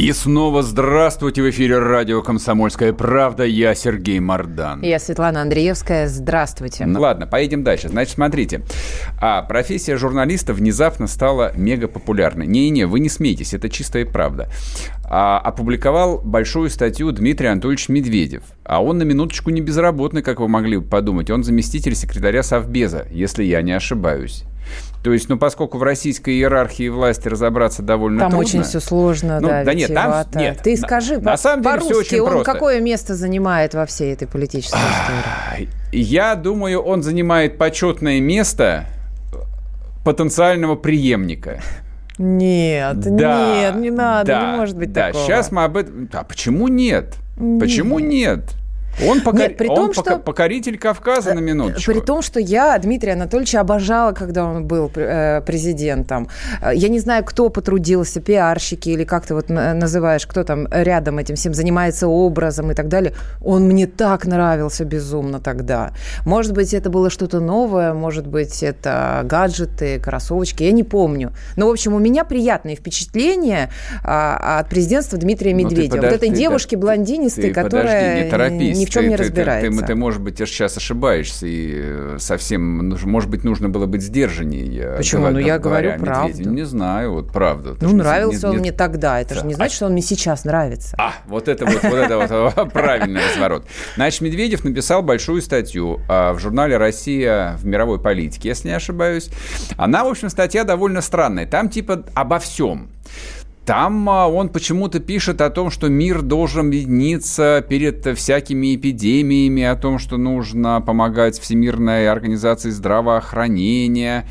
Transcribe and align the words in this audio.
И 0.00 0.12
снова 0.12 0.62
здравствуйте 0.62 1.42
в 1.42 1.50
эфире 1.50 1.78
радио 1.78 2.22
«Комсомольская 2.22 2.94
правда». 2.94 3.44
Я 3.44 3.74
Сергей 3.74 4.18
Мордан. 4.18 4.80
Я 4.80 4.98
Светлана 4.98 5.42
Андреевская. 5.42 6.08
Здравствуйте. 6.08 6.86
Ну, 6.86 7.02
ладно, 7.02 7.26
поедем 7.26 7.62
дальше. 7.64 7.90
Значит, 7.90 8.14
смотрите. 8.14 8.62
А, 9.20 9.42
профессия 9.42 9.98
журналиста 9.98 10.54
внезапно 10.54 11.06
стала 11.06 11.52
мега 11.54 11.86
популярной. 11.86 12.46
Не-не, 12.46 12.86
вы 12.86 13.00
не 13.00 13.10
смейтесь, 13.10 13.52
это 13.52 13.68
чистая 13.68 14.06
правда. 14.06 14.48
А, 15.04 15.38
опубликовал 15.38 16.18
большую 16.24 16.70
статью 16.70 17.12
Дмитрий 17.12 17.48
Анатольевич 17.48 17.90
Медведев. 17.90 18.44
А 18.64 18.82
он 18.82 18.96
на 18.96 19.02
минуточку 19.02 19.50
не 19.50 19.60
безработный, 19.60 20.22
как 20.22 20.40
вы 20.40 20.48
могли 20.48 20.78
бы 20.78 20.88
подумать. 20.88 21.28
Он 21.28 21.44
заместитель 21.44 21.94
секретаря 21.94 22.42
Совбеза, 22.42 23.06
если 23.10 23.44
я 23.44 23.60
не 23.60 23.72
ошибаюсь. 23.72 24.44
То 25.02 25.14
есть, 25.14 25.30
ну, 25.30 25.38
поскольку 25.38 25.78
в 25.78 25.82
российской 25.82 26.34
иерархии 26.34 26.88
власти 26.88 27.26
разобраться 27.26 27.82
довольно 27.82 28.20
там 28.20 28.30
трудно. 28.30 28.46
очень 28.46 28.62
все 28.62 28.80
сложно, 28.80 29.40
ну, 29.40 29.48
да, 29.48 29.64
да 29.64 29.72
нет, 29.72 29.94
там, 29.94 30.26
нет, 30.34 30.60
Ты 30.62 30.76
скажи, 30.76 31.16
на, 31.16 31.32
на 31.32 31.36
самом 31.38 31.62
деле 31.62 31.74
по-русски, 31.76 31.92
все 31.92 32.00
очень 32.00 32.20
он 32.20 32.32
просто. 32.32 32.52
какое 32.52 32.80
место 32.80 33.14
занимает 33.14 33.72
во 33.72 33.86
всей 33.86 34.12
этой 34.12 34.28
политической 34.28 34.76
истории? 34.76 35.68
Я 35.92 36.34
думаю, 36.34 36.82
он 36.82 37.02
занимает 37.02 37.56
почетное 37.56 38.20
место 38.20 38.86
потенциального 40.04 40.76
преемника. 40.76 41.62
Нет, 42.18 43.00
Да, 43.00 43.54
нет, 43.54 43.76
не 43.76 43.90
надо, 43.90 44.26
да, 44.26 44.52
не 44.52 44.58
может 44.58 44.76
быть 44.76 44.92
да, 44.92 45.06
такого. 45.06 45.24
сейчас 45.24 45.50
мы 45.50 45.64
об 45.64 45.78
этом... 45.78 46.10
А 46.12 46.24
почему 46.24 46.68
нет? 46.68 47.14
Почему 47.36 47.98
нет? 47.98 48.54
Он, 49.08 49.20
покор- 49.20 49.38
Нет, 49.48 49.56
при 49.56 49.68
он 49.68 49.76
том, 49.76 49.92
пока- 49.92 50.10
что- 50.12 50.18
покоритель 50.20 50.78
Кавказа 50.78 51.34
на 51.34 51.40
минуточку. 51.40 51.92
При 51.92 52.00
том, 52.00 52.22
что 52.22 52.40
я 52.40 52.76
Дмитрия 52.78 53.12
Анатольевича 53.12 53.60
обожала, 53.60 54.12
когда 54.12 54.44
он 54.44 54.64
был 54.66 54.90
э, 54.94 55.40
президентом. 55.42 56.28
Э, 56.62 56.70
Я 56.74 56.88
не 56.88 56.98
знаю, 57.00 57.24
кто 57.24 57.48
потрудился, 57.50 58.20
пиарщики 58.20 58.90
или 58.90 59.04
как 59.04 59.26
ты 59.26 59.34
вот 59.34 59.48
на- 59.48 59.74
называешь, 59.74 60.26
кто 60.26 60.44
там 60.44 60.66
рядом 60.70 61.18
этим 61.18 61.36
всем 61.36 61.54
занимается 61.54 62.08
образом 62.08 62.70
и 62.70 62.74
так 62.74 62.88
далее. 62.88 63.14
Он 63.40 63.64
мне 63.64 63.86
так 63.86 64.26
нравился 64.26 64.84
безумно 64.84 65.40
тогда. 65.40 65.92
Может 66.26 66.52
быть, 66.52 66.74
это 66.74 66.90
было 66.90 67.10
что-то 67.10 67.40
новое, 67.40 67.94
может 67.94 68.26
быть, 68.26 68.62
это 68.62 69.20
гаджеты, 69.24 69.98
кроссовочки, 70.00 70.62
я 70.64 70.72
не 70.72 70.84
помню. 70.84 71.32
Но, 71.56 71.66
в 71.68 71.70
общем, 71.70 71.94
у 71.94 71.98
меня 71.98 72.24
приятные 72.24 72.76
впечатления 72.76 73.70
а, 74.04 74.58
от 74.60 74.68
президентства 74.68 75.18
Дмитрия 75.18 75.52
Ну, 75.52 75.58
Медведева. 75.58 75.96
вот 75.96 75.96
подожди, 76.04 76.16
этой 76.16 76.28
да, 76.30 76.34
девушки 76.36 76.70
ты- 76.70 76.76
блондинистой, 76.78 77.44
ты 77.44 77.52
которая 77.54 78.00
подожди, 78.10 78.24
не 78.24 78.30
торопись. 78.30 78.78
ни 78.78 78.84
в 78.90 78.92
чем 78.92 79.04
Ты- 79.04 79.08
не 79.10 79.16
ты- 79.16 79.22
ты- 79.22 79.28
разбирается. 79.28 79.80
Ты, 79.80 79.86
ты, 79.86 79.94
может 79.94 80.20
быть, 80.20 80.38
сейчас 80.38 80.76
ошибаешься, 80.76 81.46
и 81.46 81.72
э, 81.76 82.16
совсем, 82.18 82.88
ну, 82.88 82.96
может 83.04 83.30
быть, 83.30 83.44
нужно 83.44 83.68
было 83.68 83.86
быть 83.86 84.02
сдержаннее. 84.02 84.94
Почему? 84.96 85.22
говоря- 85.22 85.40
Ну, 85.40 85.46
я 85.46 85.58
говорю 85.58 85.92
правду. 86.00 86.50
Не 86.50 86.64
знаю, 86.64 87.12
вот 87.12 87.32
правда. 87.32 87.74
Ты 87.74 87.84
Ну, 87.84 87.90
ж 87.90 87.92
не- 87.92 87.98
нравился 87.98 88.46
не- 88.46 88.50
он 88.50 88.56
не- 88.56 88.60
мне 88.60 88.72
тогда. 88.72 89.20
Это 89.20 89.34
же 89.36 89.42
не 89.46 89.50
Да. 89.52 89.56
значит, 89.56 89.76
что 89.76 89.86
он 89.86 89.92
мне 89.92 90.02
сейчас 90.02 90.44
нравится. 90.44 90.96
А, 90.98 91.14
вот 91.26 91.48
это 91.48 91.64
вот, 91.66 91.82
вот 91.82 91.94
это 91.94 92.18
вот 92.56 92.72
правильный 92.72 93.20
разворот. 93.24 93.64
Значит, 93.96 94.20
Медведев 94.22 94.64
написал 94.64 95.02
большую 95.02 95.40
статью 95.42 96.00
а, 96.08 96.32
в 96.34 96.40
журнале 96.40 96.76
«Россия 96.76 97.56
в 97.58 97.64
мировой 97.66 98.00
политике», 98.00 98.48
если 98.48 98.68
не 98.68 98.74
ошибаюсь. 98.74 99.30
Она, 99.76 100.04
в 100.04 100.08
общем, 100.08 100.28
статья 100.30 100.64
довольно 100.64 101.00
странная. 101.00 101.46
Там 101.46 101.68
типа 101.68 102.04
обо 102.14 102.38
всем. 102.40 102.88
Там 103.70 104.10
а, 104.10 104.26
он 104.26 104.48
почему-то 104.48 104.98
пишет 104.98 105.40
о 105.40 105.48
том, 105.48 105.70
что 105.70 105.88
мир 105.88 106.22
должен 106.22 106.66
объединиться 106.66 107.64
перед 107.68 108.04
всякими 108.18 108.74
эпидемиями, 108.74 109.62
о 109.62 109.76
том, 109.76 110.00
что 110.00 110.16
нужно 110.16 110.80
помогать 110.80 111.38
Всемирной 111.38 112.10
организации 112.10 112.70
здравоохранения, 112.70 114.26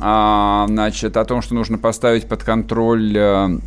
а, 0.00 0.64
значит, 0.66 1.18
о 1.18 1.26
том, 1.26 1.42
что 1.42 1.54
нужно 1.54 1.76
поставить 1.76 2.26
под 2.26 2.42
контроль 2.42 3.14
э, 3.14 3.58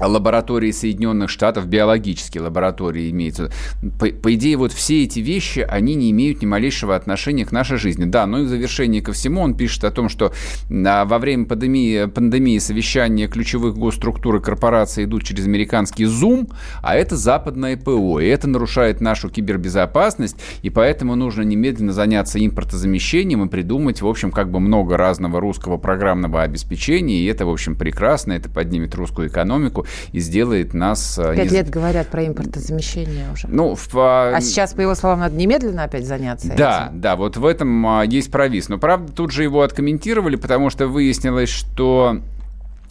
лаборатории 0.00 0.70
Соединенных 0.70 1.30
Штатов, 1.30 1.66
биологические 1.66 2.42
лаборатории 2.42 3.10
имеются. 3.10 3.52
По, 3.98 4.06
по 4.06 4.34
идее, 4.34 4.56
вот 4.56 4.72
все 4.72 5.04
эти 5.04 5.20
вещи, 5.20 5.60
они 5.60 5.94
не 5.94 6.10
имеют 6.10 6.42
ни 6.42 6.46
малейшего 6.46 6.96
отношения 6.96 7.44
к 7.44 7.52
нашей 7.52 7.76
жизни. 7.76 8.04
Да, 8.04 8.26
но 8.26 8.40
и 8.40 8.44
в 8.44 8.48
завершении 8.48 9.00
ко 9.00 9.12
всему 9.12 9.42
он 9.42 9.54
пишет 9.54 9.84
о 9.84 9.90
том, 9.90 10.08
что 10.08 10.32
а, 10.70 11.04
во 11.04 11.18
время 11.18 11.44
пандемии, 11.44 12.06
пандемии 12.06 12.58
совещания 12.58 13.28
ключевых 13.28 13.76
госструктур 13.76 14.36
и 14.36 14.40
корпораций 14.40 15.04
идут 15.04 15.24
через 15.24 15.46
американский 15.46 16.04
Zoom, 16.04 16.50
а 16.82 16.96
это 16.96 17.16
западное 17.16 17.76
ПО, 17.76 18.20
и 18.20 18.26
это 18.26 18.48
нарушает 18.48 19.00
нашу 19.00 19.28
кибербезопасность, 19.28 20.36
и 20.62 20.70
поэтому 20.70 21.16
нужно 21.16 21.42
немедленно 21.42 21.92
заняться 21.92 22.44
импортозамещением 22.44 23.44
и 23.44 23.48
придумать, 23.48 24.02
в 24.02 24.06
общем, 24.06 24.30
как 24.30 24.50
бы 24.50 24.60
много 24.60 24.96
разного 24.96 25.40
русского 25.40 25.76
программного 25.76 26.42
обеспечения, 26.42 27.20
и 27.20 27.26
это, 27.26 27.46
в 27.46 27.50
общем, 27.50 27.76
прекрасно, 27.76 28.32
это 28.32 28.48
поднимет 28.48 28.94
русскую 28.94 29.28
экономику 29.28 29.81
и 30.12 30.20
сделает 30.20 30.74
нас... 30.74 31.18
а, 31.18 31.34
Пять 31.34 31.50
не- 31.50 31.56
лет 31.58 31.70
говорят 31.70 32.08
про 32.08 32.26
импортозамещение 32.26 33.32
уже. 33.32 33.48
Ну, 33.48 33.74
в, 33.74 33.88
а, 33.94 34.36
А 34.36 34.40
сейчас, 34.40 34.74
по 34.74 34.80
его 34.80 34.94
словам, 34.94 35.20
надо 35.20 35.36
немедленно 35.36 35.84
опять 35.84 36.06
заняться 36.06 36.48
да, 36.56 36.86
этим. 36.88 37.00
да, 37.00 37.16
вот 37.16 37.36
в 37.36 37.44
этом 37.46 37.86
а, 37.86 38.04
есть 38.04 38.30
провис. 38.30 38.68
Но, 38.68 38.78
правда, 38.78 39.12
тут 39.12 39.30
же 39.30 39.42
его 39.42 39.62
откомментировали, 39.62 40.36
потому 40.36 40.70
что 40.70 40.86
выяснилось, 40.86 41.48
что 41.50 42.18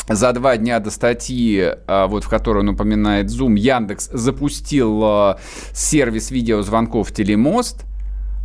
за 0.10 0.34
два 0.34 0.58
дня 0.58 0.80
до 0.80 0.90
статьи, 0.92 1.74
вот 1.88 2.24
в 2.24 2.30
которой 2.30 2.60
он 2.60 2.70
упоминает 2.70 3.28
Zoom, 3.28 3.58
Яндекс 3.58 4.10
запустил 4.12 5.36
сервис 5.74 6.32
видеозвонков 6.32 7.12
Телемост, 7.12 7.86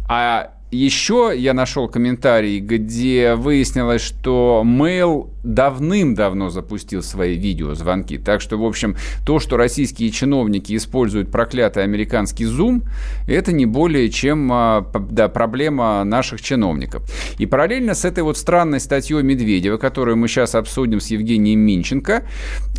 а 0.09 0.51
еще 0.71 1.33
я 1.37 1.55
нашел 1.55 1.89
комментарий, 1.89 2.59
где 2.59 3.35
выяснилось, 3.35 4.03
что 4.03 4.63
Mail 4.67 5.31
давным-давно 5.45 6.51
запустил 6.51 7.03
свои 7.03 7.37
видеозвонки. 7.37 8.19
Так 8.19 8.41
что, 8.41 8.59
в 8.59 8.65
общем, 8.65 8.97
то, 9.25 9.39
что 9.39 9.57
российские 9.57 10.11
чиновники 10.11 10.77
используют 10.77 11.31
проклятый 11.31 11.85
американский 11.85 12.45
Zoom, 12.45 12.83
это 13.29 13.53
не 13.53 13.65
более 13.65 14.11
чем 14.11 14.51
а, 14.53 14.87
да, 15.11 15.29
проблема 15.29 16.03
наших 16.03 16.43
чиновников. 16.43 17.09
И 17.39 17.47
параллельно 17.47 17.95
с 17.95 18.05
этой 18.05 18.25
вот 18.25 18.37
странной 18.37 18.81
статьей 18.81 19.23
Медведева, 19.23 19.77
которую 19.77 20.17
мы 20.17 20.27
сейчас 20.27 20.55
обсудим 20.55 21.01
с 21.01 21.09
Евгением 21.09 21.61
Минченко, 21.61 22.25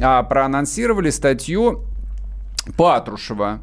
а, 0.01 0.23
проанонсировали 0.23 1.09
статью 1.09 1.83
Патрушева, 2.75 3.61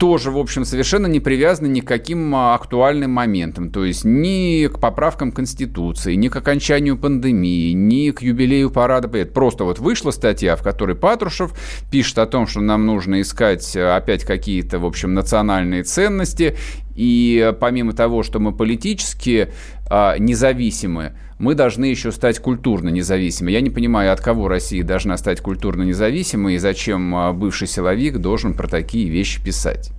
тоже, 0.00 0.30
в 0.30 0.38
общем, 0.38 0.64
совершенно 0.64 1.06
не 1.06 1.20
привязаны 1.20 1.66
ни 1.66 1.80
к 1.80 1.86
каким 1.86 2.34
а, 2.34 2.54
актуальным 2.54 3.10
моментам. 3.10 3.70
То 3.70 3.84
есть 3.84 4.02
ни 4.06 4.66
к 4.66 4.80
поправкам 4.80 5.30
Конституции, 5.30 6.14
ни 6.14 6.28
к 6.28 6.36
окончанию 6.36 6.96
пандемии, 6.96 7.72
ни 7.72 8.10
к 8.10 8.22
юбилею 8.22 8.70
Парада. 8.70 9.08
Просто 9.26 9.64
вот 9.64 9.78
вышла 9.78 10.10
статья, 10.10 10.56
в 10.56 10.62
которой 10.62 10.96
Патрушев 10.96 11.52
пишет 11.90 12.18
о 12.18 12.26
том, 12.26 12.46
что 12.46 12.60
нам 12.60 12.86
нужно 12.86 13.20
искать 13.20 13.76
а, 13.76 13.96
опять 13.96 14.24
какие-то, 14.24 14.78
в 14.78 14.86
общем, 14.86 15.12
национальные 15.12 15.84
ценности. 15.84 16.56
И 16.96 17.38
а, 17.46 17.52
помимо 17.52 17.92
того, 17.92 18.22
что 18.22 18.40
мы 18.40 18.52
политически 18.52 19.52
а, 19.90 20.16
независимы, 20.16 21.12
мы 21.40 21.54
должны 21.54 21.86
еще 21.86 22.12
стать 22.12 22.38
культурно 22.38 22.90
независимы. 22.90 23.50
Я 23.50 23.62
не 23.62 23.70
понимаю, 23.70 24.12
от 24.12 24.20
кого 24.20 24.46
Россия 24.46 24.84
должна 24.84 25.16
стать 25.16 25.40
культурно 25.40 25.82
независимой 25.82 26.54
и 26.54 26.58
зачем 26.58 27.14
а, 27.14 27.32
бывший 27.32 27.66
силовик 27.66 28.18
должен 28.18 28.54
про 28.54 28.68
такие 28.68 29.08
вещи 29.08 29.42
писать. 29.42 29.90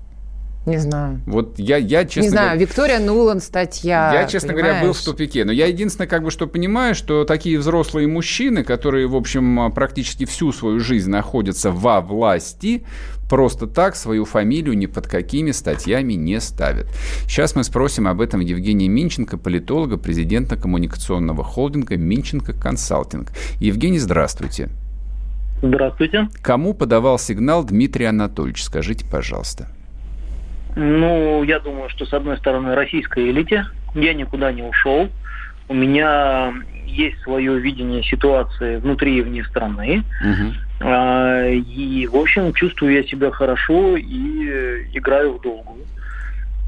Не 0.66 0.78
знаю. 0.78 1.22
Вот 1.26 1.58
я, 1.58 1.78
я 1.78 2.06
честно 2.06 2.22
не 2.22 2.30
знаю, 2.30 2.50
говоря, 2.50 2.62
Виктория 2.62 3.00
Нулан 3.00 3.42
статья. 3.42 4.14
я, 4.14 4.28
честно 4.28 4.54
говоря, 4.54 4.74
был 4.74 4.94
в 4.94 4.98
понимаешь? 4.98 5.02
тупике. 5.02 5.44
Но 5.44 5.52
я 5.52 5.66
единственное, 5.66 6.08
как 6.08 6.24
бы, 6.24 6.30
что 6.30 6.46
понимаю, 6.46 6.94
что 6.94 7.26
такие 7.26 7.58
взрослые 7.58 8.08
мужчины, 8.08 8.64
которые, 8.64 9.08
в 9.08 9.16
общем, 9.16 9.72
практически 9.74 10.26
всю 10.26 10.52
свою 10.52 10.80
жизнь 10.80 11.10
находятся 11.10 11.72
во 11.72 12.00
власти, 12.00 12.84
просто 13.28 13.66
так 13.66 13.96
свою 13.96 14.24
фамилию 14.26 14.78
ни 14.78 14.86
под 14.86 15.08
какими 15.08 15.50
статьями 15.50 16.14
не 16.14 16.40
ставят. 16.40 16.88
Сейчас 17.24 17.56
мы 17.56 17.64
спросим 17.64 18.08
об 18.08 18.22
этом 18.22 18.40
Евгения 18.40 18.88
Минченко, 18.88 19.38
политолога, 19.40 19.98
президента 19.98 20.58
коммуникационного 20.58 21.44
холдинга 21.44 21.98
Минченко 21.98 22.54
Консалтинг. 22.54 23.32
Евгений, 23.60 24.00
здравствуйте. 24.00 24.70
Здравствуйте. 25.64 26.28
Кому 26.44 26.76
подавал 26.76 27.18
сигнал 27.18 27.64
Дмитрий 27.64 28.06
Анатольевич? 28.06 28.64
Скажите, 28.64 29.06
пожалуйста. 29.10 29.70
Ну, 30.76 31.44
я 31.44 31.60
думаю, 31.60 31.90
что 31.90 32.06
с 32.06 32.14
одной 32.14 32.38
стороны 32.38 32.76
российской 32.76 33.30
элите 33.30 33.66
я 33.94 34.14
никуда 34.14 34.52
не 34.52 34.64
ушел. 34.64 35.10
У 35.68 35.74
меня 35.74 36.54
есть 36.86 37.20
свое 37.22 37.60
видение 37.60 38.04
ситуации 38.04 38.78
внутри 38.78 39.18
и 39.18 39.22
вне 39.22 39.44
страны. 39.44 40.04
Мгм. 40.22 40.54
И, 40.84 42.10
в 42.12 42.16
общем, 42.16 42.54
чувствую 42.54 42.94
я 42.94 43.04
себя 43.04 43.32
хорошо 43.32 43.96
и 43.98 44.88
играю 44.94 45.38
в 45.38 45.42
долгую. 45.42 45.86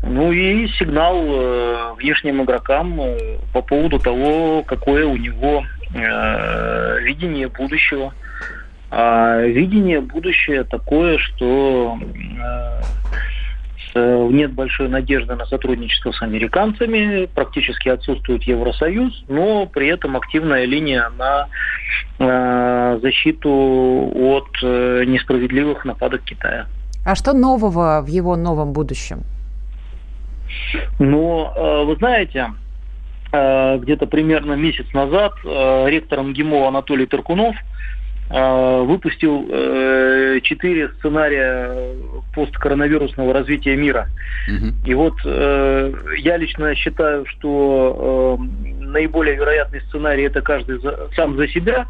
Ну 0.04 0.34
и 0.34 0.68
сигнал 0.68 1.24
э, 1.26 1.94
внешним 1.98 2.44
игрокам 2.44 3.00
э, 3.00 3.38
по 3.54 3.62
поводу 3.62 4.00
того, 4.00 4.62
какое 4.64 5.06
у 5.08 5.16
него 5.16 5.64
э, 5.96 7.00
видение 7.04 7.48
будущего. 7.48 8.14
А 8.92 9.40
видение 9.42 10.02
будущее 10.02 10.66
такое, 10.66 11.18
что 11.18 11.98
нет 13.96 14.54
большой 14.54 14.90
надежды 14.90 15.36
на 15.36 15.46
сотрудничество 15.46 16.12
с 16.12 16.22
американцами, 16.22 17.26
практически 17.34 17.90
отсутствует 17.90 18.44
Евросоюз, 18.44 19.26
но 19.28 19.66
при 19.66 19.88
этом 19.88 20.18
активная 20.18 20.66
линия 20.66 21.12
на 21.18 21.48
э, 22.20 23.00
защиту 23.02 23.50
от 23.50 24.48
э, 24.64 25.04
несправедливых 25.06 25.86
нападок 25.86 26.22
Китая. 26.24 26.68
А 27.06 27.16
что 27.16 27.34
нового 27.34 28.02
в 28.02 28.08
его 28.08 28.36
новом 28.36 28.74
будущем? 28.74 29.24
Э, 31.56 31.84
вы 31.84 31.96
знаете, 31.98 32.52
э, 33.32 33.78
где-то 33.80 34.08
примерно 34.08 34.54
месяц 34.54 34.86
назад 34.94 35.34
э, 35.44 35.90
ректором 35.90 36.34
ГИМО 36.34 36.68
Анатолий 36.68 37.06
Таркунов 37.06 37.56
выпустил 38.34 39.46
четыре 40.42 40.90
сценария 40.98 41.94
посткоронавирусного 42.34 43.32
развития 43.32 43.76
мира. 43.76 44.08
Угу. 44.48 44.74
И 44.86 44.94
вот 44.96 45.14
я 45.24 46.38
лично 46.38 46.74
считаю, 46.74 47.28
что 47.28 48.40
наиболее 48.80 49.36
вероятный 49.36 49.82
сценарий 49.82 50.24
это 50.24 50.42
каждый 50.42 50.82
сам 51.16 51.38
за 51.38 51.48
себя, 51.48 51.86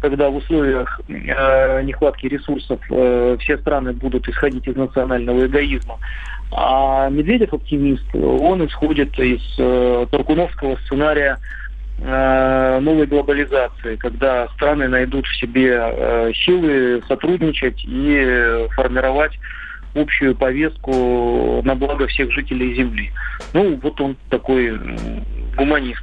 когда 0.00 0.30
в 0.30 0.36
условиях 0.36 1.00
э, 1.08 1.82
нехватки 1.82 2.26
ресурсов 2.26 2.80
э, 2.90 3.36
все 3.40 3.58
страны 3.58 3.92
будут 3.92 4.28
исходить 4.28 4.66
из 4.68 4.76
национального 4.76 5.46
эгоизма. 5.46 5.98
А 6.52 7.08
Медведев 7.10 7.52
оптимист, 7.52 8.06
он 8.14 8.64
исходит 8.66 9.18
из 9.18 9.42
э, 9.58 10.06
Таркуновского 10.10 10.76
сценария 10.84 11.36
э, 11.36 11.38
новой 12.00 13.06
глобализации, 13.06 13.96
когда 13.96 14.46
страны 14.48 14.86
найдут 14.88 15.26
в 15.26 15.36
себе 15.36 15.76
э, 15.76 16.32
силы 16.34 17.02
сотрудничать 17.08 17.82
и 17.84 18.68
формировать 18.76 19.38
общую 19.94 20.36
повестку 20.36 21.62
на 21.64 21.74
благо 21.74 22.06
всех 22.06 22.30
жителей 22.32 22.74
Земли. 22.74 23.10
Ну, 23.52 23.78
вот 23.82 24.00
он 24.00 24.16
такой 24.28 24.78
гуманист 25.56 26.02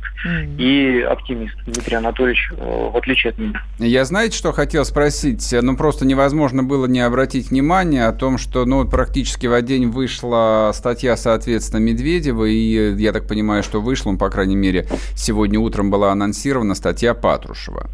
и 0.58 1.06
оптимист 1.08 1.56
Дмитрий 1.66 1.96
Анатольевич, 1.96 2.52
э, 2.52 2.90
в 2.92 2.98
отличие 2.98 3.32
от 3.32 3.38
меня. 3.38 3.62
Я, 3.78 4.04
знаете, 4.04 4.36
что 4.38 4.52
хотел 4.52 4.84
спросить? 4.84 5.54
Ну, 5.62 5.78
просто 5.78 6.06
невозможно 6.06 6.64
было 6.64 6.88
не 6.88 7.00
обратить 7.00 7.52
внимание 7.52 8.08
о 8.08 8.12
том, 8.12 8.38
что, 8.38 8.66
ну, 8.66 8.86
практически 8.86 9.48
в 9.48 9.54
один 9.54 9.76
день 9.76 9.90
вышла 9.90 10.72
статья, 10.74 11.18
соответственно, 11.18 11.82
Медведева, 11.82 12.46
и 12.46 12.96
я 13.02 13.12
так 13.12 13.28
понимаю, 13.28 13.64
что 13.64 13.82
вышла, 13.82 14.12
ну, 14.12 14.18
по 14.18 14.30
крайней 14.30 14.56
мере, 14.56 14.88
сегодня 15.16 15.60
утром 15.60 15.92
была 15.92 16.12
анонсирована 16.12 16.76
статья 16.76 17.14
Патрушева. 17.14 17.90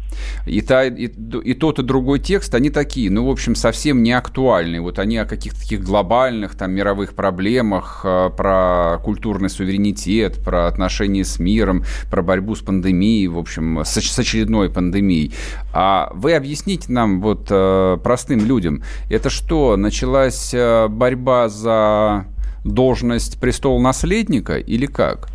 И, 0.46 0.60
та, 0.60 0.84
и, 0.84 1.06
и 1.06 1.54
тот, 1.54 1.78
и 1.78 1.82
другой 1.82 2.20
текст, 2.20 2.54
они 2.54 2.70
такие, 2.70 3.10
ну, 3.10 3.26
в 3.26 3.30
общем, 3.30 3.54
совсем 3.54 4.02
не 4.02 4.12
актуальные. 4.12 4.80
Вот 4.80 4.98
они 4.98 5.16
о 5.18 5.24
каких-то 5.24 5.60
таких 5.60 5.81
глобальных, 5.82 6.54
там, 6.56 6.72
мировых 6.72 7.14
проблемах, 7.14 8.02
э, 8.04 8.30
про 8.36 8.98
культурный 9.02 9.50
суверенитет, 9.50 10.42
про 10.42 10.66
отношения 10.66 11.24
с 11.24 11.38
миром, 11.38 11.52
миром, 11.52 11.84
про 12.10 12.22
борьбу 12.22 12.54
с 12.54 12.60
пандемией, 12.60 13.28
в 13.28 13.38
общем, 13.38 13.84
с, 13.84 14.00
с 14.00 14.18
очередной 14.18 14.70
пандемией. 14.70 15.32
А 15.72 16.10
вы 16.14 16.34
объясните 16.34 16.92
нам, 16.92 17.20
вот 17.20 17.48
э, 17.50 17.98
простым 18.02 18.44
людям, 18.46 18.82
это 19.10 19.30
что, 19.30 19.76
началась 19.76 20.52
э, 20.54 20.88
борьба 20.88 21.48
за 21.48 22.26
должность 22.64 23.40
престол 23.40 23.80
наследника 23.80 24.56
или 24.56 24.86
как? 24.86 25.28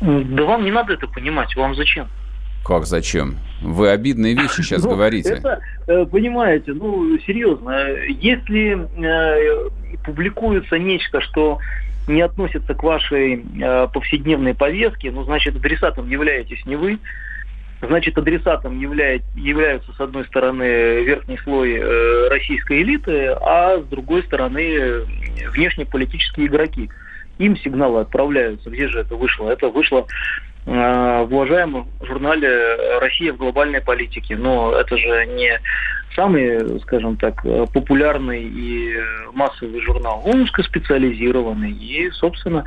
Да 0.00 0.44
вам 0.44 0.64
не 0.64 0.70
надо 0.70 0.94
это 0.94 1.06
понимать, 1.06 1.54
вам 1.56 1.74
зачем? 1.74 2.08
Как 2.64 2.86
зачем? 2.86 3.36
Вы 3.62 3.90
обидные 3.90 4.34
вещи 4.34 4.62
сейчас 4.62 4.82
ну, 4.84 4.90
говорите. 4.90 5.30
Это, 5.30 5.60
э, 5.86 6.04
понимаете, 6.06 6.72
ну, 6.72 7.18
серьезно, 7.26 7.88
если 8.08 8.88
э, 9.02 9.68
публикуется 10.04 10.78
нечто, 10.78 11.20
что 11.20 11.58
не 12.06 12.22
относится 12.22 12.74
к 12.74 12.82
вашей 12.82 13.44
э, 13.60 13.88
повседневной 13.92 14.54
повестке, 14.54 15.10
ну, 15.10 15.24
значит, 15.24 15.56
адресатом 15.56 16.08
являетесь 16.08 16.64
не 16.66 16.76
вы, 16.76 16.98
значит, 17.80 18.18
адресатом 18.18 18.78
являет, 18.78 19.22
являются, 19.34 19.92
с 19.92 20.00
одной 20.00 20.24
стороны, 20.26 21.02
верхний 21.02 21.38
слой 21.38 21.74
э, 21.74 22.28
российской 22.28 22.82
элиты, 22.82 23.28
а 23.40 23.78
с 23.78 23.84
другой 23.86 24.22
стороны, 24.24 25.06
внешнеполитические 25.52 26.46
игроки. 26.46 26.90
Им 27.38 27.56
сигналы 27.56 28.00
отправляются. 28.00 28.68
Где 28.68 28.88
же 28.88 29.00
это 29.00 29.16
вышло? 29.16 29.48
Это 29.48 29.68
вышло 29.68 30.06
Э, 30.06 30.49
в 30.66 31.28
уважаемом 31.30 31.88
журнале 32.02 32.98
«Россия 33.00 33.32
в 33.32 33.38
глобальной 33.38 33.80
политике». 33.80 34.36
Но 34.36 34.72
это 34.72 34.96
же 34.96 35.26
не 35.26 35.58
самый, 36.14 36.80
скажем 36.80 37.16
так, 37.16 37.42
популярный 37.72 38.42
и 38.42 38.94
массовый 39.32 39.80
журнал. 39.80 40.22
Он 40.24 40.42
узкоспециализированный. 40.42 41.72
И, 41.72 42.10
собственно, 42.10 42.64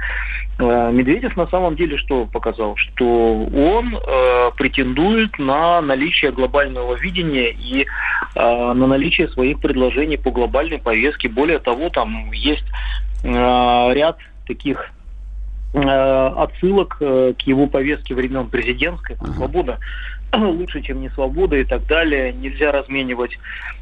э, 0.59 0.91
Медведев 0.91 1.35
на 1.37 1.47
самом 1.47 1.75
деле 1.75 1.97
что 1.97 2.25
показал? 2.25 2.75
Что 2.77 3.05
он 3.05 3.95
э, 3.95 4.51
претендует 4.57 5.37
на 5.37 5.81
наличие 5.81 6.31
глобального 6.31 6.95
видения 6.95 7.51
и 7.51 7.85
на 8.35 8.73
наличие 8.73 9.27
своих 9.27 9.59
предложений 9.59 10.17
по 10.17 10.31
глобальной 10.31 10.79
повестке. 10.79 11.29
Более 11.29 11.59
того, 11.59 11.89
там 11.89 12.31
есть 12.31 12.65
ряд 13.23 14.17
таких 14.47 14.92
Э, 14.92 14.92
отсылок 15.73 16.97
э, 16.99 17.33
к 17.37 17.41
его 17.41 17.67
повестке 17.67 18.13
времен 18.13 18.49
президентской. 18.49 19.17
Ага. 19.19 19.33
Свобода 19.33 19.79
лучше, 20.33 20.81
чем 20.81 21.01
не 21.01 21.09
свобода 21.09 21.55
и 21.55 21.63
так 21.63 21.85
далее. 21.85 22.33
Нельзя 22.33 22.71
разменивать, 22.71 23.37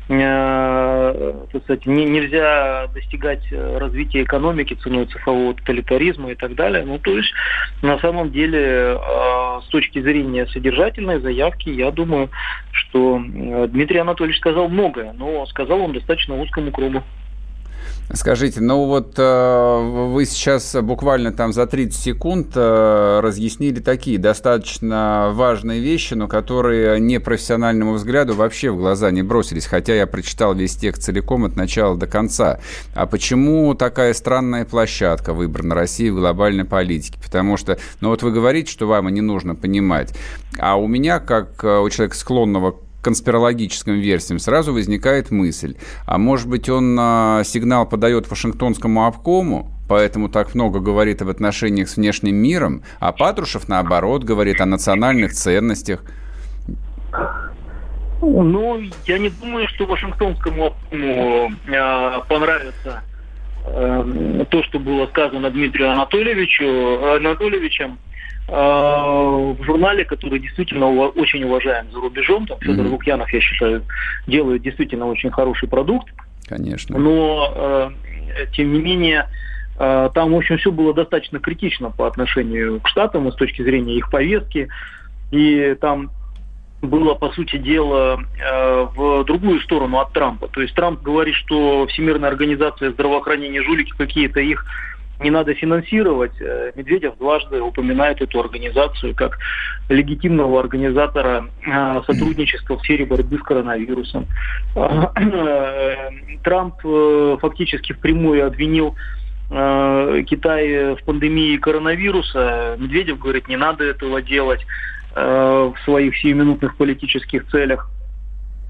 э, 0.10 1.34
так 1.52 1.64
сказать, 1.64 1.86
не, 1.86 2.06
нельзя 2.06 2.88
достигать 2.94 3.44
э, 3.52 3.78
развития 3.78 4.24
экономики 4.24 4.74
ценой 4.74 5.06
цифрового 5.06 5.54
тоталитаризма 5.54 6.32
и 6.32 6.36
так 6.36 6.56
далее. 6.56 6.84
Ну, 6.86 7.00
то 7.00 7.16
есть, 7.16 7.34
на 7.82 8.00
самом 8.00 8.32
деле, 8.32 8.60
э, 8.60 9.60
с 9.64 9.68
точки 9.68 10.02
зрения 10.02 10.46
содержательной 10.48 11.20
заявки, 11.20 11.70
я 11.70 11.92
думаю, 11.92 12.30
что 12.72 13.22
Дмитрий 13.68 14.00
Анатольевич 14.00 14.40
сказал 14.40 14.68
многое, 14.68 15.14
но 15.14 15.46
сказал 15.48 15.82
он 15.82 15.94
достаточно 15.94 16.40
узкому 16.40 16.72
кругу. 16.72 17.04
Скажите, 18.14 18.60
ну 18.60 18.86
вот 18.86 19.14
э, 19.18 20.08
вы 20.10 20.26
сейчас 20.26 20.76
буквально 20.82 21.32
там 21.32 21.54
за 21.54 21.66
30 21.66 22.00
секунд 22.00 22.48
э, 22.56 23.20
разъяснили 23.22 23.80
такие 23.80 24.18
достаточно 24.18 25.30
важные 25.34 25.80
вещи, 25.80 26.14
но 26.14 26.28
которые 26.28 27.00
непрофессиональному 27.00 27.94
взгляду 27.94 28.34
вообще 28.34 28.70
в 28.70 28.78
глаза 28.78 29.12
не 29.12 29.24
бросились, 29.24 29.66
хотя 29.66 29.96
я 29.96 30.08
прочитал 30.08 30.54
весь 30.54 30.76
текст 30.76 31.04
целиком 31.04 31.46
от 31.46 31.56
начала 31.56 31.96
до 31.96 32.06
конца. 32.06 32.60
А 32.94 33.06
почему 33.06 33.74
такая 33.76 34.14
странная 34.14 34.66
площадка 34.66 35.34
выбрана 35.34 35.74
России 35.74 36.10
в 36.10 36.16
глобальной 36.16 36.66
политике? 36.66 37.18
Потому 37.24 37.56
что, 37.56 37.78
ну 38.02 38.10
вот 38.10 38.24
вы 38.24 38.32
говорите, 38.32 38.70
что 38.70 38.88
вам 38.88 39.08
и 39.08 39.12
не 39.14 39.22
нужно 39.22 39.56
понимать, 39.56 40.14
а 40.60 40.76
у 40.76 40.88
меня, 40.88 41.20
как 41.20 41.64
э, 41.64 41.80
у 41.80 41.90
человека 41.90 42.18
склонного 42.18 42.76
конспирологическим 43.02 44.00
версиям, 44.00 44.40
сразу 44.40 44.74
возникает 44.74 45.32
мысль, 45.32 45.76
а 46.06 46.18
может 46.18 46.48
быть 46.48 46.70
он 46.70 46.98
а, 47.00 47.44
сигнал 47.44 47.88
подает 47.88 48.30
Вашингтонскому 48.30 49.06
обкому, 49.06 49.72
поэтому 49.90 50.30
так 50.30 50.56
много 50.56 50.80
говорит 50.80 51.22
об 51.22 51.30
отношениях 51.30 51.90
с 51.90 51.98
внешним 51.98 52.36
миром, 52.36 52.84
а 53.00 53.12
Патрушев, 53.12 53.68
наоборот, 53.68 54.24
говорит 54.24 54.62
о 54.62 54.66
национальных 54.66 55.34
ценностях. 55.34 56.04
Ну, 58.22 58.82
я 59.08 59.18
не 59.18 59.30
думаю, 59.30 59.68
что 59.70 59.86
Вашингтонскому 59.86 60.68
обкому 60.68 61.52
э, 61.68 62.22
понравится 62.30 63.02
э, 63.66 64.46
то, 64.50 64.64
что 64.64 64.78
было 64.80 65.08
сказано 65.08 65.50
Дмитрию 65.50 65.92
Анатольевичу, 65.92 67.16
Анатольевичем. 67.16 67.98
А, 68.54 69.54
в 69.54 69.64
журнале, 69.64 70.04
который 70.04 70.40
действительно 70.40 70.90
очень 70.90 71.42
уважаем 71.46 71.90
за 71.90 72.02
рубежом. 72.02 72.46
Там 72.46 72.60
Федор 72.60 72.86
mm-hmm. 72.86 72.90
Лукьянов, 72.90 73.32
я 73.32 73.40
считаю, 73.40 73.84
делает 74.28 74.62
действительно 74.62 75.08
очень 75.08 75.32
хороший 75.32 75.70
продукт. 75.70 76.10
Конечно. 76.48 77.00
Но, 77.00 77.54
э, 77.56 77.90
тем 78.52 78.74
не 78.74 78.82
менее, 78.82 79.30
э, 79.80 80.10
там, 80.14 80.34
в 80.34 80.36
общем, 80.36 80.58
все 80.58 80.70
было 80.70 80.94
достаточно 80.94 81.40
критично 81.40 81.92
по 81.92 82.08
отношению 82.08 82.82
к 82.82 82.90
Штатам 82.90 83.30
и 83.30 83.32
с 83.32 83.36
точки 83.36 83.62
зрения 83.62 83.96
их 83.96 84.12
повестки. 84.12 84.68
И 85.32 85.78
там 85.80 86.12
было, 86.82 87.14
по 87.14 87.30
сути 87.30 87.58
дела, 87.58 88.20
э, 88.20 88.88
в 88.94 89.24
другую 89.24 89.62
сторону 89.62 90.00
от 90.00 90.12
Трампа. 90.12 90.50
То 90.50 90.62
есть 90.62 90.76
Трамп 90.76 91.02
говорит, 91.02 91.36
что 91.36 91.88
Всемирная 91.88 92.30
организация 92.30 92.92
здравоохранения 92.92 93.64
жулики 93.64 93.94
какие-то 93.98 94.42
их 94.42 94.66
не 95.22 95.30
надо 95.30 95.54
финансировать. 95.54 96.34
Э, 96.40 96.72
Медведев 96.76 97.18
дважды 97.18 97.62
упоминает 97.62 98.22
эту 98.22 98.40
организацию 98.40 99.16
как 99.16 99.38
легитимного 99.90 100.60
организатора 100.60 101.46
э, 101.66 102.02
сотрудничества 102.06 102.78
в 102.78 102.82
сфере 102.82 103.06
борьбы 103.06 103.38
с 103.38 103.42
коронавирусом. 103.42 104.28
Трамп 106.44 106.76
фактически 107.40 107.94
впрямую 107.94 108.46
обвинил 108.46 108.96
Китай 109.50 110.96
в 110.96 111.04
пандемии 111.04 111.58
коронавируса. 111.58 112.78
Медведев 112.80 113.20
говорит, 113.20 113.50
не 113.50 113.58
надо 113.58 113.84
этого 113.84 114.22
делать 114.22 114.66
в 115.14 115.76
своих 115.84 116.16
сиюминутных 116.18 116.78
политических 116.78 117.46
целях. 117.50 117.90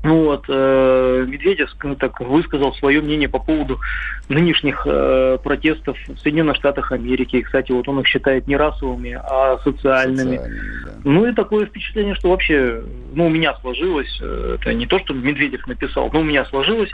Ну 0.04 0.26
вот, 0.26 0.46
э, 0.48 1.26
Медведев 1.28 1.70
ну, 1.84 1.96
так 1.96 2.20
высказал 2.22 2.74
свое 2.76 3.02
мнение 3.02 3.30
по 3.30 3.38
поводу 3.38 3.80
нынешних 4.30 4.82
э, 4.86 5.38
протестов 5.44 5.96
в 6.08 6.18
Соединенных 6.18 6.56
Штатах 6.56 6.92
Америки. 6.92 7.36
И, 7.36 7.42
кстати, 7.44 7.72
вот 7.72 7.88
он 7.88 8.00
их 8.00 8.08
считает 8.08 8.48
не 8.48 8.56
расовыми, 8.56 9.20
а 9.22 9.60
социальными. 9.64 10.38
социальными 10.38 10.62
да. 10.86 10.92
Ну 11.04 11.28
и 11.28 11.34
такое 11.34 11.68
впечатление, 11.68 12.16
что 12.16 12.30
вообще, 12.30 12.84
ну, 13.14 13.28
у 13.28 13.30
меня 13.30 13.54
сложилось, 13.62 14.20
э, 14.22 14.58
это 14.60 14.74
не 14.74 14.88
то, 14.88 14.98
что 15.00 15.14
Медведев 15.14 15.68
написал, 15.68 16.10
но 16.12 16.22
у 16.22 16.24
меня 16.24 16.46
сложилось, 16.46 16.90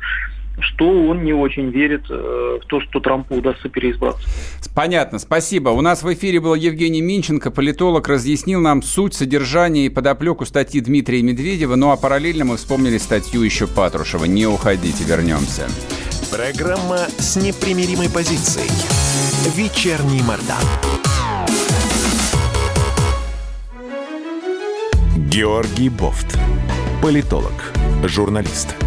что 0.59 0.89
он 0.89 1.23
не 1.23 1.33
очень 1.33 1.69
верит 1.69 2.05
э, 2.09 2.59
в 2.61 2.65
то, 2.65 2.81
что 2.81 2.99
Трампу 2.99 3.35
удастся 3.35 3.69
переизбраться. 3.69 4.27
Понятно, 4.73 5.19
спасибо. 5.19 5.69
У 5.69 5.81
нас 5.81 6.03
в 6.03 6.13
эфире 6.13 6.39
был 6.39 6.55
Евгений 6.55 7.01
Минченко, 7.01 7.51
политолог, 7.51 8.07
разъяснил 8.07 8.59
нам 8.59 8.81
суть, 8.81 9.13
содержание 9.13 9.85
и 9.85 9.89
подоплеку 9.89 10.45
статьи 10.45 10.81
Дмитрия 10.81 11.21
Медведева. 11.21 11.75
Ну 11.75 11.91
а 11.91 11.97
параллельно 11.97 12.45
мы 12.45 12.57
вспомнили 12.57 12.97
статью 12.97 13.43
еще 13.43 13.67
Патрушева. 13.67 14.25
Не 14.25 14.47
уходите, 14.47 15.03
вернемся. 15.03 15.67
Программа 16.31 17.07
с 17.17 17.35
непримиримой 17.35 18.09
позицией. 18.09 18.69
Вечерний 19.55 20.21
Мордан. 20.23 20.57
Георгий 25.29 25.89
Бофт. 25.89 26.37
Политолог, 27.01 27.53
журналист– 28.03 28.75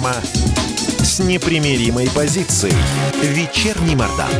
Программа 0.00 0.14
с 1.02 1.20
непримиримой 1.20 2.08
позицией. 2.14 2.74
Вечерний 3.22 3.94
Мордан. 3.94 4.30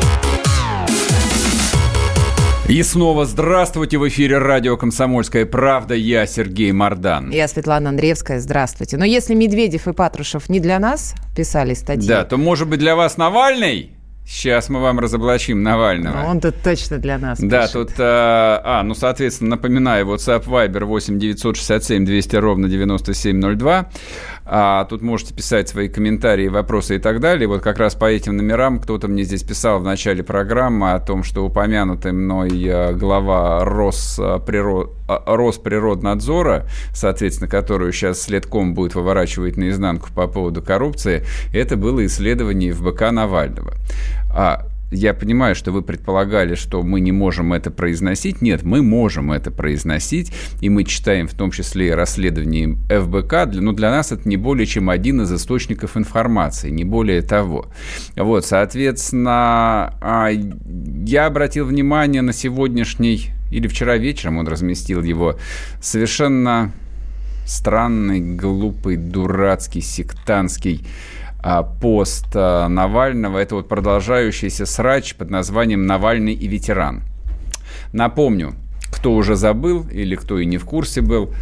И 2.69 2.83
снова 2.83 3.26
здравствуйте 3.26 3.99
в 3.99 4.09
эфире 4.09 4.38
радио 4.38 4.76
«Комсомольская 4.76 5.45
правда». 5.45 5.95
Я 5.95 6.26
Сергей 6.26 6.73
Мордан. 6.73 7.31
Я 7.31 7.49
Светлана 7.49 7.90
Андреевская. 7.90 8.40
Здравствуйте. 8.40 8.97
Но 8.97 9.05
если 9.05 9.35
Медведев 9.35 9.88
и 9.88 9.93
Патрушев 9.93 10.49
не 10.49 10.61
для 10.61 10.79
нас 10.79 11.14
писали 11.37 11.75
статьи... 11.75 12.09
Да, 12.09 12.25
то, 12.25 12.37
может 12.37 12.69
быть, 12.69 12.79
для 12.79 12.97
вас 12.97 13.17
Навальный? 13.17 13.90
Сейчас 14.32 14.68
мы 14.68 14.80
вам 14.80 15.00
разоблачим 15.00 15.64
Навального. 15.64 16.25
Он 16.25 16.40
тут 16.40 16.54
точно 16.62 16.99
для 16.99 17.18
нас 17.18 17.40
Да, 17.40 17.62
пишет. 17.62 17.72
тут... 17.72 17.90
А, 17.99 18.62
а, 18.64 18.82
ну, 18.84 18.94
соответственно, 18.94 19.50
напоминаю, 19.50 20.06
WhatsApp 20.06 20.44
Viber 20.44 20.84
8 20.84 21.18
967 21.18 22.04
200 22.04 22.37
ровно 22.37 22.68
9702. 22.68 23.90
А, 24.52 24.84
тут 24.84 25.02
можете 25.02 25.34
писать 25.34 25.68
свои 25.68 25.88
комментарии, 25.88 26.46
вопросы 26.46 26.96
и 26.96 26.99
так 27.00 27.18
далее. 27.18 27.49
Вот 27.49 27.60
как 27.60 27.78
раз 27.78 27.96
по 27.96 28.04
этим 28.04 28.37
номерам 28.37 28.78
кто-то 28.78 29.08
мне 29.08 29.25
здесь 29.25 29.42
писал 29.42 29.80
в 29.80 29.84
начале 29.84 30.22
программы 30.22 30.92
о 30.92 31.00
том, 31.00 31.25
что 31.25 31.44
упомянутый 31.44 32.12
мной 32.12 32.50
э, 32.64 32.92
глава 32.94 33.64
Росприрод... 33.64 34.92
А, 35.08 35.37
Росприроднадзора, 35.37 36.66
соответственно, 36.94 37.50
которую 37.50 37.92
сейчас 37.92 38.22
следком 38.22 38.75
будет 38.75 38.94
выворачивать 38.94 39.56
наизнанку 39.56 40.08
по 40.14 40.28
поводу 40.28 40.62
коррупции, 40.62 41.25
это 41.52 41.76
было 41.76 42.06
исследование 42.06 42.72
ФБК 42.72 43.10
Навального. 43.10 43.75
А 44.32 44.66
я 44.90 45.14
понимаю, 45.14 45.54
что 45.54 45.70
вы 45.70 45.82
предполагали, 45.82 46.54
что 46.54 46.82
мы 46.82 47.00
не 47.00 47.12
можем 47.12 47.52
это 47.52 47.70
произносить. 47.70 48.42
Нет, 48.42 48.64
мы 48.64 48.82
можем 48.82 49.30
это 49.30 49.50
произносить, 49.50 50.32
и 50.60 50.68
мы 50.68 50.84
читаем 50.84 51.28
в 51.28 51.34
том 51.34 51.52
числе 51.52 51.88
и 51.88 51.90
расследование 51.90 52.76
ФБК, 52.88 53.46
но 53.54 53.60
ну, 53.60 53.72
для 53.72 53.90
нас 53.90 54.10
это 54.10 54.28
не 54.28 54.37
более 54.37 54.66
чем 54.66 54.90
один 54.90 55.22
из 55.22 55.32
источников 55.32 55.96
информации, 55.96 56.70
не 56.70 56.84
более 56.84 57.22
того. 57.22 57.66
Вот, 58.16 58.44
соответственно, 58.44 59.94
а, 60.00 60.30
я 61.06 61.26
обратил 61.26 61.66
внимание 61.66 62.22
на 62.22 62.32
сегодняшний, 62.32 63.30
или 63.52 63.68
вчера 63.68 63.96
вечером 63.96 64.38
он 64.38 64.49
разместил 64.49 65.02
его, 65.02 65.37
совершенно 65.80 66.72
странный, 67.46 68.20
глупый, 68.20 68.96
дурацкий, 68.96 69.80
сектантский 69.80 70.84
пост 71.62 72.26
а, 72.35 72.68
Навального. 72.68 73.38
Это 73.38 73.56
вот 73.56 73.68
продолжающийся 73.68 74.66
срач 74.66 75.14
под 75.14 75.30
названием 75.30 75.87
«Навальный 75.87 76.35
и 76.35 76.47
ветеран». 76.47 77.02
Напомню, 77.92 78.54
кто 78.90 79.12
уже 79.12 79.37
забыл 79.37 79.87
или 79.90 80.16
кто 80.16 80.38
и 80.38 80.47
не 80.47 80.59
в 80.59 80.64
курсе 80.64 81.00
был, 81.00 81.32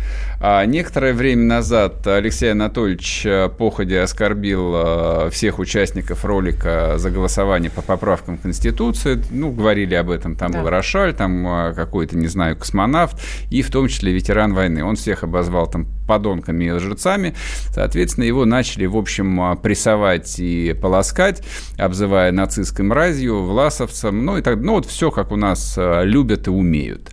а 0.41 0.65
некоторое 0.67 1.15
время 1.15 1.43
назад 1.43 2.07
Алексей 2.07 2.53
Анатольевич 2.53 3.23
э, 3.27 3.49
походе 3.49 4.01
оскорбил 4.01 4.73
э, 4.77 5.31
всех 5.33 5.59
участников 5.59 6.25
ролика 6.25 6.95
за 6.97 7.11
голосование 7.11 7.73
по 7.73 7.83
поправкам 7.83 8.39
Конституции. 8.39 9.21
Ну, 9.31 9.51
говорили 9.51 9.95
об 9.97 10.11
этом, 10.11 10.37
там 10.37 10.53
да. 10.53 10.61
был 10.63 10.71
Рошаль, 10.71 11.13
там 11.13 11.45
э, 11.47 11.75
какой-то, 11.75 12.17
не 12.17 12.29
знаю, 12.29 12.57
космонавт, 12.57 13.21
и 13.51 13.63
в 13.63 13.71
том 13.73 13.89
числе 13.89 14.13
ветеран 14.13 14.55
войны. 14.55 14.85
Он 14.85 14.95
всех 14.95 15.25
обозвал 15.25 15.67
там 15.67 15.89
подонками 16.07 16.67
и 16.67 16.71
лжецами. 16.71 17.35
Соответственно, 17.75 18.25
его 18.25 18.45
начали, 18.45 18.87
в 18.87 18.97
общем, 18.97 19.59
прессовать 19.61 20.39
и 20.39 20.73
полоскать, 20.81 21.43
обзывая 21.77 22.31
нацистской 22.31 22.85
мразью, 22.85 23.43
власовцем, 23.43 24.25
ну 24.25 24.39
и 24.39 24.43
так, 24.43 24.59
ну 24.61 24.75
вот 24.75 24.87
все, 24.87 25.11
как 25.11 25.33
у 25.33 25.37
нас 25.37 25.75
любят 25.77 26.47
и 26.47 26.51
умеют. 26.51 27.11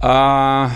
А, 0.00 0.70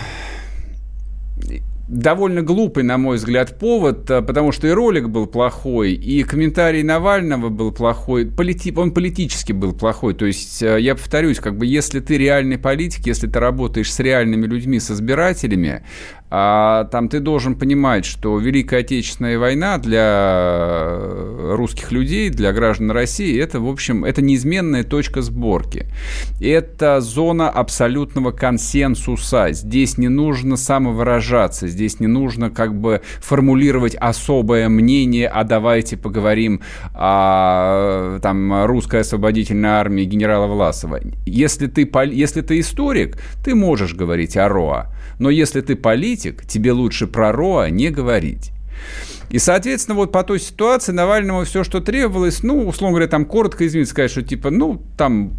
довольно 1.87 2.41
глупый, 2.41 2.83
на 2.83 2.97
мой 2.97 3.17
взгляд, 3.17 3.57
повод, 3.57 4.09
а, 4.11 4.21
потому 4.21 4.51
что 4.51 4.67
и 4.67 4.71
ролик 4.71 5.09
был 5.09 5.25
плохой, 5.25 5.93
и 5.93 6.23
комментарий 6.23 6.83
Навального 6.83 7.49
был 7.49 7.71
плохой, 7.71 8.25
полити... 8.25 8.73
он 8.75 8.91
политически 8.91 9.53
был 9.53 9.73
плохой. 9.73 10.13
То 10.13 10.25
есть, 10.25 10.61
а, 10.63 10.77
я 10.77 10.95
повторюсь, 10.95 11.39
как 11.39 11.57
бы, 11.57 11.65
если 11.65 11.99
ты 11.99 12.17
реальный 12.17 12.57
политик, 12.57 13.05
если 13.05 13.27
ты 13.27 13.39
работаешь 13.39 13.91
с 13.91 13.99
реальными 13.99 14.45
людьми, 14.45 14.79
с 14.79 14.91
избирателями, 14.91 15.83
а 16.29 16.85
там 16.85 17.07
ты 17.07 17.19
должен 17.19 17.55
понимать, 17.55 18.05
что 18.05 18.37
Великая 18.37 18.81
Отечественная 18.81 19.39
война 19.39 19.77
для 19.77 21.07
русских 21.55 21.91
людей, 21.91 22.29
для 22.29 22.51
граждан 22.51 22.91
России, 22.91 23.39
это, 23.41 23.59
в 23.59 23.67
общем, 23.67 24.03
это 24.03 24.21
неизменная 24.21 24.83
точка 24.83 25.21
сборки. 25.21 25.85
Это 26.41 26.99
зона 26.99 27.49
абсолютного 27.49 28.31
консенсуса. 28.31 29.51
Здесь 29.51 29.97
не 29.97 30.09
нужно 30.09 30.57
самовыражаться, 30.57 31.67
здесь 31.67 31.99
не 31.99 32.07
нужно 32.07 32.49
как 32.49 32.75
бы 32.75 33.01
формулировать 33.21 33.95
особое 33.95 34.67
мнение, 34.67 35.27
а 35.29 35.43
давайте 35.45 35.95
поговорим 35.95 36.61
о 36.93 38.19
там, 38.21 38.65
русской 38.65 39.01
освободительной 39.01 39.69
армии 39.69 40.03
генерала 40.03 40.47
Власова. 40.47 40.99
Если 41.25 41.67
ты, 41.67 41.89
если 42.11 42.41
ты 42.41 42.59
историк, 42.59 43.17
ты 43.43 43.55
можешь 43.55 43.93
говорить 43.93 44.35
о 44.35 44.49
РОА. 44.49 44.91
Но 45.19 45.29
если 45.29 45.61
ты 45.61 45.75
политик, 45.75 46.45
тебе 46.45 46.71
лучше 46.71 47.07
про 47.07 47.31
РОА 47.31 47.69
не 47.69 47.89
говорить. 47.89 48.51
И, 49.29 49.39
соответственно, 49.39 49.95
вот 49.95 50.11
по 50.11 50.23
той 50.23 50.39
ситуации 50.39 50.91
Навальному 50.93 51.43
все, 51.43 51.63
что 51.63 51.81
требовалось, 51.81 52.43
ну, 52.43 52.67
условно 52.67 52.95
говоря, 52.95 53.09
там 53.09 53.25
коротко 53.25 53.67
извиниться, 53.67 53.91
сказать, 53.91 54.11
что 54.11 54.21
типа, 54.21 54.49
ну, 54.49 54.81
там 54.97 55.33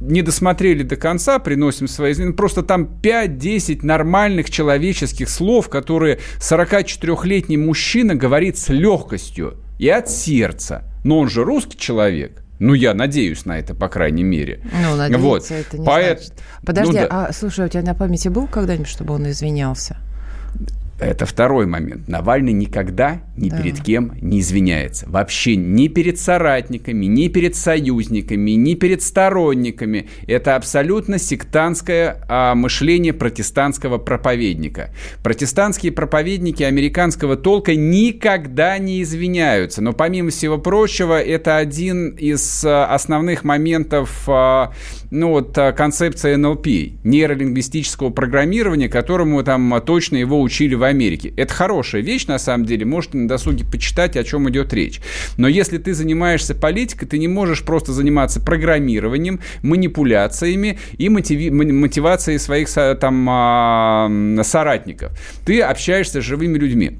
не 0.00 0.22
досмотрели 0.22 0.82
до 0.82 0.96
конца, 0.96 1.38
приносим 1.38 1.88
свои 1.88 2.12
извинения. 2.12 2.36
Просто 2.36 2.62
там 2.62 2.88
5-10 3.02 3.80
нормальных 3.84 4.50
человеческих 4.50 5.28
слов, 5.28 5.68
которые 5.68 6.18
44-летний 6.38 7.56
мужчина 7.56 8.14
говорит 8.14 8.58
с 8.58 8.68
легкостью 8.68 9.54
и 9.78 9.88
от 9.88 10.10
сердца. 10.10 10.84
Но 11.04 11.18
он 11.18 11.28
же 11.28 11.44
русский 11.44 11.78
человек. 11.78 12.41
Ну, 12.62 12.74
я 12.74 12.94
надеюсь 12.94 13.44
на 13.44 13.58
это, 13.58 13.74
по 13.74 13.88
крайней 13.88 14.22
мере. 14.22 14.60
Ну, 14.72 14.94
надеяться 14.94 15.18
вот. 15.26 15.50
это 15.50 15.78
не 15.78 15.84
Поэт... 15.84 16.18
значит. 16.18 16.34
Подожди, 16.64 16.92
ну, 16.92 17.08
да. 17.08 17.26
а 17.26 17.32
слушай, 17.32 17.66
у 17.66 17.68
тебя 17.68 17.82
на 17.82 17.92
памяти 17.92 18.28
был 18.28 18.46
когда-нибудь, 18.46 18.86
чтобы 18.86 19.14
он 19.14 19.28
извинялся? 19.28 19.96
Это 21.02 21.26
второй 21.26 21.66
момент. 21.66 22.08
Навальный 22.08 22.52
никогда 22.52 23.22
ни 23.36 23.48
да. 23.48 23.58
перед 23.58 23.80
кем 23.80 24.12
не 24.20 24.40
извиняется. 24.40 25.06
Вообще 25.08 25.56
ни 25.56 25.88
перед 25.88 26.18
соратниками, 26.18 27.06
ни 27.06 27.28
перед 27.28 27.56
союзниками, 27.56 28.52
ни 28.52 28.74
перед 28.74 29.02
сторонниками. 29.02 30.08
Это 30.26 30.56
абсолютно 30.56 31.18
сектантское 31.18 32.24
а, 32.28 32.54
мышление 32.54 33.12
протестантского 33.12 33.98
проповедника. 33.98 34.90
Протестантские 35.22 35.92
проповедники 35.92 36.62
американского 36.62 37.36
толка 37.36 37.74
никогда 37.74 38.78
не 38.78 39.02
извиняются. 39.02 39.82
Но 39.82 39.92
помимо 39.92 40.30
всего 40.30 40.58
прочего, 40.58 41.20
это 41.20 41.56
один 41.56 42.10
из 42.10 42.64
а, 42.64 42.86
основных 42.86 43.44
моментов 43.44 44.24
а, 44.28 44.72
ну, 45.10 45.30
вот, 45.30 45.56
а, 45.58 45.72
концепции 45.72 46.34
НЛП, 46.36 46.66
нейролингвистического 47.04 48.10
программирования, 48.10 48.88
которому 48.88 49.42
там 49.42 49.80
точно 49.84 50.16
его 50.16 50.40
учили 50.40 50.74
в 50.74 50.82
Америке. 50.92 51.32
Это 51.36 51.52
хорошая 51.52 52.02
вещь, 52.02 52.26
на 52.26 52.38
самом 52.38 52.64
деле. 52.64 52.84
Можете 52.84 53.18
на 53.18 53.28
досуге 53.28 53.64
почитать, 53.64 54.16
о 54.16 54.24
чем 54.24 54.48
идет 54.48 54.72
речь. 54.72 55.00
Но 55.36 55.48
если 55.48 55.78
ты 55.78 55.94
занимаешься 55.94 56.54
политикой, 56.54 57.06
ты 57.06 57.18
не 57.18 57.28
можешь 57.28 57.62
просто 57.64 57.92
заниматься 57.92 58.40
программированием, 58.40 59.40
манипуляциями 59.62 60.78
и 60.96 61.08
мотиви- 61.08 61.50
мотивацией 61.50 62.38
своих 62.38 62.68
там, 62.70 63.26
а, 63.28 64.10
соратников. 64.42 65.12
Ты 65.44 65.60
общаешься 65.60 66.20
с 66.20 66.24
живыми 66.24 66.58
людьми. 66.58 66.98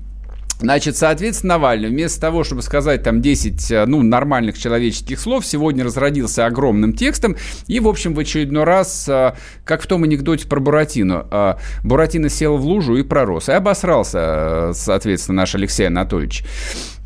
Значит, 0.62 0.96
соответственно, 0.96 1.54
Навальный, 1.54 1.88
вместо 1.88 2.20
того, 2.20 2.44
чтобы 2.44 2.62
сказать 2.62 3.02
там 3.02 3.20
10, 3.20 3.70
э, 3.72 3.84
ну, 3.84 4.00
нормальных 4.02 4.56
человеческих 4.56 5.18
слов, 5.18 5.44
сегодня 5.44 5.84
разродился 5.84 6.46
огромным 6.46 6.92
текстом 6.92 7.36
и, 7.66 7.80
в 7.80 7.88
общем, 7.88 8.14
в 8.14 8.20
очередной 8.20 8.62
раз, 8.62 9.08
э, 9.08 9.34
как 9.64 9.82
в 9.82 9.88
том 9.88 10.04
анекдоте 10.04 10.46
про 10.46 10.60
Буратино, 10.60 11.26
э, 11.28 11.54
Буратино 11.82 12.28
сел 12.28 12.58
в 12.58 12.64
лужу 12.64 12.94
и 12.94 13.02
пророс. 13.02 13.48
И 13.48 13.52
обосрался, 13.52 14.70
соответственно, 14.72 15.38
наш 15.38 15.54
Алексей 15.56 15.88
Анатольевич. 15.88 16.44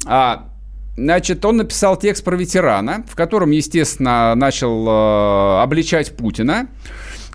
А, 0.07 0.51
Значит, 0.99 1.45
он 1.45 1.59
написал 1.59 1.99
текст 1.99 2.25
про 2.25 2.37
ветерана, 2.37 3.05
в 3.07 3.17
котором, 3.17 3.51
естественно, 3.51 4.35
начал 4.35 5.61
обличать 5.61 6.17
Путина, 6.17 6.69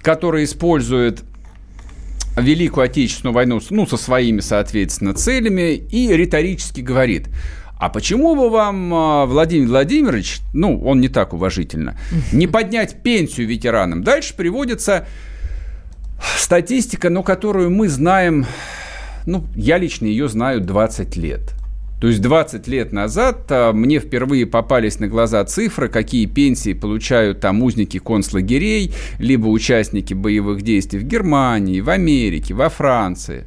который 0.02 0.46
использует 0.46 1.22
Великую 2.38 2.86
Отечественную 2.86 3.34
войну, 3.34 3.60
ну, 3.70 3.86
со 3.86 3.98
своими, 3.98 4.40
соответственно, 4.40 5.14
целями, 5.14 5.76
и 5.76 6.12
риторически 6.16 6.82
говорит, 6.82 7.30
а 7.78 7.90
почему 7.90 8.36
бы 8.36 8.50
вам, 8.50 8.94
а, 8.94 9.26
Владимир 9.26 9.68
Владимирович, 9.68 10.40
ну, 10.54 10.82
он 10.82 11.02
не 11.02 11.10
так 11.10 11.34
уважительно, 11.34 11.98
не 12.32 12.48
поднять 12.48 13.04
пенсию 13.04 13.48
ветеранам? 13.48 14.04
Дальше 14.04 14.36
приводится 14.36 15.08
статистика, 16.38 17.10
но 17.10 17.24
которую 17.24 17.72
мы 17.72 17.90
знаем, 17.90 18.46
ну, 19.26 19.46
я 19.56 19.78
лично 19.78 20.06
ее 20.06 20.30
знаю 20.30 20.62
20 20.62 21.18
лет– 21.18 21.42
то 22.02 22.08
есть 22.08 22.20
20 22.20 22.68
лет 22.68 22.92
назад 22.92 23.46
а, 23.52 23.72
мне 23.74 24.00
впервые 24.00 24.48
попались 24.48 25.00
на 25.00 25.08
глаза 25.08 25.46
цифры, 25.46 25.88
какие 25.88 26.26
пенсии 26.26 26.74
получают 26.74 27.42
там 27.42 27.62
узники 27.62 28.00
концлагерей, 28.00 28.92
либо 29.20 29.46
участники 29.46 30.16
боевых 30.16 30.64
действий 30.64 30.98
в 30.98 31.04
Германии, 31.04 31.80
в 31.80 31.92
Америке, 31.92 32.56
во 32.56 32.70
Франции. 32.70 33.44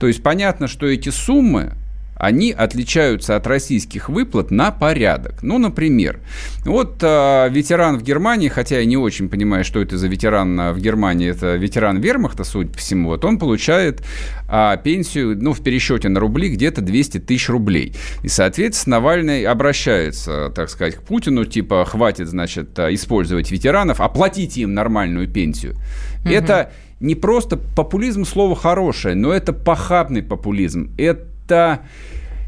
То 0.00 0.08
есть 0.08 0.20
понятно, 0.20 0.66
что 0.66 0.86
эти 0.86 1.10
суммы 1.10 1.74
они 2.16 2.52
отличаются 2.52 3.36
от 3.36 3.46
российских 3.46 4.08
выплат 4.08 4.50
на 4.50 4.70
порядок. 4.70 5.42
Ну, 5.42 5.58
например, 5.58 6.20
вот 6.64 7.02
э, 7.02 7.48
ветеран 7.50 7.98
в 7.98 8.02
Германии, 8.02 8.48
хотя 8.48 8.78
я 8.78 8.84
не 8.84 8.96
очень 8.96 9.28
понимаю, 9.28 9.64
что 9.64 9.80
это 9.80 9.98
за 9.98 10.08
ветеран 10.08 10.72
в 10.72 10.78
Германии, 10.80 11.28
это 11.28 11.56
ветеран 11.56 11.98
вермахта, 11.98 12.44
судя 12.44 12.70
по 12.70 12.78
всему, 12.78 13.08
вот 13.08 13.24
он 13.24 13.38
получает 13.38 14.02
э, 14.48 14.76
пенсию, 14.82 15.36
ну, 15.40 15.52
в 15.52 15.62
пересчете 15.62 16.08
на 16.08 16.20
рубли 16.20 16.48
где-то 16.50 16.80
200 16.80 17.18
тысяч 17.20 17.48
рублей. 17.48 17.94
И, 18.22 18.28
соответственно, 18.28 18.94
Навальный 18.94 19.44
обращается, 19.44 20.52
так 20.54 20.70
сказать, 20.70 20.94
к 20.94 21.02
Путину, 21.02 21.44
типа, 21.44 21.84
хватит, 21.84 22.28
значит, 22.28 22.78
использовать 22.78 23.50
ветеранов, 23.50 24.00
оплатите 24.00 24.60
им 24.60 24.72
нормальную 24.72 25.26
пенсию. 25.26 25.74
Угу. 26.24 26.32
Это 26.32 26.70
не 27.00 27.14
просто 27.14 27.56
популизм 27.56 28.24
слово 28.24 28.54
хорошее, 28.54 29.14
но 29.14 29.32
это 29.32 29.52
похабный 29.52 30.22
популизм. 30.22 30.94
Это 30.96 31.26
это 31.44 31.82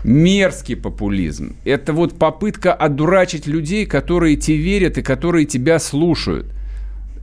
мерзкий 0.05 0.77
популизм. 0.77 1.57
Это 1.65 1.93
вот 1.93 2.19
попытка 2.19 2.73
одурачить 2.73 3.47
людей, 3.47 3.87
которые 3.87 4.37
тебе 4.37 4.59
верят 4.59 4.99
и 4.99 5.03
которые 5.03 5.47
тебя 5.47 5.79
слушают. 5.79 6.53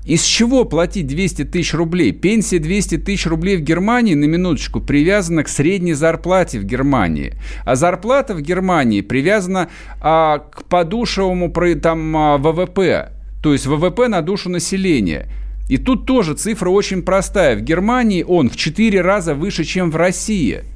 Из 0.05 0.21
чего 0.23 0.65
платить 0.65 1.07
200 1.07 1.45
тысяч 1.45 1.73
рублей? 1.73 2.11
Пенсия 2.11 2.59
200 2.59 2.97
тысяч 2.97 3.25
рублей 3.25 3.55
в 3.55 3.61
Германии, 3.61 4.15
на 4.15 4.25
минуточку, 4.25 4.81
привязана 4.81 5.45
к 5.45 5.47
средней 5.47 5.93
зарплате 5.93 6.59
в 6.59 6.65
Германии. 6.65 7.35
А 7.63 7.75
зарплата 7.75 8.35
в 8.35 8.41
Германии 8.41 8.99
привязана 8.99 9.69
а, 10.01 10.39
к 10.39 10.65
подушевому 10.65 11.53
там, 11.81 12.17
а, 12.17 12.37
ВВП. 12.37 13.13
То 13.41 13.53
есть 13.53 13.65
ВВП 13.65 14.09
на 14.09 14.21
душу 14.21 14.49
населения. 14.49 15.29
И 15.69 15.77
тут 15.77 16.05
тоже 16.05 16.33
цифра 16.33 16.69
очень 16.69 17.01
простая. 17.01 17.55
В 17.55 17.61
Германии 17.61 18.23
он 18.27 18.49
в 18.49 18.57
4 18.57 18.99
раза 18.99 19.33
выше, 19.33 19.63
чем 19.63 19.89
в 19.89 19.95
России– 19.95 20.63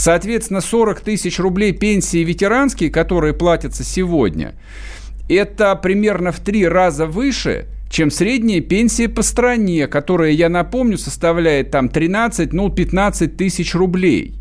Соответственно, 0.00 0.62
40 0.62 1.00
тысяч 1.02 1.38
рублей 1.38 1.74
пенсии 1.74 2.24
ветеранские, 2.24 2.88
которые 2.88 3.34
платятся 3.34 3.84
сегодня, 3.84 4.54
это 5.28 5.76
примерно 5.76 6.32
в 6.32 6.40
три 6.40 6.66
раза 6.66 7.04
выше, 7.04 7.66
чем 7.90 8.10
средняя 8.10 8.62
пенсия 8.62 9.10
по 9.10 9.20
стране, 9.20 9.86
которая, 9.88 10.30
я 10.30 10.48
напомню, 10.48 10.96
составляет 10.96 11.70
там 11.70 11.90
13, 11.90 12.54
ну, 12.54 12.70
15 12.70 13.36
тысяч 13.36 13.74
рублей. 13.74 14.36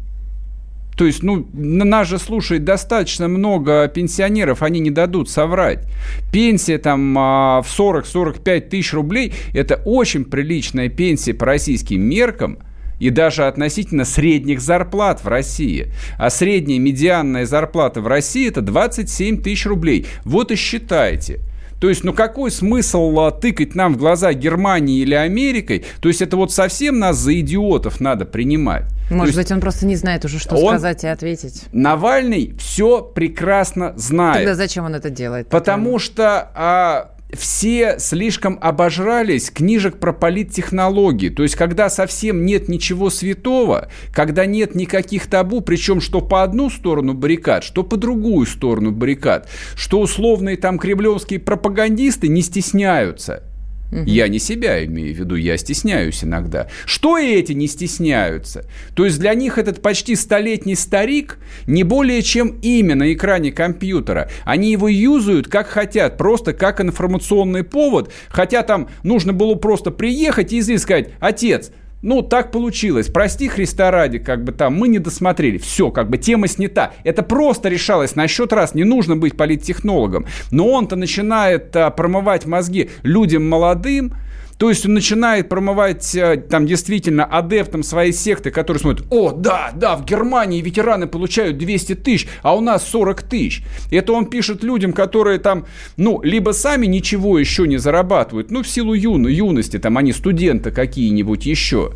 То 0.95 1.05
есть, 1.05 1.23
ну, 1.23 1.45
нас 1.51 2.07
же 2.07 2.19
слушает 2.19 2.63
достаточно 2.63 3.27
много 3.27 3.89
пенсионеров, 3.89 4.63
они 4.63 4.79
не 4.79 4.91
дадут 4.91 5.29
соврать. 5.29 5.85
Пенсия 6.31 6.77
там 6.77 7.17
а, 7.17 7.61
в 7.63 7.67
40-45 7.67 8.61
тысяч 8.69 8.93
рублей– 8.93 9.33
это 9.53 9.75
очень 9.83 10.23
приличная 10.23 10.87
пенсия 10.87 11.33
по 11.33 11.45
российским 11.45 12.01
меркам– 12.01 12.59
и 12.99 13.09
даже 13.09 13.47
относительно 13.47 14.05
средних 14.05 14.62
зарплат 14.62 15.23
в 15.23 15.27
России. 15.27 15.91
А 16.17 16.29
средняя 16.29 16.79
медианная 16.79 17.45
зарплата 17.45 18.01
в 18.01 18.07
России 18.07 18.47
это 18.47 18.62
27 18.62 19.41
тысяч 19.41 19.65
рублей. 19.65 20.05
Вот 20.23 20.51
и 20.51 20.55
считайте. 20.55 21.39
То 21.79 21.88
есть, 21.88 22.03
ну 22.03 22.13
какой 22.13 22.51
смысл 22.51 23.17
а, 23.19 23.31
тыкать 23.31 23.73
нам 23.73 23.93
в 23.93 23.97
глаза 23.97 24.33
Германии 24.33 24.99
или 24.99 25.13
Америкой? 25.15 25.85
То 26.01 26.09
есть 26.09 26.21
это 26.21 26.35
вот 26.35 26.51
совсем 26.51 26.99
нас 26.99 27.17
за 27.17 27.39
идиотов 27.39 28.01
надо 28.01 28.25
принимать. 28.25 28.83
Может 29.09 29.35
быть, 29.35 29.51
он 29.51 29.62
просто 29.62 29.85
не 29.85 29.95
знает 29.95 30.25
уже, 30.25 30.39
что 30.39 30.55
он, 30.55 30.75
сказать 30.75 31.03
и 31.03 31.07
ответить. 31.07 31.63
Навальный 31.71 32.53
все 32.59 33.01
прекрасно 33.01 33.93
знает. 33.95 34.38
Тогда 34.38 34.55
зачем 34.55 34.85
он 34.85 34.93
это 34.93 35.09
делает? 35.09 35.47
Потому 35.47 35.85
потом? 35.85 35.99
что 35.99 36.51
а, 36.53 37.12
все 37.33 37.99
слишком 37.99 38.57
обожрались 38.61 39.51
книжек 39.51 39.99
про 39.99 40.13
политтехнологии. 40.13 41.29
То 41.29 41.43
есть, 41.43 41.55
когда 41.55 41.89
совсем 41.89 42.45
нет 42.45 42.69
ничего 42.69 43.09
святого, 43.09 43.89
когда 44.11 44.45
нет 44.45 44.75
никаких 44.75 45.27
табу, 45.27 45.61
причем 45.61 46.01
что 46.01 46.21
по 46.21 46.43
одну 46.43 46.69
сторону 46.69 47.13
баррикад, 47.13 47.63
что 47.63 47.83
по 47.83 47.97
другую 47.97 48.45
сторону 48.45 48.91
баррикад, 48.91 49.47
что 49.75 50.01
условные 50.01 50.57
там 50.57 50.79
кремлевские 50.79 51.39
пропагандисты 51.39 52.27
не 52.27 52.41
стесняются– 52.41 53.43
Угу. 53.91 54.04
Я 54.06 54.28
не 54.28 54.39
себя 54.39 54.86
имею 54.86 55.15
в 55.15 55.19
виду, 55.19 55.36
я 55.36 55.58
стесняюсь 55.58 56.23
иногда. 56.23 56.67
Что 56.86 57.17
и 57.17 57.28
эти 57.28 57.54
не 57.54 57.67
стесняются? 57.67 58.65
То 58.95 59.06
есть 59.06 59.19
для 59.19 59.34
них 59.34 59.58
этот 59.58 59.82
почти 59.82 60.15
столетний 60.15 60.75
старик 60.75 61.39
не 61.65 61.84
более 61.84 62.21
чем 62.21 62.60
имя 62.62 62.95
на 62.95 63.12
экране 63.13 63.52
компьютера. 63.52 64.30
Они 64.43 64.71
его 64.71 64.88
юзают 64.88 65.47
как 65.47 65.67
хотят, 65.67 66.17
просто 66.17 66.54
как 66.54 66.82
информационный 66.82 67.63
повод. 67.63 68.12
Хотя 68.30 68.63
там 68.63 68.89
нужно 69.04 69.34
было 69.34 69.56
просто 69.56 69.91
приехать 69.91 70.54
и 70.54 70.78
сказать, 70.78 71.10
отец, 71.19 71.71
ну, 72.01 72.21
так 72.21 72.51
получилось. 72.51 73.07
Прости 73.07 73.47
Христа 73.49 73.91
ради, 73.91 74.19
как 74.19 74.43
бы 74.43 74.51
там, 74.51 74.75
мы 74.75 74.88
не 74.88 74.99
досмотрели. 74.99 75.57
Все, 75.57 75.91
как 75.91 76.09
бы 76.09 76.17
тема 76.17 76.47
снята. 76.47 76.93
Это 77.03 77.23
просто 77.23 77.67
решалось 77.69 78.15
на 78.15 78.27
счет 78.27 78.53
раз. 78.53 78.73
Не 78.73 78.85
нужно 78.85 79.17
быть 79.17 79.35
политтехнологом. 79.35 80.25
Но 80.51 80.67
он-то 80.69 80.95
начинает 80.95 81.75
а, 81.75 81.89
промывать 81.89 82.45
мозги 82.45 82.89
людям 83.03 83.49
молодым, 83.49 84.13
то 84.59 84.67
есть 84.67 84.85
он 84.85 84.93
начинает 84.93 85.47
промывать 85.47 86.13
э, 86.15 86.35
там 86.35 86.67
действительно 86.67 87.23
адептам 87.23 87.81
своей 87.81 88.11
секты, 88.11 88.51
которые 88.51 88.81
смотрят, 88.81 89.07
о, 89.09 89.31
да, 89.31 89.71
да, 89.73 89.95
в 89.95 90.03
Германии 90.03 90.61
ветераны 90.61 91.07
получают 91.07 91.57
200 91.57 91.95
тысяч, 91.95 92.27
а 92.43 92.57
у 92.57 92.59
нас 92.59 92.85
40 92.85 93.23
тысяч. 93.23 93.63
Это 93.89 94.11
он 94.11 94.25
пишет 94.25 94.61
людям, 94.61 94.91
которые 94.91 95.39
там, 95.39 95.65
ну, 95.95 96.21
либо 96.23 96.51
сами 96.51 96.87
ничего 96.87 97.39
еще 97.39 97.67
не 97.67 97.77
зарабатывают, 97.77 98.51
ну, 98.51 98.61
в 98.61 98.67
силу 98.67 98.93
юн, 98.93 99.27
юности, 99.27 99.79
там 99.79 99.97
они 99.97 100.11
студенты 100.11 100.71
какие-нибудь 100.71 101.45
еще. 101.45 101.93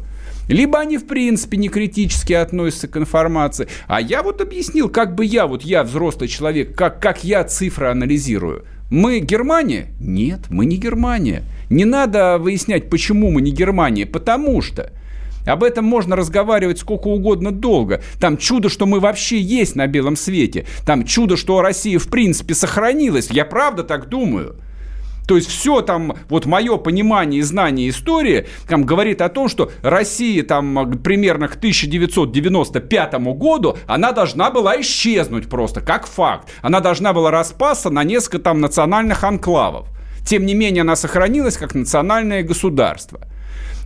Либо 0.48 0.80
они, 0.80 0.98
в 0.98 1.06
принципе, 1.06 1.58
не 1.58 1.68
критически 1.68 2.32
относятся 2.32 2.88
к 2.88 2.96
информации. 2.96 3.68
А 3.88 4.00
я 4.00 4.24
вот 4.24 4.40
объяснил, 4.40 4.88
как 4.88 5.16
бы 5.16 5.26
я, 5.26 5.48
вот 5.48 5.64
я 5.64 5.84
взрослый 5.84 6.30
человек, 6.30 6.78
как, 6.78 7.02
как 7.02 7.26
я 7.26 7.44
цифры 7.44 7.88
анализирую. 7.88 8.64
Мы 8.94 9.22
Германия? 9.22 9.88
Нет, 10.00 10.42
мы 10.52 10.68
не 10.68 10.78
Германия. 10.78 11.42
Не 11.72 11.84
надо 11.84 12.38
выяснять, 12.38 12.92
почему 12.92 13.32
мы 13.32 13.42
не 13.42 13.50
Германия, 13.50 14.06
потому 14.06 14.62
что 14.62 14.92
Об 15.48 15.64
этом 15.64 15.84
можно 15.84 16.16
разговаривать 16.16 16.78
сколько 16.78 17.08
угодно 17.08 17.52
долго. 17.52 18.04
Там 18.20 18.38
чудо, 18.38 18.70
что 18.70 18.86
мы 18.86 19.00
вообще 19.00 19.42
есть 19.42 19.76
на 19.76 19.88
белом 19.88 20.16
свете. 20.16 20.68
Там 20.86 21.06
чудо, 21.06 21.38
что 21.38 21.60
Россия 21.62 21.98
в 21.98 22.08
принципе 22.08 22.54
сохранилась. 22.54 23.32
Я 23.32 23.46
правда 23.46 23.84
так 23.84 24.10
думаю. 24.10 24.58
То 25.28 25.36
есть 25.36 25.50
все 25.50 25.82
там, 25.82 26.16
вот 26.30 26.46
мое 26.46 26.78
понимание 26.78 27.40
и 27.40 27.44
знание 27.44 27.90
истории 27.90 28.48
там 28.68 28.84
говорит 28.84 29.22
о 29.22 29.30
том, 29.30 29.48
что 29.48 29.72
Россия 29.82 30.44
там 30.44 31.00
примерно 31.02 31.48
к 31.48 31.56
1995 31.56 33.14
году, 33.36 33.78
она 33.88 34.12
должна 34.12 34.52
была 34.52 34.80
исчезнуть 34.82 35.50
просто, 35.50 35.82
как 35.82 36.08
факт. 36.08 36.50
Она 36.62 36.80
должна 36.80 37.14
была 37.14 37.32
распасться 37.32 37.90
на 37.90 38.04
несколько 38.04 38.40
там 38.40 38.60
национальных 38.60 39.24
анклавов. 39.24 39.88
Тем 40.26 40.46
не 40.46 40.54
менее, 40.54 40.82
она 40.82 40.96
сохранилась 40.96 41.58
как 41.58 41.76
национальное 41.76 42.44
государство 42.44 43.22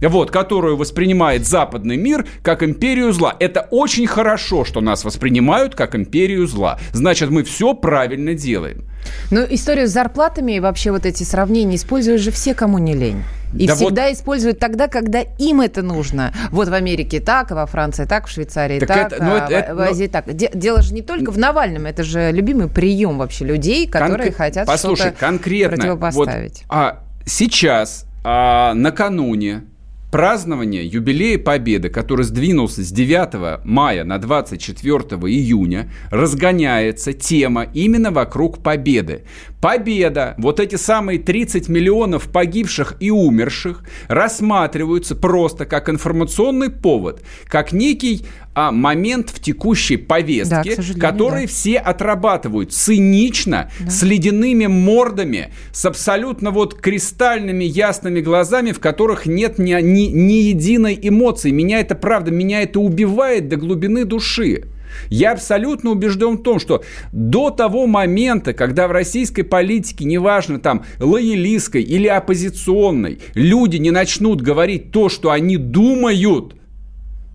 вот, 0.02 0.32
которую 0.32 0.78
воспринимает 0.78 1.46
западный 1.46 1.98
мир 1.98 2.26
как 2.44 2.64
империю 2.64 3.12
зла. 3.12 3.36
Это 3.40 3.68
очень 3.72 4.08
хорошо, 4.08 4.66
что 4.66 4.82
нас 4.82 5.04
воспринимают 5.04 5.76
как 5.76 5.96
империю 5.96 6.48
зла. 6.48 6.80
Значит, 6.94 7.30
мы 7.30 7.44
все 7.44 7.74
правильно 7.74 8.34
делаем. 8.34 8.86
Ну, 9.32 9.46
историю 9.50 9.88
с 9.88 9.92
зарплатами 9.92 10.54
и 10.54 10.60
вообще 10.60 10.92
вот 10.92 11.06
эти 11.06 11.24
сравнения 11.24 11.76
используют 11.76 12.22
же 12.22 12.32
все, 12.32 12.54
кому 12.54 12.78
не 12.78 12.94
лень. 12.94 13.24
И 13.58 13.66
да 13.66 13.76
всегда 13.76 14.08
вот... 14.08 14.14
используют 14.14 14.60
тогда, 14.60 14.88
когда 14.88 15.22
им 15.22 15.62
это 15.62 15.82
нужно. 15.82 16.34
Вот 16.52 16.68
в 16.68 16.74
Америке 16.74 17.22
так, 17.22 17.52
во 17.52 17.66
Франции 17.66 18.06
так, 18.06 18.28
в 18.28 18.30
Швейцарии 18.30 18.80
так, 18.80 18.88
так 18.90 19.14
это, 19.14 19.24
ну, 19.24 19.36
это, 19.36 19.54
это, 19.54 19.76
в 19.76 19.80
Азии 19.80 20.10
но... 20.14 20.22
так. 20.22 20.36
Дело 20.36 20.82
же 20.82 20.94
не 20.94 21.02
только 21.02 21.32
в 21.32 21.38
Навальном, 21.38 21.86
это 21.86 22.04
же 22.04 22.32
любимый 22.32 22.68
прием 22.68 23.18
вообще 23.18 23.46
людей, 23.46 23.88
которые 23.88 24.28
Конк... 24.28 24.38
хотят 24.38 24.68
Послушай, 24.68 25.02
что-то 25.02 25.18
конкретно, 25.18 25.78
противопоставить. 25.78 26.64
Вот, 26.64 26.66
а 26.70 27.04
сейчас, 27.26 28.06
а, 28.30 28.74
накануне 28.74 29.64
празднование 30.12 30.86
юбилея 30.86 31.40
Победы, 31.40 31.88
который 31.88 32.26
сдвинулся 32.26 32.84
с 32.84 32.92
9 32.92 33.64
мая 33.64 34.04
на 34.04 34.18
24 34.18 34.98
июня, 35.32 35.90
разгоняется 36.12 37.14
тема 37.14 37.68
именно 37.74 38.12
вокруг 38.12 38.62
Победы. 38.62 39.24
Победа, 39.62 40.36
вот 40.40 40.60
эти 40.60 40.76
самые 40.76 41.20
30 41.20 41.70
миллионов 41.70 42.30
погибших 42.30 42.98
и 43.00 43.12
умерших 43.12 43.84
рассматриваются 44.10 45.16
просто 45.16 45.66
как 45.66 45.88
информационный 45.88 46.70
повод, 46.70 47.24
как 47.46 47.72
некий 47.72 48.26
а, 48.60 48.72
момент 48.72 49.30
в 49.30 49.40
текущей 49.40 49.98
повестке, 49.98 50.78
да, 50.78 51.00
который 51.00 51.44
да. 51.44 51.48
все 51.48 51.78
отрабатывают 51.78 52.74
цинично, 52.74 53.70
да. 53.80 53.88
с 53.92 54.02
ледяными 54.02 54.66
мордами, 54.66 55.52
с 55.72 55.86
абсолютно 55.86 56.50
вот 56.50 56.74
кристальными 56.74 57.64
ясными 57.64 58.20
глазами, 58.20 58.72
в 58.72 58.80
которых 58.80 59.28
нет 59.28 59.60
ни, 59.60 59.80
ни, 59.80 60.08
ни 60.08 60.34
единой 60.34 60.98
эмоции. 61.00 61.52
Меня 61.52 61.82
это 61.82 61.94
правда, 61.94 62.32
меня 62.32 62.64
это 62.64 62.80
убивает 62.80 63.48
до 63.48 63.58
глубины 63.58 64.06
души. 64.06 64.64
Я 65.12 65.34
абсолютно 65.34 65.92
убежден 65.92 66.38
в 66.38 66.42
том, 66.42 66.60
что 66.60 66.84
до 67.12 67.52
того 67.52 67.86
момента, 67.86 68.54
когда 68.54 68.88
в 68.88 68.92
российской 68.92 69.44
политике, 69.44 70.06
неважно 70.06 70.60
там 70.60 70.84
лоялистской 71.00 71.84
или 71.84 72.08
оппозиционной, 72.08 73.20
люди 73.36 73.78
не 73.78 73.92
начнут 73.92 74.42
говорить 74.42 74.92
то, 74.92 75.10
что 75.10 75.30
они 75.30 75.58
думают, 75.58 76.57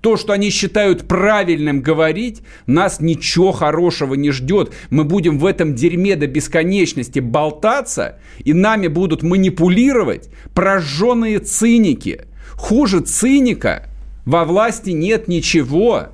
то, 0.03 0.17
что 0.17 0.33
они 0.33 0.51
считают 0.51 1.07
правильным 1.07 1.81
говорить, 1.81 2.43
нас 2.67 3.01
ничего 3.01 3.53
хорошего 3.53 4.15
не 4.15 4.33
ждет. 4.33 4.73
Мы 4.91 5.05
будем 5.05 5.39
в 5.39 5.47
этом 5.47 5.75
дерьме 5.75 6.17
до 6.17 6.27
бесконечности 6.27 7.21
болтаться, 7.21 8.19
и 8.45 8.53
нами 8.53 8.89
будут 8.89 9.23
манипулировать 9.23 10.29
прожженные 10.55 11.39
циники. 11.39 12.27
Хуже 12.55 13.01
циника 13.01 13.87
во 14.27 14.45
власти 14.45 14.91
нет 14.91 15.29
ничего 15.29 16.09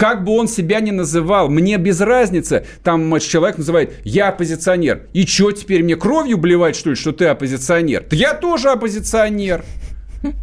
как 0.00 0.24
бы 0.24 0.32
он 0.32 0.48
себя 0.48 0.80
ни 0.80 0.92
называл, 0.92 1.50
мне 1.50 1.76
без 1.76 2.00
разницы. 2.00 2.64
Там 2.82 3.18
человек 3.18 3.58
называет 3.58 3.92
«я 4.02 4.28
оппозиционер». 4.28 5.02
И 5.12 5.26
что, 5.26 5.52
теперь 5.52 5.82
мне 5.82 5.94
кровью 5.94 6.38
блевать, 6.38 6.74
что 6.74 6.88
ли, 6.88 6.96
что 6.96 7.12
ты 7.12 7.26
оппозиционер? 7.26 8.06
Да 8.08 8.16
я 8.16 8.32
тоже 8.32 8.70
оппозиционер. 8.70 9.62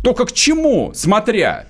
Только 0.03 0.25
к 0.25 0.31
чему, 0.31 0.91
смотря? 0.93 1.65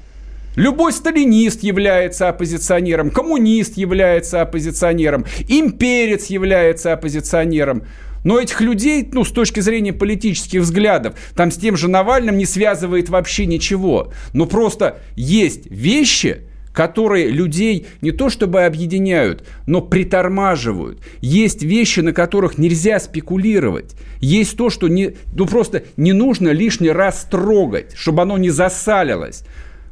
Любой 0.58 0.92
сталинист 0.92 1.62
является 1.62 2.30
оппозиционером, 2.30 3.12
коммунист 3.12 3.78
является 3.78 4.42
оппозиционером, 4.42 5.24
имперец 5.48 6.26
является 6.26 6.94
оппозиционером. 6.94 7.84
Но 8.24 8.40
этих 8.40 8.60
людей, 8.60 9.08
ну, 9.14 9.24
с 9.24 9.32
точки 9.32 9.60
зрения 9.60 9.94
политических 9.94 10.62
взглядов, 10.62 11.14
там 11.36 11.52
с 11.52 11.58
тем 11.58 11.78
же 11.78 11.88
Навальным 11.88 12.40
не 12.40 12.48
связывает 12.48 13.08
вообще 13.10 13.46
ничего. 13.46 14.12
Но 14.34 14.48
просто 14.48 14.98
есть 15.16 15.70
вещи, 15.70 16.42
которые 16.74 17.30
людей 17.30 17.86
не 18.02 18.10
то 18.10 18.32
чтобы 18.32 18.64
объединяют, 18.64 19.48
но 19.68 19.82
притормаживают. 19.82 21.04
Есть 21.22 21.62
вещи, 21.62 22.00
на 22.00 22.14
которых 22.14 22.58
нельзя 22.58 23.00
спекулировать. 23.00 23.96
Есть 24.22 24.58
то, 24.58 24.72
что 24.72 24.88
не, 24.88 25.14
ну 25.34 25.46
просто 25.46 25.84
не 25.98 26.14
нужно 26.14 26.50
лишний 26.50 26.90
раз 26.90 27.28
трогать, 27.30 27.94
чтобы 27.96 28.24
оно 28.24 28.40
не 28.40 28.50
засалилось. 28.50 29.44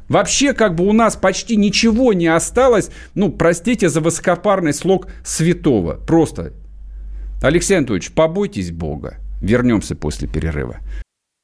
Вообще, 0.08 0.52
как 0.52 0.74
бы 0.74 0.86
у 0.86 0.92
нас 0.92 1.16
почти 1.16 1.56
ничего 1.56 2.12
не 2.12 2.28
осталось, 2.28 2.90
ну, 3.14 3.30
простите 3.30 3.88
за 3.88 4.00
высокопарный 4.00 4.72
слог 4.72 5.08
святого. 5.24 5.94
Просто. 5.94 6.52
Алексей 7.42 7.76
Анатольевич, 7.76 8.12
побойтесь 8.12 8.70
Бога. 8.70 9.18
Вернемся 9.40 9.94
после 9.94 10.28
перерыва. 10.28 10.78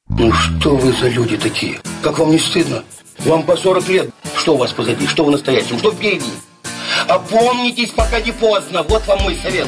Ну 0.09 0.31
что 0.31 0.75
вы 0.75 0.91
за 0.93 1.09
люди 1.09 1.37
такие? 1.37 1.79
Как 2.01 2.19
вам 2.19 2.31
не 2.31 2.39
стыдно? 2.39 2.83
Вам 3.19 3.43
по 3.43 3.55
40 3.55 3.89
лет. 3.89 4.09
Что 4.35 4.55
у 4.55 4.57
вас 4.57 4.71
позади? 4.71 5.07
Что 5.07 5.23
вы 5.25 5.31
настоящем? 5.31 5.77
Что 5.77 5.91
впереди? 5.91 6.25
Опомнитесь, 7.07 7.91
пока 7.91 8.19
не 8.19 8.31
поздно. 8.31 8.83
Вот 8.83 9.05
вам 9.07 9.21
мой 9.23 9.35
совет. 9.35 9.67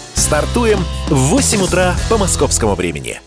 Стартуем 0.13 0.79
в 1.09 1.15
8 1.15 1.61
утра 1.61 1.95
по 2.09 2.17
московскому 2.17 2.75
времени. 2.75 3.19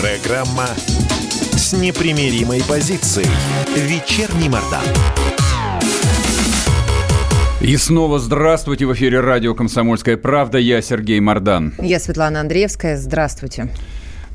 Программа 0.00 0.68
с 1.52 1.72
непримиримой 1.72 2.62
позицией. 2.62 3.28
Вечерний 3.76 4.48
Мордан. 4.48 4.84
И 7.60 7.76
снова 7.76 8.20
здравствуйте 8.20 8.86
в 8.86 8.92
эфире 8.94 9.20
радио 9.20 9.54
«Комсомольская 9.54 10.16
правда». 10.16 10.58
Я 10.58 10.80
Сергей 10.80 11.18
Мордан. 11.18 11.74
Я 11.78 11.98
Светлана 11.98 12.40
Андреевская. 12.40 12.96
Здравствуйте. 12.96 13.68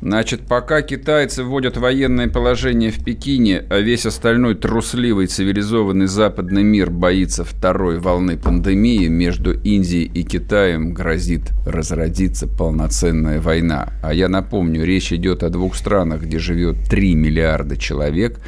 Значит, 0.04 0.42
пока 0.42 0.82
китайцы 0.82 1.46
вводят 1.46 1.78
военное 1.78 2.28
положение 2.28 2.92
в 2.92 3.02
Пекине, 3.06 3.63
а 3.70 3.80
весь 3.80 4.06
остальной 4.06 4.54
трусливый 4.54 5.28
цивилизованный 5.28 6.08
западный 6.08 6.62
мир 6.62 6.89
боится 6.89 7.46
второй 7.46 8.00
волны 8.00 8.36
пандемии, 8.36 9.08
между 9.08 9.54
Индией 9.54 10.12
и 10.13 10.24
Китаем 10.24 10.94
грозит 10.94 11.54
разродиться 11.66 12.48
полноценная 12.48 13.39
война. 13.39 13.94
А 14.04 14.13
я 14.13 14.28
напомню, 14.28 14.84
речь 14.84 15.13
идет 15.13 15.42
о 15.42 15.50
двух 15.50 15.74
странах, 15.74 16.24
где 16.24 16.38
живет 16.38 16.84
3 16.89 17.16
миллиарда 17.16 17.78
человек, 17.78 18.42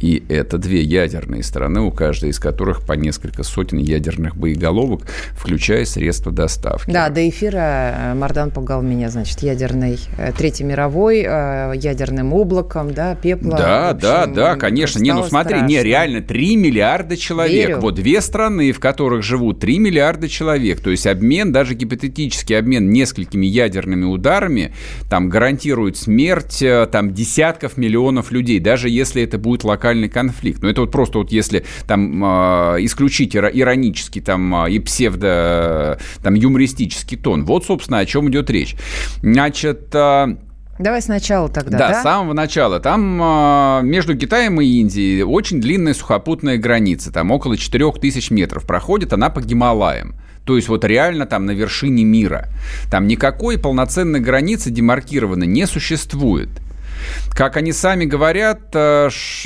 и 0.00 0.24
это 0.28 0.58
две 0.58 0.82
ядерные 0.82 1.42
страны, 1.42 1.80
у 1.80 1.90
каждой 1.90 2.30
из 2.30 2.38
которых 2.38 2.82
по 2.82 2.94
несколько 2.94 3.42
сотен 3.42 3.78
ядерных 3.78 4.36
боеголовок, 4.36 5.02
включая 5.32 5.84
средства 5.84 6.32
доставки. 6.32 6.90
Да, 6.90 7.10
до 7.10 7.28
эфира 7.28 7.94
э, 8.12 8.14
Мардан 8.14 8.50
пугал 8.50 8.82
меня, 8.82 9.10
значит, 9.10 9.40
ядерной, 9.40 9.98
э, 10.16 10.32
Третьей 10.36 10.64
мировой, 10.66 11.20
э, 11.20 11.72
ядерным 11.76 12.32
облаком, 12.32 12.94
да, 12.94 13.14
пепла. 13.14 13.58
Да, 13.58 13.90
общем, 13.90 14.00
да, 14.00 14.26
да, 14.26 14.56
конечно. 14.56 15.00
Не, 15.00 15.12
ну 15.12 15.22
смотри, 15.24 15.56
страшно. 15.56 15.66
не, 15.68 15.82
реально, 15.82 16.22
3 16.22 16.56
миллиарда 16.56 17.16
человек. 17.16 17.68
Верю. 17.68 17.80
Вот 17.80 17.96
две 17.96 18.20
страны, 18.22 18.72
в 18.72 18.80
которых 18.80 19.22
живут 19.22 19.60
3 19.60 19.78
миллиарда 19.78 20.28
человек. 20.28 20.80
То 20.80 20.90
есть 20.90 21.06
обмен, 21.06 21.52
даже 21.52 21.74
гипотетический 21.74 22.58
обмен 22.58 22.90
несколькими 22.90 23.46
ядерными 23.46 24.04
ударами, 24.04 24.72
там 25.10 25.28
гарантирует 25.28 25.96
смерть 25.96 26.64
там 26.90 27.12
десятков 27.12 27.76
миллионов 27.76 28.32
людей, 28.32 28.60
даже 28.60 28.88
если 28.88 29.22
это 29.22 29.36
будет 29.38 29.64
локально 29.64 29.89
локальный 29.90 30.08
конфликт. 30.08 30.62
Но 30.62 30.68
это 30.68 30.82
вот 30.82 30.90
просто 30.90 31.18
вот 31.18 31.32
если 31.32 31.64
там 31.86 32.22
а, 32.24 32.76
исключить 32.78 33.36
иронический 33.36 34.20
там 34.20 34.54
а, 34.54 34.68
и 34.68 34.78
псевдо 34.78 35.98
там 36.22 36.34
юмористический 36.34 37.16
тон. 37.16 37.44
Вот, 37.44 37.64
собственно, 37.64 37.98
о 37.98 38.06
чем 38.06 38.30
идет 38.30 38.50
речь. 38.50 38.76
Значит, 39.22 39.90
а, 39.94 40.36
Давай 40.78 41.02
сначала 41.02 41.50
тогда, 41.50 41.76
да? 41.76 41.88
Да, 41.90 42.00
с 42.00 42.02
самого 42.02 42.32
начала. 42.32 42.80
Там 42.80 43.20
э, 43.22 43.80
между 43.82 44.16
Китаем 44.16 44.62
и 44.62 44.64
Индией 44.64 45.22
очень 45.22 45.60
длинная 45.60 45.92
сухопутная 45.92 46.56
граница. 46.56 47.12
Там 47.12 47.30
около 47.32 47.58
4000 47.58 48.32
метров 48.32 48.64
проходит 48.64 49.12
она 49.12 49.28
по 49.28 49.42
Гималаям. 49.42 50.14
То 50.46 50.56
есть 50.56 50.70
вот 50.70 50.86
реально 50.86 51.26
там 51.26 51.44
на 51.44 51.50
вершине 51.50 52.04
мира. 52.04 52.48
Там 52.90 53.08
никакой 53.08 53.58
полноценной 53.58 54.20
границы 54.20 54.70
демаркированной 54.70 55.46
не 55.46 55.66
существует. 55.66 56.48
Как 57.30 57.56
они 57.56 57.72
сами 57.72 58.04
говорят, 58.04 58.60
э, 58.74 59.08
ш, 59.10 59.44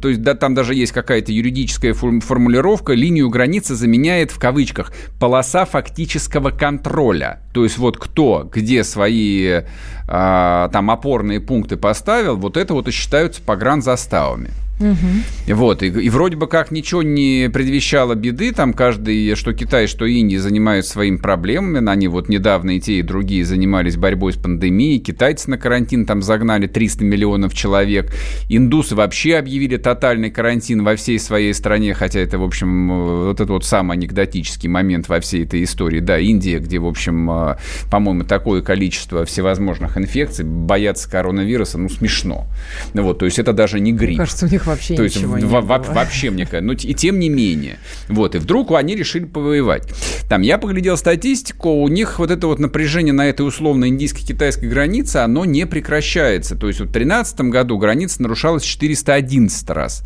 то 0.00 0.08
есть 0.08 0.22
да, 0.22 0.34
там 0.34 0.54
даже 0.54 0.74
есть 0.74 0.92
какая-то 0.92 1.32
юридическая 1.32 1.94
формулировка, 1.94 2.94
линию 2.94 3.28
границы 3.30 3.74
заменяет 3.74 4.30
в 4.30 4.38
кавычках 4.38 4.92
полоса 5.20 5.64
фактического 5.64 6.50
контроля. 6.50 7.40
То 7.52 7.64
есть 7.64 7.78
вот 7.78 7.98
кто 7.98 8.48
где 8.52 8.84
свои 8.84 9.62
а, 10.06 10.68
там 10.68 10.90
опорные 10.90 11.40
пункты 11.40 11.76
поставил, 11.76 12.36
вот 12.36 12.56
это 12.56 12.74
вот 12.74 12.88
и 12.88 12.90
считаются 12.90 13.42
погранзаставами. 13.42 14.50
Угу. 14.80 15.54
Вот, 15.54 15.82
и, 15.82 15.86
и 15.86 16.08
вроде 16.08 16.36
бы 16.36 16.46
как 16.46 16.70
ничего 16.70 17.02
не 17.02 17.50
предвещало 17.52 18.14
беды, 18.14 18.52
там 18.52 18.72
каждый, 18.72 19.34
что 19.34 19.52
Китай, 19.52 19.86
что 19.86 20.04
Индия 20.06 20.40
занимаются 20.40 20.92
своими 20.92 21.16
проблемами, 21.16 21.88
они 21.88 22.08
вот 22.08 22.28
недавно 22.28 22.76
и 22.76 22.80
те, 22.80 23.00
и 23.00 23.02
другие 23.02 23.44
занимались 23.44 23.96
борьбой 23.96 24.32
с 24.32 24.36
пандемией, 24.36 25.00
китайцы 25.00 25.50
на 25.50 25.58
карантин 25.58 26.06
там 26.06 26.22
загнали 26.22 26.66
300 26.66 27.04
миллионов 27.04 27.54
человек, 27.54 28.12
индусы 28.48 28.94
вообще 28.94 29.36
объявили 29.36 29.76
тотальный 29.76 30.30
карантин 30.30 30.84
во 30.84 30.94
всей 30.96 31.18
своей 31.18 31.54
стране, 31.54 31.94
хотя 31.94 32.20
это, 32.20 32.38
в 32.38 32.44
общем, 32.44 32.88
вот 33.26 33.40
это 33.40 33.52
вот 33.52 33.64
самый 33.64 33.96
анекдотический 33.96 34.68
момент 34.68 35.08
во 35.08 35.20
всей 35.20 35.44
этой 35.44 35.64
истории, 35.64 36.00
да, 36.00 36.18
Индия, 36.18 36.58
где, 36.58 36.78
в 36.78 36.86
общем, 36.86 37.30
э, 37.30 37.56
по-моему, 37.90 38.24
такое 38.24 38.62
количество 38.62 39.24
всевозможных 39.24 39.98
инфекций, 39.98 40.44
бояться 40.44 41.10
коронавируса, 41.10 41.78
ну, 41.78 41.88
смешно. 41.88 42.46
Вот, 42.94 43.18
то 43.18 43.24
есть 43.24 43.38
это 43.38 43.52
даже 43.52 43.80
не 43.80 43.92
грипп. 43.92 44.18
Кажется, 44.18 44.46
у 44.46 44.48
них 44.48 44.67
вообще 44.68 44.94
То 44.94 45.02
есть 45.02 45.16
ничего 45.16 45.34
в, 45.34 45.38
не 45.38 45.44
в, 45.44 45.50
было. 45.50 45.60
вообще, 45.60 46.30
мне 46.30 46.44
кажется. 46.46 46.66
Ну, 46.66 46.72
и 46.72 46.94
тем 46.94 47.18
не 47.18 47.28
менее. 47.28 47.78
Вот, 48.08 48.34
и 48.34 48.38
вдруг 48.38 48.72
они 48.72 48.94
решили 48.94 49.24
повоевать. 49.24 49.88
Там, 50.28 50.42
я 50.42 50.58
поглядел 50.58 50.96
статистику, 50.96 51.70
у 51.70 51.88
них 51.88 52.18
вот 52.18 52.30
это 52.30 52.46
вот 52.46 52.58
напряжение 52.58 53.12
на 53.12 53.26
этой 53.26 53.46
условно 53.46 53.88
индийско-китайской 53.88 54.66
границе, 54.66 55.16
оно 55.16 55.44
не 55.44 55.66
прекращается. 55.66 56.56
То 56.56 56.68
есть 56.68 56.80
в 56.80 56.84
2013 56.84 57.40
году 57.42 57.78
граница 57.78 58.22
нарушалась 58.22 58.62
411 58.62 59.70
раз, 59.70 60.04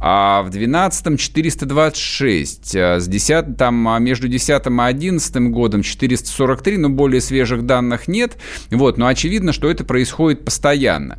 а 0.00 0.42
в 0.42 0.50
2012 0.50 1.18
426, 1.18 2.76
а 2.76 3.00
с 3.00 3.08
10, 3.08 3.56
там, 3.56 3.88
а 3.88 3.98
между 3.98 4.28
10 4.28 4.48
и 4.48 4.80
11 4.80 5.36
годом 5.50 5.82
443, 5.82 6.76
но 6.78 6.88
более 6.88 7.20
свежих 7.20 7.66
данных 7.66 8.08
нет. 8.08 8.36
Вот, 8.70 8.98
но 8.98 9.06
очевидно, 9.06 9.52
что 9.52 9.70
это 9.70 9.84
происходит 9.84 10.44
постоянно. 10.44 11.18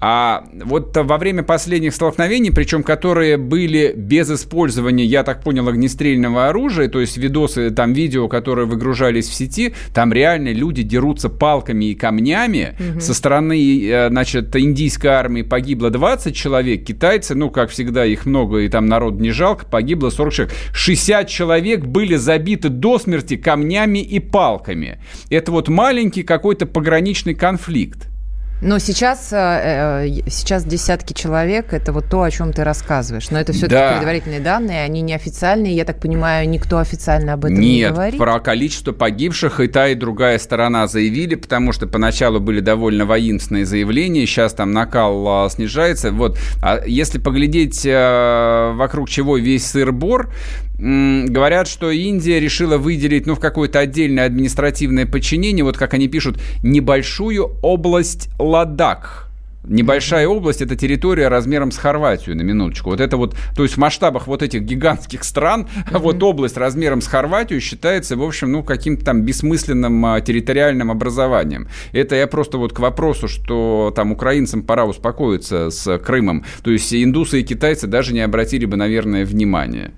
А 0.00 0.44
вот 0.52 0.96
во 0.96 1.18
время 1.18 1.42
последних 1.42 1.94
столкновений, 1.94 2.52
причем 2.52 2.84
которые 2.84 3.36
были 3.36 3.92
без 3.96 4.30
использования, 4.30 5.04
я 5.04 5.24
так 5.24 5.42
понял, 5.42 5.68
огнестрельного 5.68 6.48
оружия, 6.48 6.88
то 6.88 7.00
есть 7.00 7.16
видосы, 7.16 7.70
там 7.70 7.92
видео, 7.92 8.28
которые 8.28 8.66
выгружались 8.66 9.28
в 9.28 9.34
сети, 9.34 9.74
там 9.92 10.12
реально 10.12 10.52
люди 10.52 10.82
дерутся 10.82 11.28
палками 11.28 11.86
и 11.86 11.94
камнями. 11.94 12.76
Угу. 12.78 13.00
Со 13.00 13.12
стороны, 13.12 13.84
э, 13.84 14.08
значит, 14.08 14.54
индийской 14.54 15.10
армии 15.10 15.42
погибло 15.42 15.90
20 15.90 16.34
человек, 16.34 16.84
китайцы, 16.84 17.34
ну, 17.34 17.50
как 17.50 17.70
всегда, 17.70 18.06
их 18.06 18.24
много, 18.24 18.58
и 18.58 18.68
там 18.68 18.86
народ 18.86 19.18
не 19.20 19.30
жалко, 19.30 19.66
погибло 19.66 20.10
40 20.10 20.32
человек. 20.32 20.54
60 20.72 21.28
человек 21.28 21.84
были 21.84 22.14
забиты 22.14 22.68
до 22.68 23.00
смерти 23.00 23.36
камнями 23.36 23.98
и 23.98 24.20
палками. 24.20 24.98
Это 25.28 25.50
вот 25.50 25.68
маленький 25.68 26.22
какой-то 26.22 26.66
пограничный 26.66 27.34
конфликт. 27.34 28.08
Но 28.60 28.78
сейчас, 28.78 29.32
э, 29.32 29.36
э, 29.36 30.08
сейчас 30.28 30.64
десятки 30.64 31.12
человек, 31.12 31.72
это 31.72 31.92
вот 31.92 32.06
то, 32.10 32.22
о 32.22 32.30
чем 32.30 32.52
ты 32.52 32.64
рассказываешь. 32.64 33.30
Но 33.30 33.38
это 33.38 33.52
все-таки 33.52 33.74
да. 33.74 33.96
предварительные 33.96 34.40
данные, 34.40 34.82
они 34.82 35.00
неофициальные. 35.00 35.74
Я 35.74 35.84
так 35.84 36.00
понимаю, 36.00 36.48
никто 36.48 36.78
официально 36.78 37.34
об 37.34 37.44
этом 37.44 37.60
Нет, 37.60 37.62
не 37.62 37.88
говорит. 37.88 38.14
Нет, 38.14 38.20
про 38.20 38.40
количество 38.40 38.92
погибших 38.92 39.60
и 39.60 39.68
та, 39.68 39.88
и 39.88 39.94
другая 39.94 40.38
сторона 40.38 40.88
заявили, 40.88 41.36
потому 41.36 41.72
что 41.72 41.86
поначалу 41.86 42.40
были 42.40 42.60
довольно 42.60 43.06
воинственные 43.06 43.64
заявления, 43.64 44.26
сейчас 44.26 44.54
там 44.54 44.72
накал 44.72 45.24
а, 45.28 45.48
снижается. 45.50 46.10
Вот, 46.10 46.38
а 46.60 46.82
если 46.84 47.18
поглядеть, 47.18 47.86
а, 47.86 48.72
вокруг 48.74 49.08
чего 49.08 49.36
весь 49.36 49.66
сыр-бор, 49.66 50.32
говорят, 50.78 51.66
что 51.68 51.90
Индия 51.90 52.40
решила 52.40 52.78
выделить, 52.78 53.26
ну, 53.26 53.34
в 53.34 53.40
какое-то 53.40 53.80
отдельное 53.80 54.26
административное 54.26 55.06
подчинение, 55.06 55.64
вот 55.64 55.76
как 55.76 55.94
они 55.94 56.08
пишут, 56.08 56.40
небольшую 56.62 57.56
область 57.62 58.30
Ладак. 58.38 59.28
Небольшая 59.64 60.26
область– 60.26 60.62
это 60.62 60.76
территория 60.76 61.28
размером 61.28 61.72
с 61.72 61.76
Хорватию, 61.76 62.36
на 62.36 62.42
минуточку. 62.42 62.90
Вот 62.90 63.00
это 63.00 63.16
вот, 63.16 63.36
то 63.54 63.64
есть 63.64 63.74
в 63.74 63.78
масштабах 63.78 64.26
вот 64.26 64.42
этих 64.42 64.62
гигантских 64.62 65.24
стран, 65.24 65.66
mm-hmm. 65.66 65.98
вот 65.98 66.22
область 66.22 66.56
размером 66.56 67.02
с 67.02 67.06
Хорватию 67.06 67.60
считается, 67.60 68.16
в 68.16 68.22
общем, 68.22 68.52
ну, 68.52 68.62
каким-то 68.62 69.04
там 69.04 69.22
бессмысленным 69.22 70.06
а, 70.06 70.20
территориальным 70.20 70.90
образованием. 70.90 71.68
Это 71.92 72.14
я 72.14 72.26
просто 72.26 72.56
вот 72.56 72.72
к 72.72 72.78
вопросу, 72.78 73.28
что 73.28 73.92
там 73.94 74.12
украинцам 74.12 74.62
пора 74.62 74.86
успокоиться 74.86 75.70
с 75.70 75.98
Крымом. 75.98 76.44
То 76.62 76.70
есть 76.70 76.94
индусы 76.94 77.40
и 77.40 77.44
китайцы 77.44 77.86
даже 77.86 78.14
не 78.14 78.20
обратили 78.20 78.64
бы, 78.64 78.76
наверное, 78.76 79.26
внимания. 79.26 79.92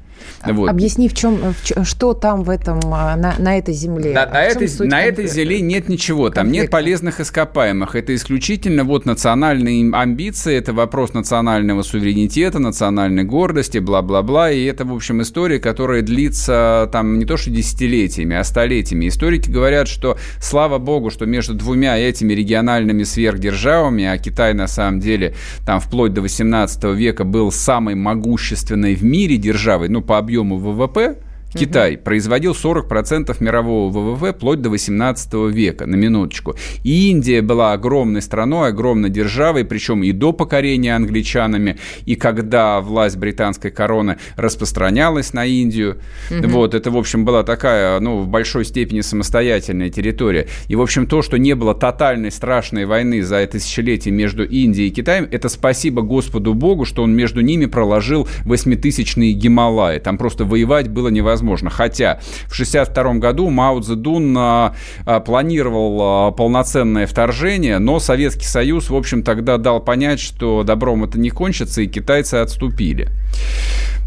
Вот. 0.44 0.68
Объясни, 0.68 1.08
в 1.08 1.14
чем, 1.14 1.36
в, 1.36 1.84
что 1.84 2.14
там 2.14 2.42
в 2.42 2.50
этом, 2.50 2.80
а, 2.92 3.16
на, 3.16 3.34
на 3.38 3.58
этой 3.58 3.74
земле? 3.74 4.12
Да, 4.14 4.26
на, 4.26 4.42
этой, 4.42 4.68
на 4.86 5.02
этой 5.02 5.26
земле 5.26 5.60
нет 5.60 5.88
ничего, 5.88 6.30
там 6.30 6.46
конфликта? 6.46 6.62
нет 6.62 6.70
полезных 6.70 7.20
ископаемых. 7.20 7.94
Это 7.94 8.14
исключительно 8.14 8.84
вот 8.84 9.06
национальные 9.06 9.90
амбиции, 9.92 10.56
это 10.56 10.72
вопрос 10.72 11.14
национального 11.14 11.82
суверенитета, 11.82 12.58
национальной 12.58 13.24
гордости, 13.24 13.78
бла-бла-бла. 13.78 14.50
И 14.50 14.64
это, 14.64 14.84
в 14.84 14.94
общем, 14.94 15.22
история, 15.22 15.58
которая 15.58 16.02
длится 16.02 16.88
там 16.92 17.18
не 17.18 17.24
то 17.24 17.36
что 17.36 17.50
десятилетиями, 17.50 18.36
а 18.36 18.44
столетиями. 18.44 19.08
Историки 19.08 19.50
говорят, 19.50 19.88
что 19.88 20.16
слава 20.40 20.78
богу, 20.78 21.10
что 21.10 21.26
между 21.26 21.54
двумя 21.54 21.98
этими 21.98 22.32
региональными 22.32 23.02
сверхдержавами, 23.02 24.04
а 24.04 24.18
Китай 24.18 24.54
на 24.54 24.66
самом 24.66 25.00
деле 25.00 25.34
там 25.66 25.80
вплоть 25.80 26.12
до 26.12 26.20
18 26.20 26.84
века 26.84 27.24
был 27.24 27.52
самой 27.52 27.94
могущественной 27.94 28.94
в 28.94 29.04
мире 29.04 29.36
державой, 29.36 29.88
ну, 29.88 30.02
по 30.10 30.18
объему 30.18 30.58
ВВП, 30.58 31.20
Китай 31.52 31.96
угу. 31.96 32.04
производил 32.04 32.52
40% 32.52 33.36
мирового 33.40 33.90
ВВП 33.90 34.32
вплоть 34.32 34.62
до 34.62 34.70
18 34.70 35.32
века, 35.52 35.86
на 35.86 35.96
минуточку. 35.96 36.54
И 36.84 37.10
Индия 37.10 37.42
была 37.42 37.72
огромной 37.72 38.22
страной, 38.22 38.68
огромной 38.68 39.10
державой, 39.10 39.64
причем 39.64 40.02
и 40.02 40.12
до 40.12 40.32
покорения 40.32 40.94
англичанами, 40.94 41.78
и 42.06 42.14
когда 42.14 42.80
власть 42.80 43.16
британской 43.16 43.70
короны 43.70 44.18
распространялась 44.36 45.32
на 45.32 45.44
Индию. 45.44 45.98
Угу. 46.30 46.48
Вот, 46.48 46.74
это, 46.74 46.90
в 46.90 46.96
общем, 46.96 47.24
была 47.24 47.42
такая, 47.42 47.98
ну, 48.00 48.18
в 48.20 48.28
большой 48.28 48.64
степени 48.64 49.00
самостоятельная 49.00 49.90
территория. 49.90 50.46
И, 50.68 50.76
в 50.76 50.82
общем, 50.82 51.06
то, 51.06 51.22
что 51.22 51.36
не 51.36 51.54
было 51.54 51.74
тотальной 51.74 52.30
страшной 52.30 52.86
войны 52.86 53.22
за 53.22 53.44
тысячелетие 53.46 54.14
между 54.14 54.44
Индией 54.44 54.88
и 54.88 54.90
Китаем, 54.92 55.28
это 55.30 55.48
спасибо 55.48 56.02
Господу 56.02 56.54
Богу, 56.54 56.84
что 56.84 57.02
он 57.02 57.14
между 57.14 57.40
ними 57.40 57.66
проложил 57.66 58.28
восьмитысячные 58.44 59.32
Гималаи. 59.32 59.98
Там 59.98 60.16
просто 60.16 60.44
воевать 60.44 60.88
было 60.88 61.08
невозможно 61.08 61.39
невозможно. 61.40 61.70
Хотя 61.70 62.20
в 62.48 62.52
1962 62.52 63.14
году 63.14 63.50
Мао 63.50 63.80
Цзэдун 63.80 64.36
а, 64.38 64.74
а, 65.06 65.20
планировал 65.20 65.98
а, 66.00 66.30
полноценное 66.32 67.06
вторжение, 67.06 67.78
но 67.78 67.98
Советский 67.98 68.46
Союз, 68.46 68.90
в 68.90 68.96
общем, 68.96 69.22
тогда 69.22 69.56
дал 69.56 69.80
понять, 69.80 70.20
что 70.20 70.62
добром 70.62 71.04
это 71.04 71.18
не 71.18 71.30
кончится, 71.30 71.82
и 71.82 71.86
китайцы 71.86 72.36
отступили. 72.36 73.08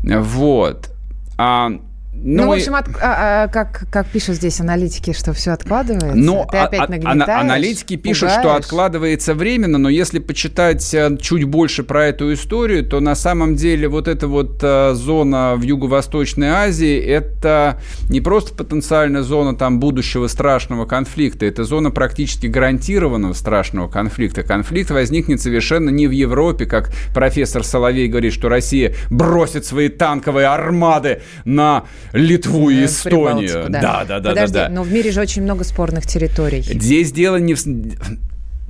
Вот. 0.04 0.92
А, 1.38 1.72
ну, 2.16 2.44
ну, 2.44 2.50
в 2.50 2.52
общем, 2.54 2.76
от, 2.76 2.88
а, 3.02 3.44
а, 3.44 3.48
как, 3.48 3.86
как 3.92 4.08
пишут 4.08 4.36
здесь 4.36 4.62
аналитики, 4.62 5.14
что 5.14 5.34
все 5.34 5.52
откладывается. 5.52 6.16
Ну, 6.16 6.48
Ты 6.50 6.58
опять 6.58 6.82
а, 6.82 7.12
а, 7.12 7.42
аналитики 7.42 7.98
пишут, 7.98 8.30
пугаешь. 8.30 8.42
что 8.42 8.56
откладывается 8.56 9.34
временно, 9.34 9.80
но 9.80 9.90
если 9.90 10.20
почитать 10.20 10.94
э, 10.94 11.18
чуть 11.20 11.44
больше 11.46 11.84
про 11.84 12.06
эту 12.06 12.32
историю, 12.34 12.86
то 12.86 13.00
на 13.00 13.16
самом 13.16 13.56
деле 13.56 13.90
вот 13.90 14.08
эта 14.08 14.28
вот 14.28 14.60
а, 14.62 14.94
зона 14.94 15.56
в 15.58 15.64
Юго-Восточной 15.64 16.50
Азии, 16.50 16.98
это 16.98 17.82
не 18.10 18.22
просто 18.22 18.54
потенциальная 18.54 19.24
зона 19.24 19.56
там 19.56 19.80
будущего 19.80 20.28
страшного 20.28 20.86
конфликта, 20.86 21.46
это 21.46 21.64
зона 21.64 21.90
практически 21.90 22.46
гарантированного 22.46 23.34
страшного 23.34 23.90
конфликта. 23.90 24.44
Конфликт 24.44 24.92
возникнет 24.92 25.42
совершенно 25.42 25.90
не 25.90 26.08
в 26.08 26.12
Европе, 26.12 26.68
как 26.68 26.92
профессор 27.14 27.64
Соловей 27.64 28.08
говорит, 28.08 28.34
что 28.34 28.50
Россия 28.50 28.96
бросит 29.10 29.66
свои 29.66 29.90
танковые 29.90 30.48
армады 30.48 31.22
на 31.44 31.86
Литву 32.12 32.70
и 32.70 32.86
Эстонию. 32.86 33.70
Да. 33.70 34.04
да, 34.06 34.20
да, 34.20 34.34
да, 34.34 34.48
да. 34.48 34.70
но 34.70 34.84
в 34.84 34.92
мире 34.92 35.12
же 35.12 35.22
очень 35.22 35.44
много 35.44 35.64
спорных 35.64 36.06
территорий. 36.06 36.62
Здесь 36.62 37.12
дело 37.12 37.38
не 37.38 37.54
в 37.54 37.60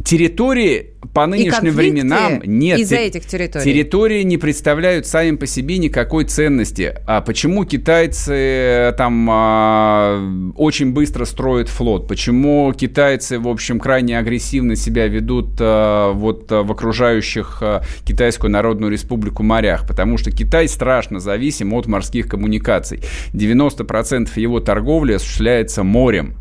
территории 0.04 0.94
по 1.14 1.28
нынешним 1.28 1.74
временам 1.74 2.42
нет. 2.46 2.80
Из-за 2.80 2.96
этих 2.96 3.26
территорий. 3.26 3.64
Территории 3.64 4.24
не 4.24 4.38
представляют 4.38 5.06
сами 5.06 5.36
по 5.36 5.46
себе 5.46 5.78
никакой 5.78 6.26
ценности. 6.26 6.96
А 7.06 7.22
почему 7.22 7.66
китайцы 7.66 8.34
э, 8.34 8.94
там 8.98 9.28
а, 9.30 10.54
очень 10.56 10.92
быстро 10.92 11.26
строят 11.26 11.70
флот? 11.70 12.08
Почему 12.08 12.74
китайцы, 12.74 13.38
в 13.38 13.48
общем, 13.48 13.80
крайне 13.80 14.18
агрессивно 14.18 14.76
себя 14.76 15.08
ведут 15.08 15.52
а, 15.60 16.12
вот 16.14 16.52
а, 16.52 16.64
в 16.64 16.72
окружающих 16.72 17.60
а, 17.62 17.84
Китайскую 18.06 18.50
Народную 18.50 18.92
Республику 18.92 19.44
морях? 19.44 19.88
Потому 19.88 20.18
что 20.18 20.32
Китай 20.32 20.68
страшно 20.68 21.20
зависим 21.20 21.74
от 21.74 21.86
морских 21.86 22.28
коммуникаций. 22.28 23.02
90% 23.34 24.30
его 24.38 24.60
торговли 24.60 25.14
осуществляется 25.14 25.84
морем. 25.84 26.36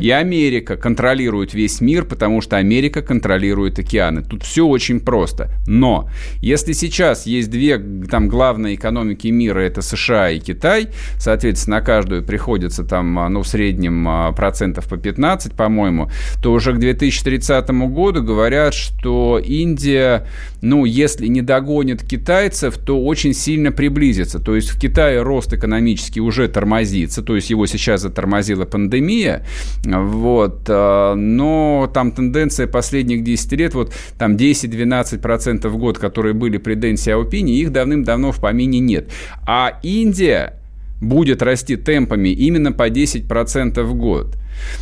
И 0.00 0.10
Америка 0.10 0.76
контролирует 0.76 1.54
весь 1.54 1.80
мир, 1.80 2.04
потому 2.04 2.40
что 2.40 2.56
Америка 2.56 3.02
контролирует 3.02 3.78
океаны. 3.78 4.22
Тут 4.22 4.42
все 4.42 4.66
очень 4.66 5.00
просто. 5.00 5.50
Но 5.66 6.08
если 6.40 6.72
сейчас 6.72 7.26
есть 7.26 7.50
две 7.50 7.78
там 7.78 8.28
главные 8.28 8.74
экономики 8.74 9.28
мира, 9.28 9.60
это 9.60 9.82
США 9.82 10.30
и 10.30 10.40
Китай, 10.40 10.88
соответственно, 11.18 11.76
на 11.76 11.82
каждую 11.82 12.22
приходится 12.22 12.84
там, 12.84 13.18
а, 13.18 13.28
ну, 13.28 13.42
в 13.42 13.48
среднем 13.48 14.08
а, 14.08 14.32
процентов 14.32 14.88
по 14.88 14.96
15, 14.96 15.52
по-моему, 15.52 16.10
то 16.42 16.52
уже 16.52 16.72
к 16.72 16.78
2030 16.78 17.68
году 17.70 18.22
говорят, 18.22 18.72
что 18.72 19.38
Индия, 19.38 20.26
ну, 20.62 20.84
если 20.84 21.26
не 21.26 21.42
догонит 21.42 22.02
китайцев, 22.02 22.78
то 22.78 23.02
очень 23.04 23.34
сильно 23.34 23.72
приблизится. 23.72 24.38
То 24.38 24.54
есть 24.54 24.70
в 24.70 24.80
Китае 24.80 25.22
рост 25.22 25.52
экономический 25.52 26.20
уже 26.20 26.48
тормозится, 26.48 27.22
то 27.22 27.36
есть 27.36 27.50
его 27.50 27.66
сейчас 27.66 28.02
затормозила 28.02 28.64
пандемия, 28.64 29.44
вот. 29.84 30.62
Э, 30.68 31.14
но 31.14 31.90
там 31.92 32.12
тенденция 32.12 32.66
последних 32.66 33.24
10 33.24 33.52
лет, 33.52 33.74
вот 33.74 33.92
там 34.18 34.36
10-12% 34.36 35.68
в 35.68 35.76
год, 35.76 35.98
которые 35.98 36.34
были 36.34 36.58
при 36.58 36.74
Дэн 36.74 36.96
Сяопине, 36.96 37.54
их 37.54 37.72
давным-давно 37.72 38.32
в 38.32 38.40
помине 38.40 38.80
нет. 38.80 39.10
А 39.46 39.78
Индия 39.82 40.54
будет 41.00 41.42
расти 41.42 41.76
темпами 41.76 42.30
именно 42.30 42.72
по 42.72 42.88
10% 42.88 43.82
в 43.82 43.94
год. 43.94 44.36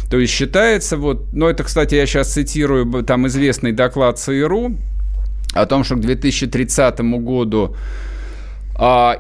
То 0.09 0.19
есть 0.19 0.33
считается 0.33 0.97
вот, 0.97 1.33
ну 1.33 1.49
это, 1.49 1.65
кстати, 1.65 1.97
я 1.97 2.07
сейчас 2.07 2.33
цитирую 2.33 3.03
там 3.03 3.27
известный 3.27 3.73
доклад 3.73 4.19
ЦРУ 4.19 4.77
о 5.53 5.67
том, 5.67 5.85
что 5.85 5.97
к 5.97 6.01
2030 6.01 7.01
году 7.01 7.77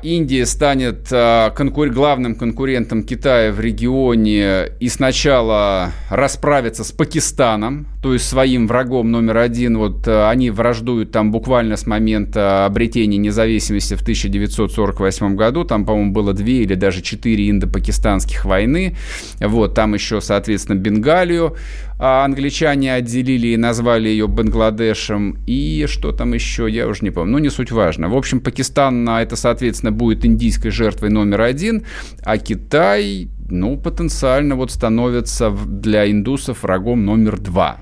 Индия 0.02 0.46
станет 0.46 1.08
а, 1.12 1.50
конкур... 1.50 1.88
главным 1.88 2.34
конкурентом 2.34 3.04
Китая 3.04 3.52
в 3.52 3.60
регионе 3.60 4.72
и 4.80 4.88
сначала 4.88 5.92
расправится 6.10 6.82
с 6.82 6.90
Пакистаном, 6.92 7.86
то 8.04 8.12
есть 8.12 8.28
своим 8.28 8.66
врагом 8.66 9.10
номер 9.10 9.38
один. 9.38 9.78
Вот 9.78 10.06
а, 10.06 10.28
они 10.28 10.50
враждуют 10.50 11.10
там 11.10 11.32
буквально 11.32 11.78
с 11.78 11.86
момента 11.86 12.66
обретения 12.66 13.16
независимости 13.16 13.94
в 13.94 14.02
1948 14.02 15.36
году. 15.36 15.64
Там, 15.64 15.86
по-моему, 15.86 16.12
было 16.12 16.34
две 16.34 16.64
или 16.64 16.74
даже 16.74 17.00
четыре 17.00 17.48
индо-пакистанских 17.48 18.44
войны. 18.44 18.94
Вот, 19.40 19.72
там 19.72 19.94
еще, 19.94 20.20
соответственно, 20.20 20.76
Бенгалию 20.76 21.56
а 21.98 22.24
англичане 22.24 22.92
отделили 22.92 23.48
и 23.48 23.56
назвали 23.56 24.08
ее 24.08 24.26
Бангладешем. 24.28 25.38
И 25.46 25.86
что 25.88 26.12
там 26.12 26.34
еще, 26.34 26.68
я 26.68 26.86
уже 26.86 27.04
не 27.04 27.10
помню. 27.10 27.32
Ну, 27.32 27.38
не 27.38 27.48
суть 27.48 27.70
важно. 27.70 28.10
В 28.10 28.16
общем, 28.16 28.40
Пакистан, 28.40 29.08
это, 29.08 29.36
соответственно, 29.36 29.92
будет 29.92 30.26
индийской 30.26 30.70
жертвой 30.70 31.08
номер 31.08 31.40
один, 31.40 31.84
а 32.22 32.36
Китай 32.36 33.28
ну, 33.48 33.76
потенциально 33.76 34.56
вот 34.56 34.70
становится 34.70 35.50
для 35.50 36.10
индусов 36.10 36.62
врагом 36.62 37.04
номер 37.04 37.38
два. 37.38 37.78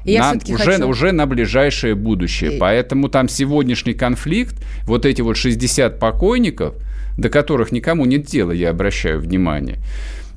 на, 0.48 0.55
уже, 0.55 0.64
хочу... 0.64 0.88
уже 0.88 1.12
на 1.12 1.27
ближайшее 1.27 1.94
будущее. 1.94 2.57
И... 2.57 2.59
Поэтому 2.59 3.09
там 3.09 3.29
сегодняшний 3.29 3.94
конфликт, 3.94 4.57
вот 4.85 5.07
эти 5.07 5.22
вот 5.22 5.37
60 5.37 5.98
покойников, 5.98 6.75
до 7.16 7.29
которых 7.29 7.72
никому 7.72 8.05
нет 8.07 8.25
дела, 8.25 8.53
я 8.53 8.70
обращаю 8.70 9.20
внимание, 9.20 9.79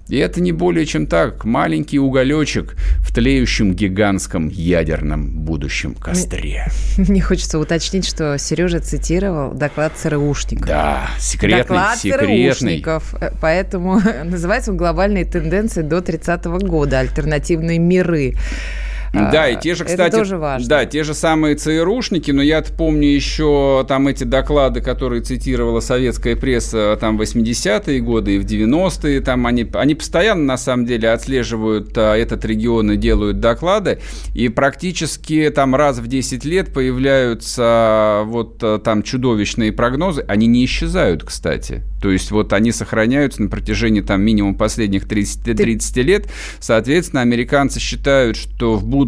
и 0.07 0.17
это 0.17 0.39
не 0.39 0.51
более 0.51 0.85
чем 0.85 1.07
так, 1.07 1.45
маленький 1.45 1.99
уголечек 1.99 2.75
в 2.99 3.13
тлеющем 3.13 3.73
гигантском 3.73 4.49
ядерном 4.49 5.29
будущем 5.29 5.95
костре. 5.95 6.67
Мне 6.97 7.21
хочется 7.23 7.57
уточнить, 7.57 8.07
что 8.07 8.37
Сережа 8.37 8.79
цитировал 8.79 9.53
доклад 9.53 9.93
ЦРУшников. 9.97 10.67
Да, 10.67 11.09
секретный, 11.19 11.59
доклад 11.63 11.97
секретный. 11.97 12.51
ЦРУшников, 12.51 13.15
э, 13.19 13.31
поэтому 13.41 13.99
называется 14.23 14.71
он 14.71 14.77
«Глобальные 14.77 15.25
тенденции 15.25 15.81
до 15.81 16.01
30 16.01 16.45
года. 16.45 16.99
Альтернативные 16.99 17.79
миры». 17.79 18.35
Да, 19.32 19.49
и 19.49 19.60
те 19.60 19.75
же, 19.75 19.86
кстати, 19.86 20.10
это 20.10 20.17
тоже 20.17 20.38
важно. 20.38 20.67
да, 20.67 20.86
те 20.86 21.04
же 21.04 21.13
самые 21.13 21.56
ЦРУшники, 21.56 22.32
но 22.32 22.41
я 22.41 22.62
помню 22.62 23.08
еще 23.08 23.86
там 23.88 24.08
эти 24.08 24.23
доклады, 24.23 24.82
которые 24.82 25.21
цитировала 25.21 25.80
советская 25.80 26.36
пресса 26.36 26.97
там 26.99 27.17
в 27.17 27.21
80-е 27.21 27.99
годы 28.01 28.36
и 28.36 28.39
в 28.39 28.45
90-е, 28.45 29.21
там 29.21 29.47
они, 29.47 29.69
они 29.73 29.95
постоянно 29.95 30.43
на 30.43 30.58
самом 30.58 30.86
деле 30.86 31.10
отслеживают 31.10 31.97
а, 31.97 32.15
этот 32.15 32.45
регион 32.45 32.91
и 32.91 32.97
делают 32.97 33.39
доклады, 33.39 33.99
и 34.34 34.49
практически 34.49 35.51
там 35.54 35.75
раз 35.75 35.99
в 35.99 36.08
10 36.08 36.45
лет 36.45 36.73
появляются 36.73 38.23
вот 38.25 38.60
а, 38.62 38.80
там 38.80 39.04
чудовищные 39.04 39.71
прогнозы, 39.71 40.23
они 40.28 40.47
не 40.47 40.65
исчезают, 40.65 41.23
кстати. 41.23 41.84
То 42.01 42.12
есть 42.12 42.30
вот 42.32 42.54
они 42.54 42.71
сохраняются 42.71 43.41
на 43.41 43.49
протяжении 43.49 44.01
там 44.01 44.21
минимум 44.21 44.56
последних 44.56 45.08
30, 45.08 45.58
30 45.58 45.97
лет. 45.97 46.30
Соответственно, 46.60 47.21
американцы 47.21 47.80
считают, 47.80 48.38
что 48.38 48.75
в 48.75 48.86
будущем 48.86 49.04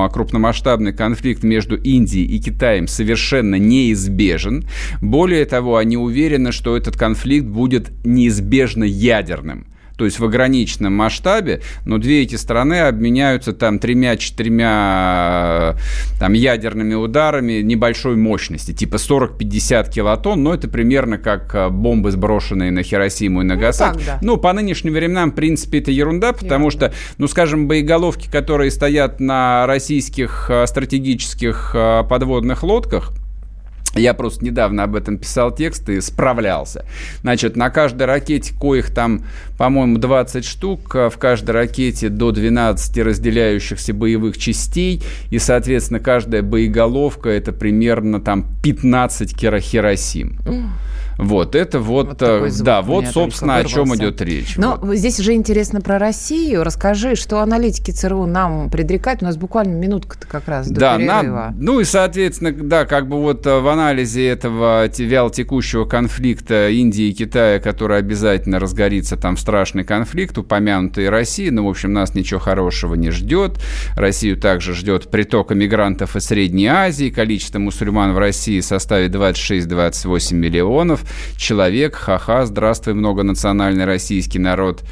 а, 0.00 0.08
крупномасштабный 0.08 0.92
конфликт 0.92 1.42
между 1.42 1.76
Индией 1.76 2.26
и 2.26 2.40
Китаем 2.40 2.88
совершенно 2.88 3.56
неизбежен. 3.56 4.64
Более 5.00 5.44
того, 5.44 5.76
они 5.76 5.96
уверены, 5.96 6.52
что 6.52 6.76
этот 6.76 6.96
конфликт 6.96 7.46
будет 7.46 7.92
неизбежно 8.04 8.84
ядерным 8.84 9.66
то 9.96 10.04
есть 10.04 10.18
в 10.18 10.24
ограниченном 10.24 10.92
масштабе, 10.92 11.62
но 11.84 11.98
две 11.98 12.22
эти 12.22 12.36
страны 12.36 12.80
обменяются 12.80 13.52
там 13.52 13.78
тремя-четырьмя 13.78 15.76
э, 15.76 16.18
там, 16.20 16.32
ядерными 16.34 16.94
ударами 16.94 17.62
небольшой 17.62 18.16
мощности, 18.16 18.72
типа 18.72 18.96
40-50 18.96 19.90
килотонн, 19.90 20.42
но 20.42 20.54
это 20.54 20.68
примерно 20.68 21.18
как 21.18 21.54
э, 21.54 21.68
бомбы, 21.70 22.10
сброшенные 22.10 22.70
на 22.70 22.82
Хиросиму 22.82 23.40
и 23.40 23.44
Нагасаки. 23.44 23.98
Ну, 23.98 24.04
так, 24.04 24.06
да. 24.06 24.18
ну, 24.22 24.36
по 24.36 24.52
нынешним 24.52 24.92
временам, 24.92 25.32
в 25.32 25.34
принципе, 25.34 25.78
это 25.78 25.90
ерунда, 25.90 26.32
потому 26.32 26.68
ерунда. 26.68 26.90
что, 26.90 26.96
ну, 27.18 27.26
скажем, 27.28 27.66
боеголовки, 27.66 28.30
которые 28.30 28.70
стоят 28.70 29.20
на 29.20 29.66
российских 29.66 30.50
э, 30.50 30.66
стратегических 30.66 31.74
подводных 32.08 32.62
лодках, 32.62 33.12
я 33.96 34.14
просто 34.14 34.44
недавно 34.44 34.84
об 34.84 34.94
этом 34.94 35.18
писал 35.18 35.54
текст 35.54 35.88
и 35.88 36.00
справлялся. 36.00 36.84
Значит, 37.22 37.56
на 37.56 37.70
каждой 37.70 38.06
ракете, 38.06 38.54
коих 38.54 38.92
там, 38.92 39.24
по-моему, 39.58 39.98
20 39.98 40.44
штук, 40.44 40.94
а 40.94 41.10
в 41.10 41.18
каждой 41.18 41.52
ракете 41.52 42.08
до 42.08 42.32
12 42.32 42.98
разделяющихся 42.98 43.94
боевых 43.94 44.38
частей, 44.38 45.02
и, 45.30 45.38
соответственно, 45.38 46.00
каждая 46.00 46.42
боеголовка 46.42 47.30
это 47.30 47.52
примерно 47.52 48.20
там 48.20 48.46
15 48.62 49.36
Хиросим. 49.36 50.38
Вот, 51.18 51.54
это 51.54 51.78
вот, 51.78 52.08
вот 52.08 52.22
э, 52.22 52.50
да, 52.60 52.82
вот, 52.82 53.06
собственно, 53.06 53.56
о 53.56 53.64
чем 53.64 53.94
идет 53.96 54.20
речь. 54.20 54.56
Но 54.56 54.78
вот. 54.80 54.96
здесь 54.96 55.18
уже 55.18 55.32
интересно 55.34 55.80
про 55.80 55.98
Россию. 55.98 56.62
Расскажи, 56.62 57.16
что 57.16 57.40
аналитики 57.40 57.90
ЦРУ 57.90 58.26
нам 58.26 58.70
предрекают. 58.70 59.22
У 59.22 59.26
нас 59.26 59.36
буквально 59.36 59.74
минутка-то 59.74 60.26
как 60.26 60.46
раз 60.48 60.68
до 60.68 60.80
да, 60.80 60.96
перерыва. 60.96 61.36
Нам, 61.36 61.56
ну 61.58 61.80
и, 61.80 61.84
соответственно, 61.84 62.52
да, 62.52 62.84
как 62.84 63.08
бы 63.08 63.20
вот 63.20 63.46
э, 63.46 63.60
в 63.60 63.68
анализе 63.68 64.26
этого 64.26 64.86
вял 64.86 65.30
текущего 65.30 65.84
конфликта 65.86 66.68
Индии 66.68 67.08
и 67.08 67.12
Китая, 67.12 67.60
который 67.60 67.98
обязательно 67.98 68.58
разгорится 68.58 69.16
там 69.16 69.36
страшный 69.36 69.84
конфликт, 69.84 70.36
упомянутый 70.36 71.08
России, 71.08 71.48
ну, 71.48 71.66
в 71.66 71.68
общем, 71.70 71.92
нас 71.92 72.14
ничего 72.14 72.40
хорошего 72.40 72.94
не 72.94 73.10
ждет. 73.10 73.58
Россию 73.94 74.36
также 74.36 74.74
ждет 74.74 75.10
приток 75.10 75.50
мигрантов 75.52 76.16
из 76.16 76.26
Средней 76.26 76.66
Азии. 76.66 77.08
Количество 77.08 77.58
мусульман 77.58 78.12
в 78.12 78.18
России 78.18 78.60
составит 78.60 79.14
26-28 79.14 80.34
миллионов 80.34 81.05
человек, 81.36 81.94
ха-ха, 81.94 82.46
здравствуй, 82.46 82.94
многонациональный 82.94 83.84
российский 83.84 84.38
народ. 84.38 84.82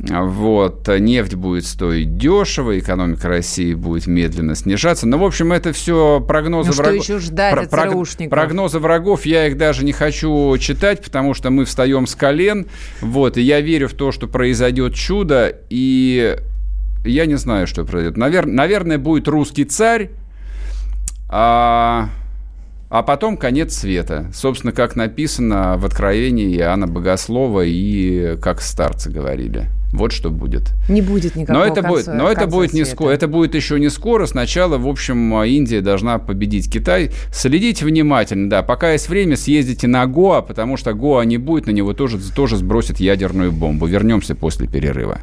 Вот, 0.00 0.88
нефть 0.88 1.34
будет 1.34 1.66
стоить 1.66 2.16
дешево, 2.16 2.78
экономика 2.78 3.28
России 3.28 3.74
будет 3.74 4.06
медленно 4.06 4.54
снижаться. 4.54 5.06
Ну, 5.06 5.18
в 5.18 5.24
общем, 5.24 5.52
это 5.52 5.74
все 5.74 6.24
прогнозы 6.26 6.70
ну, 6.70 6.76
врагов. 6.76 7.04
Что 7.04 7.14
еще 7.14 7.24
ждать 7.26 7.52
Про- 7.52 7.62
от 7.64 7.70
прог- 7.70 8.30
Прогнозы 8.30 8.78
врагов 8.78 9.26
я 9.26 9.46
их 9.46 9.58
даже 9.58 9.84
не 9.84 9.92
хочу 9.92 10.56
читать, 10.56 11.04
потому 11.04 11.34
что 11.34 11.50
мы 11.50 11.66
встаем 11.66 12.06
с 12.06 12.14
колен. 12.14 12.66
Вот, 13.02 13.36
и 13.36 13.42
я 13.42 13.60
верю 13.60 13.88
в 13.88 13.92
то, 13.92 14.10
что 14.10 14.26
произойдет 14.26 14.94
чудо. 14.94 15.54
И 15.68 16.38
я 17.04 17.26
не 17.26 17.36
знаю, 17.36 17.66
что 17.66 17.84
произойдет. 17.84 18.16
Навер- 18.16 18.46
наверное, 18.46 18.96
будет 18.96 19.28
русский 19.28 19.66
царь. 19.66 20.10
А 21.28 22.08
а 22.90 23.02
потом 23.04 23.36
конец 23.36 23.74
света. 23.78 24.30
Собственно, 24.34 24.72
как 24.72 24.96
написано 24.96 25.76
в 25.78 25.86
Откровении 25.86 26.56
Иоанна 26.56 26.88
Богослова 26.88 27.62
и 27.64 28.36
как 28.42 28.60
старцы 28.60 29.10
говорили. 29.10 29.70
Вот 29.92 30.12
что 30.12 30.30
будет. 30.30 30.72
Не 30.88 31.00
будет 31.00 31.34
никакого 31.36 31.58
Но 31.58 31.64
это 31.64 31.82
будет, 31.82 32.04
конца, 32.04 32.14
но 32.14 32.28
это 32.28 32.42
конца 32.42 32.56
будет 32.56 32.72
не 32.72 32.84
света. 32.84 32.96
скоро. 32.96 33.10
Это 33.12 33.28
будет 33.28 33.54
еще 33.54 33.78
не 33.78 33.90
скоро. 33.90 34.26
Сначала, 34.26 34.76
в 34.78 34.86
общем, 34.88 35.34
Индия 35.42 35.80
должна 35.80 36.18
победить 36.18 36.70
Китай. 36.70 37.10
Следите 37.32 37.84
внимательно, 37.84 38.50
да. 38.50 38.62
Пока 38.62 38.92
есть 38.92 39.08
время, 39.08 39.36
съездите 39.36 39.86
на 39.86 40.06
Гоа, 40.06 40.42
потому 40.42 40.76
что 40.76 40.92
Гоа 40.92 41.22
не 41.22 41.38
будет, 41.38 41.66
на 41.66 41.70
него 41.70 41.92
тоже, 41.92 42.18
тоже 42.34 42.56
сбросит 42.56 42.98
ядерную 42.98 43.52
бомбу. 43.52 43.86
Вернемся 43.86 44.34
после 44.34 44.66
перерыва. 44.66 45.18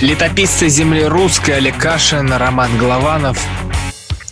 Летописцы 0.00 0.68
земли 0.68 1.04
русской 1.04 1.52
Олег 1.52 1.76
Кашин, 1.76 2.32
Роман 2.32 2.70
Голованов. 2.78 3.38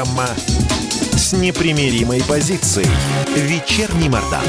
Программа 0.00 0.28
с 1.12 1.34
непримиримой 1.34 2.22
позицией. 2.26 2.88
Вечерний 3.36 4.08
Мордан. 4.08 4.40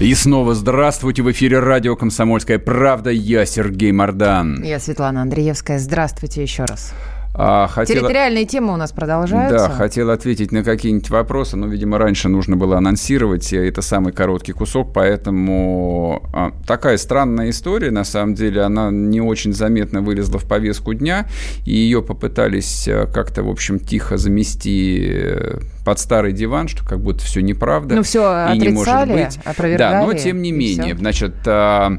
И 0.00 0.14
снова 0.14 0.54
здравствуйте. 0.54 1.22
В 1.22 1.32
эфире 1.32 1.60
радио 1.60 1.96
«Комсомольская 1.96 2.58
правда». 2.58 3.08
Я 3.08 3.46
Сергей 3.46 3.92
Мордан. 3.92 4.62
Я 4.62 4.80
Светлана 4.80 5.22
Андреевская. 5.22 5.78
Здравствуйте 5.78 6.42
еще 6.42 6.66
раз. 6.66 6.92
А, 7.40 7.68
хотела- 7.68 8.00
Территориальные 8.00 8.46
темы 8.46 8.72
у 8.72 8.76
нас 8.76 8.90
продолжаются. 8.90 9.68
Да, 9.68 9.74
хотел 9.74 10.10
ответить 10.10 10.50
на 10.50 10.64
какие-нибудь 10.64 11.08
вопросы, 11.10 11.56
но, 11.56 11.68
видимо, 11.68 11.96
раньше 11.96 12.28
нужно 12.28 12.56
было 12.56 12.76
анонсировать, 12.78 13.52
это 13.52 13.80
самый 13.80 14.12
короткий 14.12 14.52
кусок, 14.52 14.92
поэтому 14.92 16.28
а, 16.34 16.50
такая 16.66 16.96
странная 16.96 17.50
история, 17.50 17.92
на 17.92 18.02
самом 18.04 18.34
деле, 18.34 18.62
она 18.62 18.90
не 18.90 19.20
очень 19.20 19.52
заметно 19.52 20.00
вылезла 20.00 20.38
в 20.40 20.44
повестку 20.48 20.94
дня, 20.94 21.26
и 21.64 21.72
ее 21.76 22.02
попытались 22.02 22.88
а, 22.88 23.06
как-то, 23.06 23.44
в 23.44 23.48
общем, 23.50 23.78
тихо 23.78 24.16
замести 24.16 25.06
э, 25.08 25.58
под 25.84 25.98
старый 26.00 26.32
диван, 26.32 26.66
что 26.66 26.84
как 26.84 27.00
будто 27.00 27.24
все 27.24 27.40
неправда. 27.40 27.94
Ну, 27.94 28.02
всё 28.02 28.52
и 28.52 28.58
не 28.58 28.68
может 28.70 29.08
быть. 29.08 29.38
опровергали, 29.44 29.92
Да, 29.92 30.04
но 30.04 30.12
тем 30.14 30.42
не 30.42 30.50
менее, 30.50 30.94
всё. 30.94 30.98
значит, 30.98 31.34
а, 31.46 31.92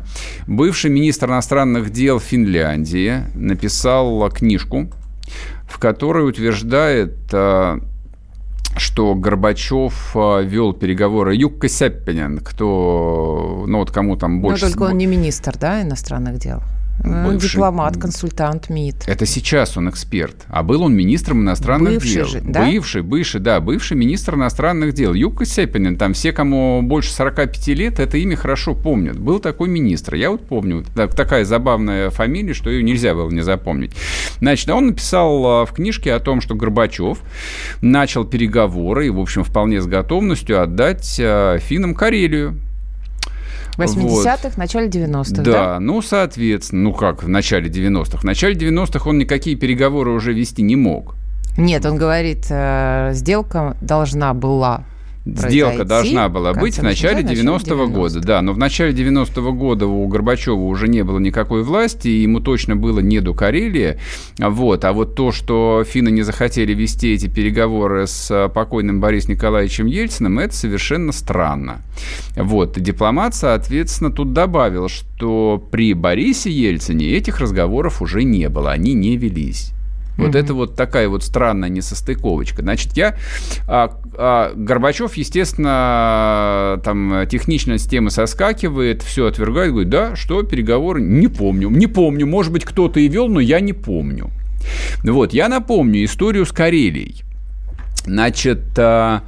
бывший 0.47 0.91
министр 0.91 1.27
иностранных 1.29 1.91
дел 1.91 2.19
Финляндии 2.19 3.23
написал 3.35 4.29
книжку, 4.31 4.89
в 5.67 5.79
которой 5.79 6.27
утверждает, 6.27 7.15
а, 7.31 7.79
что 8.77 9.15
Горбачев 9.15 10.11
а, 10.15 10.41
вел 10.41 10.73
переговоры 10.73 11.35
Юкка 11.35 11.67
Сеппинен, 11.67 12.39
кто, 12.39 13.65
ну 13.67 13.79
вот 13.79 13.91
кому 13.91 14.15
там 14.15 14.37
Но 14.37 14.49
больше... 14.49 14.67
только 14.67 14.83
он 14.83 14.97
не 14.97 15.05
министр, 15.05 15.57
да, 15.57 15.81
иностранных 15.81 16.37
дел. 16.37 16.61
Бывший. 17.09 17.49
дипломат, 17.49 17.97
консультант 17.97 18.69
МИД. 18.69 19.03
Это 19.07 19.25
сейчас 19.25 19.77
он 19.77 19.89
эксперт, 19.89 20.35
а 20.47 20.63
был 20.63 20.83
он 20.83 20.93
министром 20.95 21.41
иностранных 21.41 21.95
Бывший 21.95 22.13
дел. 22.13 22.27
же, 22.27 22.41
да? 22.41 22.65
Бывший, 22.65 23.01
бывший, 23.01 23.39
да, 23.41 23.59
бывший 23.59 23.97
министр 23.97 24.35
иностранных 24.35 24.93
дел. 24.93 25.13
Юкка 25.13 25.45
Сеппинен, 25.45 25.95
там 25.97 26.13
все, 26.13 26.31
кому 26.31 26.81
больше 26.81 27.11
45 27.11 27.67
лет, 27.69 27.99
это 27.99 28.17
имя 28.17 28.35
хорошо 28.35 28.75
помнят. 28.75 29.17
Был 29.17 29.39
такой 29.39 29.69
министр, 29.69 30.15
я 30.15 30.31
вот 30.31 30.45
помню, 30.47 30.85
так- 30.95 31.15
такая 31.15 31.45
забавная 31.45 32.09
фамилия, 32.09 32.53
что 32.53 32.69
ее 32.69 32.83
нельзя 32.83 33.13
было 33.13 33.29
не 33.29 33.41
запомнить. 33.41 33.91
Значит, 34.39 34.69
он 34.69 34.87
написал 34.87 35.45
а, 35.45 35.65
в 35.65 35.73
книжке 35.73 36.13
о 36.13 36.19
том, 36.19 36.41
что 36.41 36.55
Горбачев 36.55 37.19
начал 37.81 38.25
переговоры 38.25 39.07
и, 39.07 39.09
в 39.09 39.19
общем, 39.19 39.43
вполне 39.43 39.81
с 39.81 39.85
готовностью 39.85 40.61
отдать 40.61 41.19
а, 41.21 41.57
финнам 41.59 41.93
Карелию. 41.95 42.59
В 43.79 43.97
80-х, 43.97 44.57
начале 44.57 44.87
90-х, 44.87 45.41
Да, 45.43 45.51
да? 45.51 45.79
ну, 45.79 46.01
соответственно, 46.01 46.83
ну 46.83 46.93
как, 46.93 47.23
в 47.23 47.29
начале 47.29 47.69
90-х. 47.69 48.17
В 48.19 48.23
начале 48.23 48.55
90-х 48.55 49.09
он 49.09 49.17
никакие 49.17 49.55
переговоры 49.55 50.11
уже 50.11 50.33
вести 50.33 50.61
не 50.61 50.75
мог. 50.75 51.15
Нет, 51.57 51.85
он 51.85 51.97
говорит, 51.97 52.45
э, 52.49 53.11
сделка 53.13 53.75
должна 53.81 54.33
была 54.33 54.83
Сделка 55.35 55.85
произойти 55.85 55.89
должна 55.89 56.29
была 56.29 56.53
быть 56.53 56.77
в 56.77 56.83
начале 56.83 57.21
80-х, 57.21 57.33
90-го 57.33 57.87
года, 57.87 58.19
да, 58.19 58.41
но 58.41 58.53
в 58.53 58.57
начале 58.57 58.93
90-го 58.93 59.53
года 59.53 59.87
у 59.87 60.07
Горбачева 60.07 60.55
уже 60.55 60.87
не 60.87 61.03
было 61.03 61.19
никакой 61.19 61.63
власти, 61.63 62.07
и 62.07 62.21
ему 62.21 62.39
точно 62.39 62.75
было 62.75 62.99
не 62.99 63.19
до 63.19 63.33
Карелии, 63.33 63.99
вот, 64.37 64.85
а 64.85 64.93
вот 64.93 65.15
то, 65.15 65.31
что 65.31 65.83
финны 65.87 66.09
не 66.09 66.21
захотели 66.21 66.73
вести 66.73 67.13
эти 67.13 67.27
переговоры 67.27 68.07
с 68.07 68.29
а, 68.31 68.49
покойным 68.49 68.99
Борисом 68.99 69.33
Николаевичем 69.33 69.85
Ельциным, 69.85 70.39
это 70.39 70.55
совершенно 70.55 71.11
странно, 71.11 71.81
вот, 72.35 72.77
и 72.77 72.81
дипломат, 72.81 73.35
соответственно, 73.35 74.11
тут 74.11 74.33
добавил, 74.33 74.89
что 74.89 75.63
при 75.71 75.93
Борисе 75.93 76.51
Ельцине 76.51 77.07
этих 77.07 77.39
разговоров 77.39 78.01
уже 78.01 78.23
не 78.23 78.49
было, 78.49 78.71
они 78.71 78.93
не 78.93 79.17
велись. 79.17 79.73
Вот 80.19 80.35
это 80.35 80.53
вот 80.53 80.75
такая 80.75 81.09
вот 81.09 81.23
странная 81.23 81.69
несостыковочка. 81.69 82.61
Значит, 82.61 82.95
я... 82.97 83.15
а, 83.67 83.97
а, 84.15 84.53
Горбачев, 84.55 85.15
естественно, 85.15 86.79
там 86.83 87.27
технично 87.29 87.77
с 87.77 87.85
темы 87.85 88.11
соскакивает, 88.11 89.01
все 89.01 89.27
отвергает, 89.27 89.71
говорит, 89.71 89.89
да, 89.89 90.15
что, 90.15 90.43
переговоры? 90.43 91.01
Не 91.01 91.27
помню, 91.27 91.69
не 91.69 91.87
помню. 91.87 92.27
Может 92.27 92.51
быть, 92.51 92.65
кто-то 92.65 92.99
и 92.99 93.07
вел, 93.07 93.27
но 93.27 93.39
я 93.39 93.59
не 93.59 93.73
помню. 93.73 94.29
Вот, 95.03 95.33
я 95.33 95.49
напомню 95.49 96.03
историю 96.03 96.45
с 96.45 96.51
Карелией. 96.51 97.23
Значит, 98.05 98.77
а, 98.77 99.23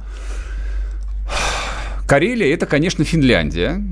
Карелия– 2.06 2.52
это, 2.54 2.66
конечно, 2.66 3.04
Финляндия. 3.04 3.82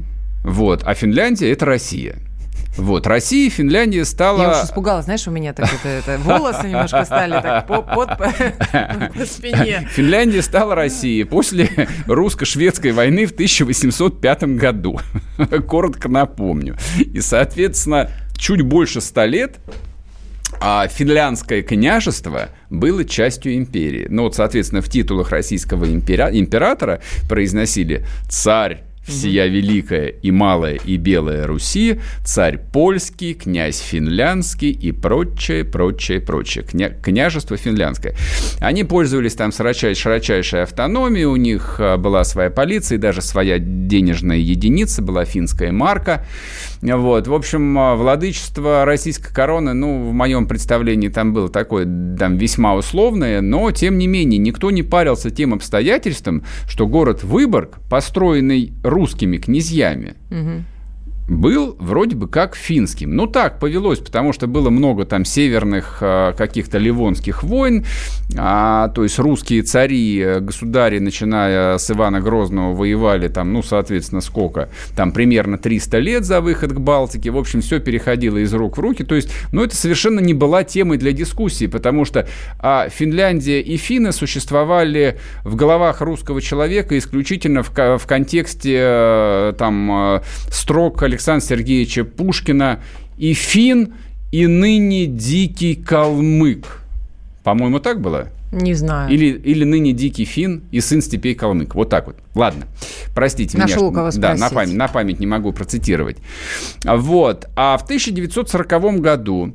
Вот, 0.44 0.82
а 0.84 0.94
Финляндия– 0.94 1.50
это 1.52 1.66
Россия. 1.66 2.18
Вот, 2.76 3.06
Россия 3.06 3.46
и 3.46 3.50
Финляндия 3.50 4.04
стала... 4.04 4.42
Я 4.42 4.50
уж 4.50 4.64
испугалась, 4.64 5.04
знаешь, 5.04 5.26
у 5.26 5.30
меня 5.30 5.52
так 5.52 5.68
это, 5.72 5.88
это 5.88 6.18
волосы 6.18 6.68
немножко 6.68 7.04
стали 7.04 7.32
так 7.32 7.66
по, 7.66 7.82
под, 7.82 8.16
по 8.16 8.26
спине. 9.26 9.88
Финляндия 9.90 10.42
стала 10.42 10.74
Россией 10.74 11.24
после 11.24 11.68
русско-шведской 12.06 12.92
войны 12.92 13.26
в 13.26 13.32
1805 13.32 14.44
году. 14.56 15.00
Коротко 15.68 16.08
напомню. 16.08 16.76
И, 16.98 17.20
соответственно, 17.20 18.10
чуть 18.36 18.62
больше 18.62 19.00
ста 19.00 19.26
лет 19.26 19.58
а 20.60 20.88
финляндское 20.88 21.62
княжество 21.62 22.50
было 22.68 23.04
частью 23.04 23.56
империи. 23.56 24.06
Ну 24.10 24.24
вот, 24.24 24.34
соответственно, 24.34 24.82
в 24.82 24.88
титулах 24.88 25.30
российского 25.30 25.84
импера- 25.84 26.30
императора 26.32 27.00
произносили 27.28 28.04
«царь 28.28 28.82
всея 29.06 29.46
великая 29.46 30.08
и 30.08 30.30
малая 30.30 30.74
и 30.74 30.96
белая 30.96 31.46
Руси, 31.46 32.00
царь 32.24 32.58
польский, 32.58 33.34
князь 33.34 33.78
финляндский 33.80 34.70
и 34.70 34.92
прочее, 34.92 35.64
прочее, 35.64 36.20
прочее. 36.20 36.64
Кня- 36.64 36.94
княжество 37.00 37.56
финляндское. 37.56 38.14
Они 38.60 38.84
пользовались 38.84 39.34
там 39.34 39.50
широчай- 39.50 39.94
широчайшей 39.94 40.62
автономией, 40.62 41.24
у 41.24 41.36
них 41.36 41.76
а, 41.78 41.96
была 41.96 42.24
своя 42.24 42.50
полиция, 42.50 42.96
и 42.96 43.00
даже 43.00 43.22
своя 43.22 43.58
денежная 43.58 44.36
единица, 44.38 45.02
была 45.02 45.24
финская 45.24 45.72
марка. 45.72 46.24
Вот. 46.82 47.26
В 47.26 47.34
общем, 47.34 47.78
а, 47.78 47.94
владычество 47.94 48.84
российской 48.84 49.34
короны, 49.34 49.74
ну, 49.74 50.02
в 50.08 50.12
моем 50.12 50.46
представлении 50.46 51.08
там 51.08 51.34
было 51.34 51.48
такое 51.48 51.84
там 51.84 52.38
весьма 52.38 52.74
условное, 52.74 53.40
но, 53.40 53.70
тем 53.70 53.98
не 53.98 54.06
менее, 54.06 54.38
никто 54.38 54.70
не 54.70 54.82
парился 54.82 55.30
тем 55.30 55.52
обстоятельством, 55.52 56.42
что 56.66 56.86
город 56.86 57.22
Выборг, 57.22 57.78
построенный 57.90 58.72
русскими 58.82 59.36
князьями, 59.36 60.14
был 61.30 61.76
вроде 61.78 62.16
бы 62.16 62.28
как 62.28 62.56
финским. 62.56 63.14
Ну 63.14 63.26
так 63.26 63.60
повелось, 63.60 64.00
потому 64.00 64.32
что 64.32 64.48
было 64.48 64.68
много 64.68 65.04
там 65.04 65.24
северных 65.24 65.98
э, 66.00 66.34
каких-то 66.36 66.78
ливонских 66.78 67.44
войн, 67.44 67.86
а, 68.36 68.88
то 68.88 69.04
есть 69.04 69.18
русские 69.18 69.62
цари, 69.62 70.18
э, 70.18 70.40
государи, 70.40 70.98
начиная 70.98 71.78
с 71.78 71.88
Ивана 71.90 72.20
Грозного, 72.20 72.74
воевали 72.74 73.28
там, 73.28 73.52
ну, 73.52 73.62
соответственно, 73.62 74.20
сколько? 74.20 74.70
Там 74.96 75.12
примерно 75.12 75.56
300 75.56 75.98
лет 75.98 76.24
за 76.24 76.40
выход 76.40 76.72
к 76.72 76.80
Балтике. 76.80 77.30
В 77.30 77.38
общем, 77.38 77.60
все 77.60 77.78
переходило 77.78 78.38
из 78.38 78.52
рук 78.52 78.76
в 78.76 78.80
руки. 78.80 79.04
То 79.04 79.14
есть, 79.14 79.30
ну, 79.52 79.62
это 79.62 79.76
совершенно 79.76 80.18
не 80.18 80.34
была 80.34 80.64
темой 80.64 80.98
для 80.98 81.12
дискуссии, 81.12 81.66
потому 81.66 82.04
что 82.04 82.26
а, 82.58 82.88
Финляндия 82.88 83.60
и 83.60 83.76
финны 83.76 84.10
существовали 84.12 85.18
в 85.44 85.54
головах 85.54 86.00
русского 86.00 86.42
человека 86.42 86.98
исключительно 86.98 87.62
в, 87.62 87.70
в 87.70 88.06
контексте 88.06 88.78
э, 88.80 89.52
там 89.56 90.22
строк 90.50 91.02
Александра 91.02 91.19
Сергеевича 91.20 92.04
Пушкина 92.04 92.80
и 93.16 93.32
фин, 93.34 93.94
и 94.32 94.46
ныне 94.46 95.06
дикий 95.06 95.74
калмык. 95.74 96.82
По-моему, 97.42 97.80
так 97.80 98.00
было? 98.00 98.28
Не 98.52 98.74
знаю. 98.74 99.12
Или, 99.12 99.26
или 99.26 99.64
ныне 99.64 99.92
дикий 99.92 100.24
фин 100.24 100.64
и 100.72 100.80
сын 100.80 101.00
степей 101.02 101.34
калмык. 101.34 101.74
Вот 101.74 101.88
так 101.88 102.06
вот. 102.06 102.16
Ладно, 102.34 102.66
простите 103.14 103.56
Нашел 103.56 103.82
меня. 103.82 103.90
у 103.90 103.92
кого 103.92 104.10
да, 104.16 104.34
на 104.34 104.50
память, 104.50 104.74
на 104.74 104.88
память 104.88 105.20
не 105.20 105.26
могу 105.26 105.52
процитировать. 105.52 106.16
Вот. 106.84 107.48
А 107.54 107.78
в 107.78 107.84
1940 107.84 109.00
году 109.00 109.54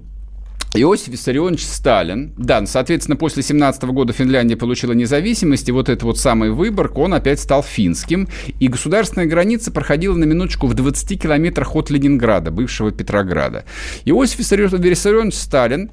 Иосиф 0.78 1.08
Виссарионович 1.08 1.66
Сталин, 1.66 2.34
да, 2.38 2.60
ну, 2.60 2.68
соответственно, 2.68 3.16
после 3.16 3.44
17 3.44 3.84
года 3.86 4.12
Финляндия 4.12 4.58
получила 4.58 4.92
независимость, 4.92 5.70
и 5.70 5.72
вот 5.72 5.88
этот 5.88 6.04
вот 6.04 6.20
самый 6.20 6.52
Выборг, 6.52 6.98
он 6.98 7.14
опять 7.14 7.40
стал 7.40 7.64
финским, 7.64 8.28
и 8.60 8.68
государственная 8.68 9.26
граница 9.26 9.72
проходила 9.72 10.16
на 10.16 10.26
минуточку 10.26 10.68
в 10.68 10.74
20 10.74 11.22
километрах 11.22 11.76
от 11.76 11.90
Ленинграда, 11.90 12.52
бывшего 12.52 12.92
Петрограда. 12.92 13.64
Иосиф 14.04 14.40
Виссарионович 14.40 15.36
Сталин 15.36 15.92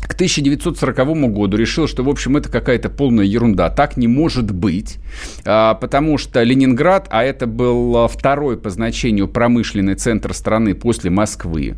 к 0.00 0.14
1940 0.14 1.32
году 1.32 1.56
решил, 1.56 1.86
что, 1.86 2.02
в 2.02 2.08
общем, 2.08 2.36
это 2.36 2.48
какая-то 2.50 2.90
полная 2.90 3.24
ерунда. 3.24 3.70
Так 3.70 3.96
не 3.96 4.08
может 4.08 4.50
быть, 4.50 4.98
а, 5.44 5.74
потому 5.74 6.18
что 6.18 6.42
Ленинград, 6.42 7.06
а 7.10 7.22
это 7.22 7.46
был 7.46 7.96
а, 7.96 8.08
второй 8.08 8.58
по 8.58 8.68
значению 8.68 9.28
промышленный 9.28 9.94
центр 9.94 10.34
страны 10.34 10.74
после 10.74 11.10
Москвы, 11.10 11.76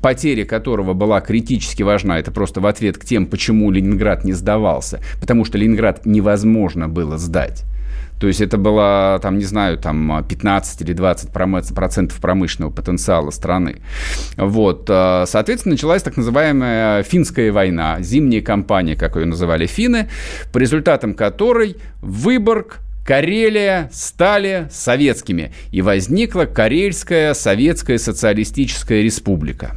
потеря 0.00 0.44
которого 0.44 0.94
была 0.94 1.20
критически 1.20 1.82
важна, 1.82 2.18
это 2.18 2.30
просто 2.30 2.60
в 2.60 2.66
ответ 2.66 2.98
к 2.98 3.04
тем, 3.04 3.26
почему 3.26 3.70
Ленинград 3.70 4.24
не 4.24 4.32
сдавался, 4.32 5.00
потому 5.20 5.44
что 5.44 5.58
Ленинград 5.58 6.06
невозможно 6.06 6.88
было 6.88 7.18
сдать. 7.18 7.64
То 8.20 8.26
есть 8.26 8.40
это 8.40 8.58
было, 8.58 9.18
там, 9.22 9.38
не 9.38 9.44
знаю, 9.44 9.78
там 9.78 10.24
15 10.28 10.82
или 10.82 10.92
20 10.92 11.30
промо- 11.30 11.74
процентов 11.74 12.20
промышленного 12.20 12.70
потенциала 12.72 13.30
страны. 13.30 13.76
Вот. 14.36 14.86
э, 14.88 15.24
Соответственно, 15.26 15.74
началась 15.74 16.02
так 16.02 16.16
называемая 16.16 17.02
финская 17.04 17.52
война, 17.52 17.98
зимняя 18.00 18.42
кампания, 18.42 18.96
как 18.96 19.16
ее 19.16 19.26
называли 19.26 19.66
финны, 19.66 20.08
по 20.52 20.58
результатам 20.58 21.14
которой 21.14 21.76
Выборг, 22.02 22.80
Карелия 23.04 23.88
стали 23.90 24.68
советскими, 24.70 25.52
и 25.70 25.80
возникла 25.80 26.44
Карельская 26.44 27.32
Советская 27.34 27.96
Социалистическая 27.98 29.02
Республика 29.02 29.76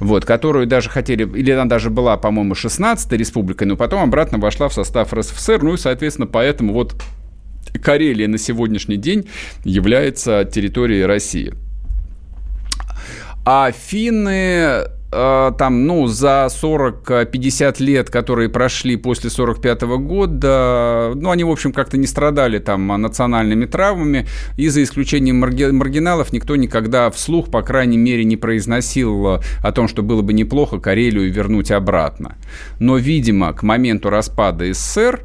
вот, 0.00 0.24
которую 0.24 0.66
даже 0.66 0.90
хотели, 0.90 1.24
или 1.24 1.50
она 1.50 1.66
даже 1.66 1.90
была, 1.90 2.16
по-моему, 2.16 2.54
16-й 2.54 3.16
республикой, 3.16 3.66
но 3.66 3.76
потом 3.76 4.02
обратно 4.02 4.38
вошла 4.38 4.68
в 4.68 4.74
состав 4.74 5.12
РСФСР, 5.12 5.62
ну 5.62 5.74
и, 5.74 5.78
соответственно, 5.78 6.26
поэтому 6.26 6.72
вот 6.72 6.94
Карелия 7.82 8.28
на 8.28 8.38
сегодняшний 8.38 8.96
день 8.96 9.28
является 9.64 10.44
территорией 10.44 11.04
России. 11.04 11.54
А 13.44 13.70
финны 13.72 14.97
там, 15.10 15.86
ну, 15.86 16.06
за 16.06 16.48
40-50 16.50 17.82
лет, 17.82 18.10
которые 18.10 18.48
прошли 18.48 18.96
после 18.96 19.30
45 19.30 19.82
года, 19.98 21.12
ну, 21.14 21.30
они, 21.30 21.44
в 21.44 21.50
общем, 21.50 21.72
как-то 21.72 21.96
не 21.96 22.06
страдали 22.06 22.58
там 22.58 22.86
национальными 22.86 23.64
травмами, 23.64 24.26
и 24.56 24.68
за 24.68 24.82
исключением 24.82 25.36
марги- 25.36 25.70
маргиналов 25.70 26.32
никто 26.32 26.56
никогда 26.56 27.10
вслух, 27.10 27.50
по 27.50 27.62
крайней 27.62 27.96
мере, 27.98 28.24
не 28.24 28.36
произносил 28.36 29.36
э, 29.36 29.40
о 29.62 29.72
том, 29.72 29.88
что 29.88 30.02
было 30.02 30.22
бы 30.22 30.32
неплохо 30.32 30.78
Карелию 30.78 31.32
вернуть 31.32 31.70
обратно. 31.70 32.36
Но, 32.78 32.96
видимо, 32.96 33.52
к 33.52 33.62
моменту 33.62 34.10
распада 34.10 34.72
СССР 34.72 35.22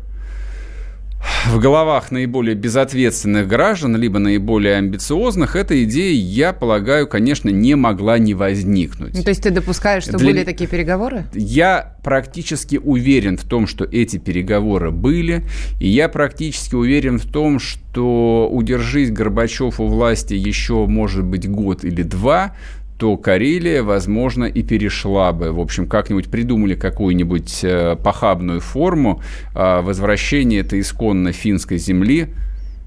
в 1.47 1.59
головах 1.59 2.11
наиболее 2.11 2.55
безответственных 2.55 3.47
граждан, 3.47 3.95
либо 3.95 4.19
наиболее 4.19 4.76
амбициозных, 4.76 5.55
эта 5.55 5.84
идея, 5.84 6.13
я 6.13 6.53
полагаю, 6.53 7.07
конечно, 7.07 7.49
не 7.49 7.76
могла 7.76 8.17
не 8.17 8.34
возникнуть. 8.34 9.13
Ну, 9.15 9.24
то 9.24 9.30
есть 9.30 9.43
ты 9.43 9.51
допускаешь, 9.51 10.03
что 10.03 10.17
Для- 10.17 10.32
были 10.32 10.43
такие 10.43 10.69
переговоры? 10.69 11.26
Я 11.34 11.95
практически 12.03 12.78
уверен 12.78 13.38
в 13.38 13.43
том, 13.43 13.67
что 13.67 13.86
эти 13.86 14.17
переговоры 14.17 14.91
были, 14.91 15.43
и 15.80 15.88
я 15.88 16.09
практически 16.09 16.76
уверен 16.76 17.19
в 17.19 17.26
том, 17.26 17.59
что 17.59 18.49
удержись 18.51 19.11
Горбачев 19.11 19.80
у 19.80 19.88
власти 19.88 20.34
еще, 20.34 20.86
может 20.86 21.24
быть, 21.24 21.49
год 21.49 21.84
или 21.84 22.03
два, 22.03 22.55
то 23.03 23.17
Карелия, 23.17 23.83
возможно, 23.83 24.45
и 24.45 24.63
перешла 24.63 25.33
бы. 25.33 25.51
В 25.51 25.59
общем, 25.59 25.87
как-нибудь 25.87 26.29
придумали 26.31 26.73
какую-нибудь 26.73 27.59
э, 27.63 27.97
похабную 28.01 28.61
форму 28.61 29.21
э, 29.53 29.81
возвращения 29.81 30.59
этой 30.59 30.79
исконно 30.79 31.33
финской 31.33 31.79
земли, 31.79 32.29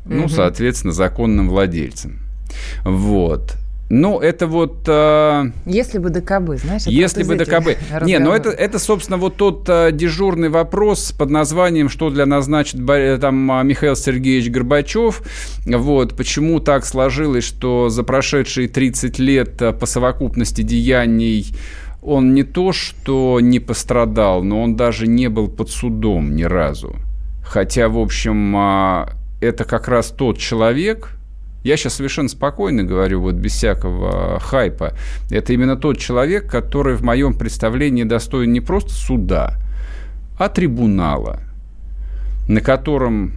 ну, 0.06 0.20
Мгм. 0.20 0.28
соответственно, 0.30 0.94
законным 0.94 1.50
владельцам. 1.50 2.20
Вот. 2.86 3.56
Ну, 3.88 4.18
это 4.18 4.48
вот... 4.48 4.84
э, 4.88 5.44
Если 5.64 5.98
бы 5.98 6.10
ДКБ, 6.10 6.56
знаешь? 6.56 6.82
это 6.82 6.90
если 6.90 7.22
бы 7.22 7.36
ДКБ. 7.36 7.78
Не, 8.04 8.18
ну 8.18 8.32
это, 8.32 8.50
это, 8.50 8.80
собственно, 8.80 9.16
вот 9.16 9.36
тот 9.36 9.68
э, 9.68 9.90
дежурный 9.92 10.48
вопрос 10.48 11.12
под 11.12 11.30
названием 11.30 11.88
«Что 11.88 12.10
для 12.10 12.26
нас 12.26 12.46
значит 12.46 12.80
э, 12.88 13.18
там, 13.20 13.52
а, 13.52 13.62
Михаил 13.62 13.94
Сергеевич 13.94 14.50
Горбачев?» 14.50 15.22
Вот, 15.66 16.16
почему 16.16 16.58
так 16.58 16.84
сложилось, 16.84 17.44
что 17.44 17.88
за 17.88 18.02
прошедшие 18.02 18.66
30 18.66 19.20
лет 19.20 19.62
э, 19.62 19.72
по 19.72 19.86
совокупности 19.86 20.62
деяний 20.62 21.54
он 22.02 22.34
не 22.34 22.42
то, 22.42 22.72
что 22.72 23.38
не 23.40 23.60
пострадал, 23.60 24.42
но 24.42 24.62
он 24.62 24.76
даже 24.76 25.06
не 25.06 25.28
был 25.28 25.48
под 25.48 25.70
судом 25.70 26.34
ни 26.34 26.44
разу. 26.44 26.96
Хотя, 27.44 27.88
в 27.88 27.98
общем, 27.98 28.54
а, 28.56 29.10
это 29.40 29.64
как 29.64 29.86
раз 29.86 30.10
тот 30.10 30.38
человек, 30.38 31.15
я 31.66 31.76
сейчас 31.76 31.94
совершенно 31.94 32.28
спокойно 32.28 32.84
говорю, 32.84 33.20
вот 33.20 33.34
без 33.34 33.52
всякого 33.52 34.38
хайпа. 34.38 34.92
Это 35.30 35.52
именно 35.52 35.76
тот 35.76 35.98
человек, 35.98 36.48
который 36.48 36.94
в 36.94 37.02
моем 37.02 37.34
представлении 37.34 38.04
достоин 38.04 38.52
не 38.52 38.60
просто 38.60 38.92
суда, 38.92 39.54
а 40.38 40.48
трибунала, 40.48 41.40
на 42.48 42.60
котором 42.60 43.32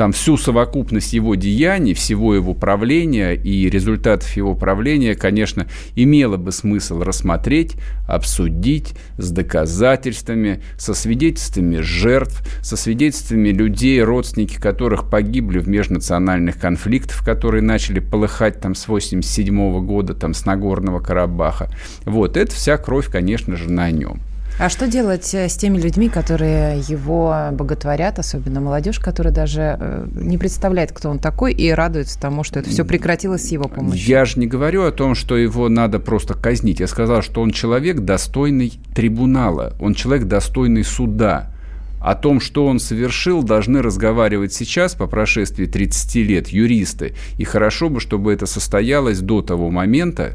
там 0.00 0.12
всю 0.12 0.38
совокупность 0.38 1.12
его 1.12 1.34
деяний, 1.34 1.92
всего 1.92 2.34
его 2.34 2.54
правления 2.54 3.34
и 3.34 3.68
результатов 3.68 4.34
его 4.34 4.54
правления, 4.54 5.14
конечно, 5.14 5.66
имело 5.94 6.38
бы 6.38 6.52
смысл 6.52 7.02
рассмотреть, 7.02 7.76
обсудить 8.08 8.94
с 9.18 9.30
доказательствами, 9.30 10.62
со 10.78 10.94
свидетельствами 10.94 11.80
жертв, 11.82 12.42
со 12.62 12.78
свидетельствами 12.78 13.50
людей, 13.50 14.02
родственники 14.02 14.58
которых 14.58 15.10
погибли 15.10 15.58
в 15.58 15.68
межнациональных 15.68 16.58
конфликтах, 16.58 17.22
которые 17.22 17.60
начали 17.60 18.00
полыхать 18.00 18.58
там 18.58 18.74
с 18.74 18.88
87 18.88 19.84
года, 19.84 20.14
там 20.14 20.32
с 20.32 20.46
Нагорного 20.46 21.00
Карабаха. 21.00 21.68
Вот, 22.06 22.38
это 22.38 22.54
вся 22.54 22.78
кровь, 22.78 23.10
конечно 23.10 23.54
же, 23.54 23.70
на 23.70 23.90
нем. 23.90 24.22
А 24.60 24.68
что 24.68 24.88
делать 24.88 25.32
э, 25.32 25.48
с 25.48 25.56
теми 25.56 25.78
людьми, 25.78 26.10
которые 26.10 26.80
его 26.80 27.34
боготворят, 27.50 28.18
особенно 28.18 28.60
молодежь, 28.60 28.98
которая 28.98 29.32
даже 29.32 29.78
э, 29.80 30.06
не 30.12 30.36
представляет, 30.36 30.92
кто 30.92 31.08
он 31.08 31.18
такой, 31.18 31.54
и 31.54 31.70
радуется 31.70 32.20
тому, 32.20 32.44
что 32.44 32.60
это 32.60 32.68
все 32.68 32.84
прекратилось 32.84 33.48
с 33.48 33.52
его 33.52 33.68
помощью? 33.68 34.06
Я 34.06 34.26
же 34.26 34.38
не 34.38 34.46
говорю 34.46 34.84
о 34.84 34.92
том, 34.92 35.14
что 35.14 35.38
его 35.38 35.70
надо 35.70 35.98
просто 35.98 36.34
казнить. 36.34 36.78
Я 36.78 36.88
сказал, 36.88 37.22
что 37.22 37.40
он 37.40 37.52
человек, 37.52 38.00
достойный 38.00 38.74
трибунала. 38.94 39.72
Он 39.80 39.94
человек, 39.94 40.26
достойный 40.26 40.84
суда. 40.84 41.50
О 41.98 42.14
том, 42.14 42.38
что 42.38 42.66
он 42.66 42.80
совершил, 42.80 43.42
должны 43.42 43.80
разговаривать 43.80 44.52
сейчас, 44.52 44.94
по 44.94 45.06
прошествии 45.06 45.64
30 45.64 46.14
лет, 46.16 46.48
юристы. 46.48 47.14
И 47.38 47.44
хорошо 47.44 47.88
бы, 47.88 47.98
чтобы 47.98 48.30
это 48.34 48.44
состоялось 48.44 49.20
до 49.20 49.40
того 49.40 49.70
момента, 49.70 50.34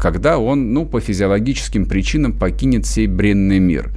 когда 0.00 0.38
он, 0.38 0.72
ну, 0.72 0.86
по 0.86 1.00
физиологическим 1.00 1.84
причинам 1.86 2.32
покинет 2.32 2.86
сей 2.86 3.06
бренный 3.06 3.58
мир. 3.58 3.90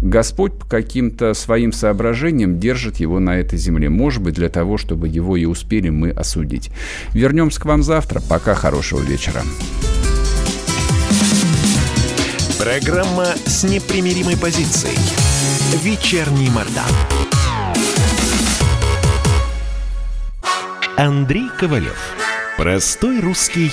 Господь 0.00 0.52
по 0.52 0.66
каким-то 0.66 1.34
своим 1.34 1.72
соображениям 1.72 2.60
держит 2.60 3.00
его 3.00 3.18
на 3.18 3.36
этой 3.36 3.58
земле. 3.58 3.90
Может 3.90 4.22
быть, 4.22 4.34
для 4.34 4.48
того, 4.48 4.78
чтобы 4.78 5.08
его 5.08 5.36
и 5.36 5.46
успели 5.46 5.88
мы 5.88 6.10
осудить. 6.10 6.70
Вернемся 7.12 7.60
к 7.60 7.64
вам 7.64 7.82
завтра. 7.82 8.22
Пока, 8.28 8.54
хорошего 8.54 9.00
вечера. 9.00 9.42
Программа 12.60 13.26
с 13.46 13.64
непримиримой 13.64 14.36
позицией. 14.36 14.96
Вечерний 15.82 16.50
Мордан. 16.50 16.84
Андрей 20.96 21.48
Ковалев. 21.58 21.98
Простой 22.56 23.20
русский 23.20 23.72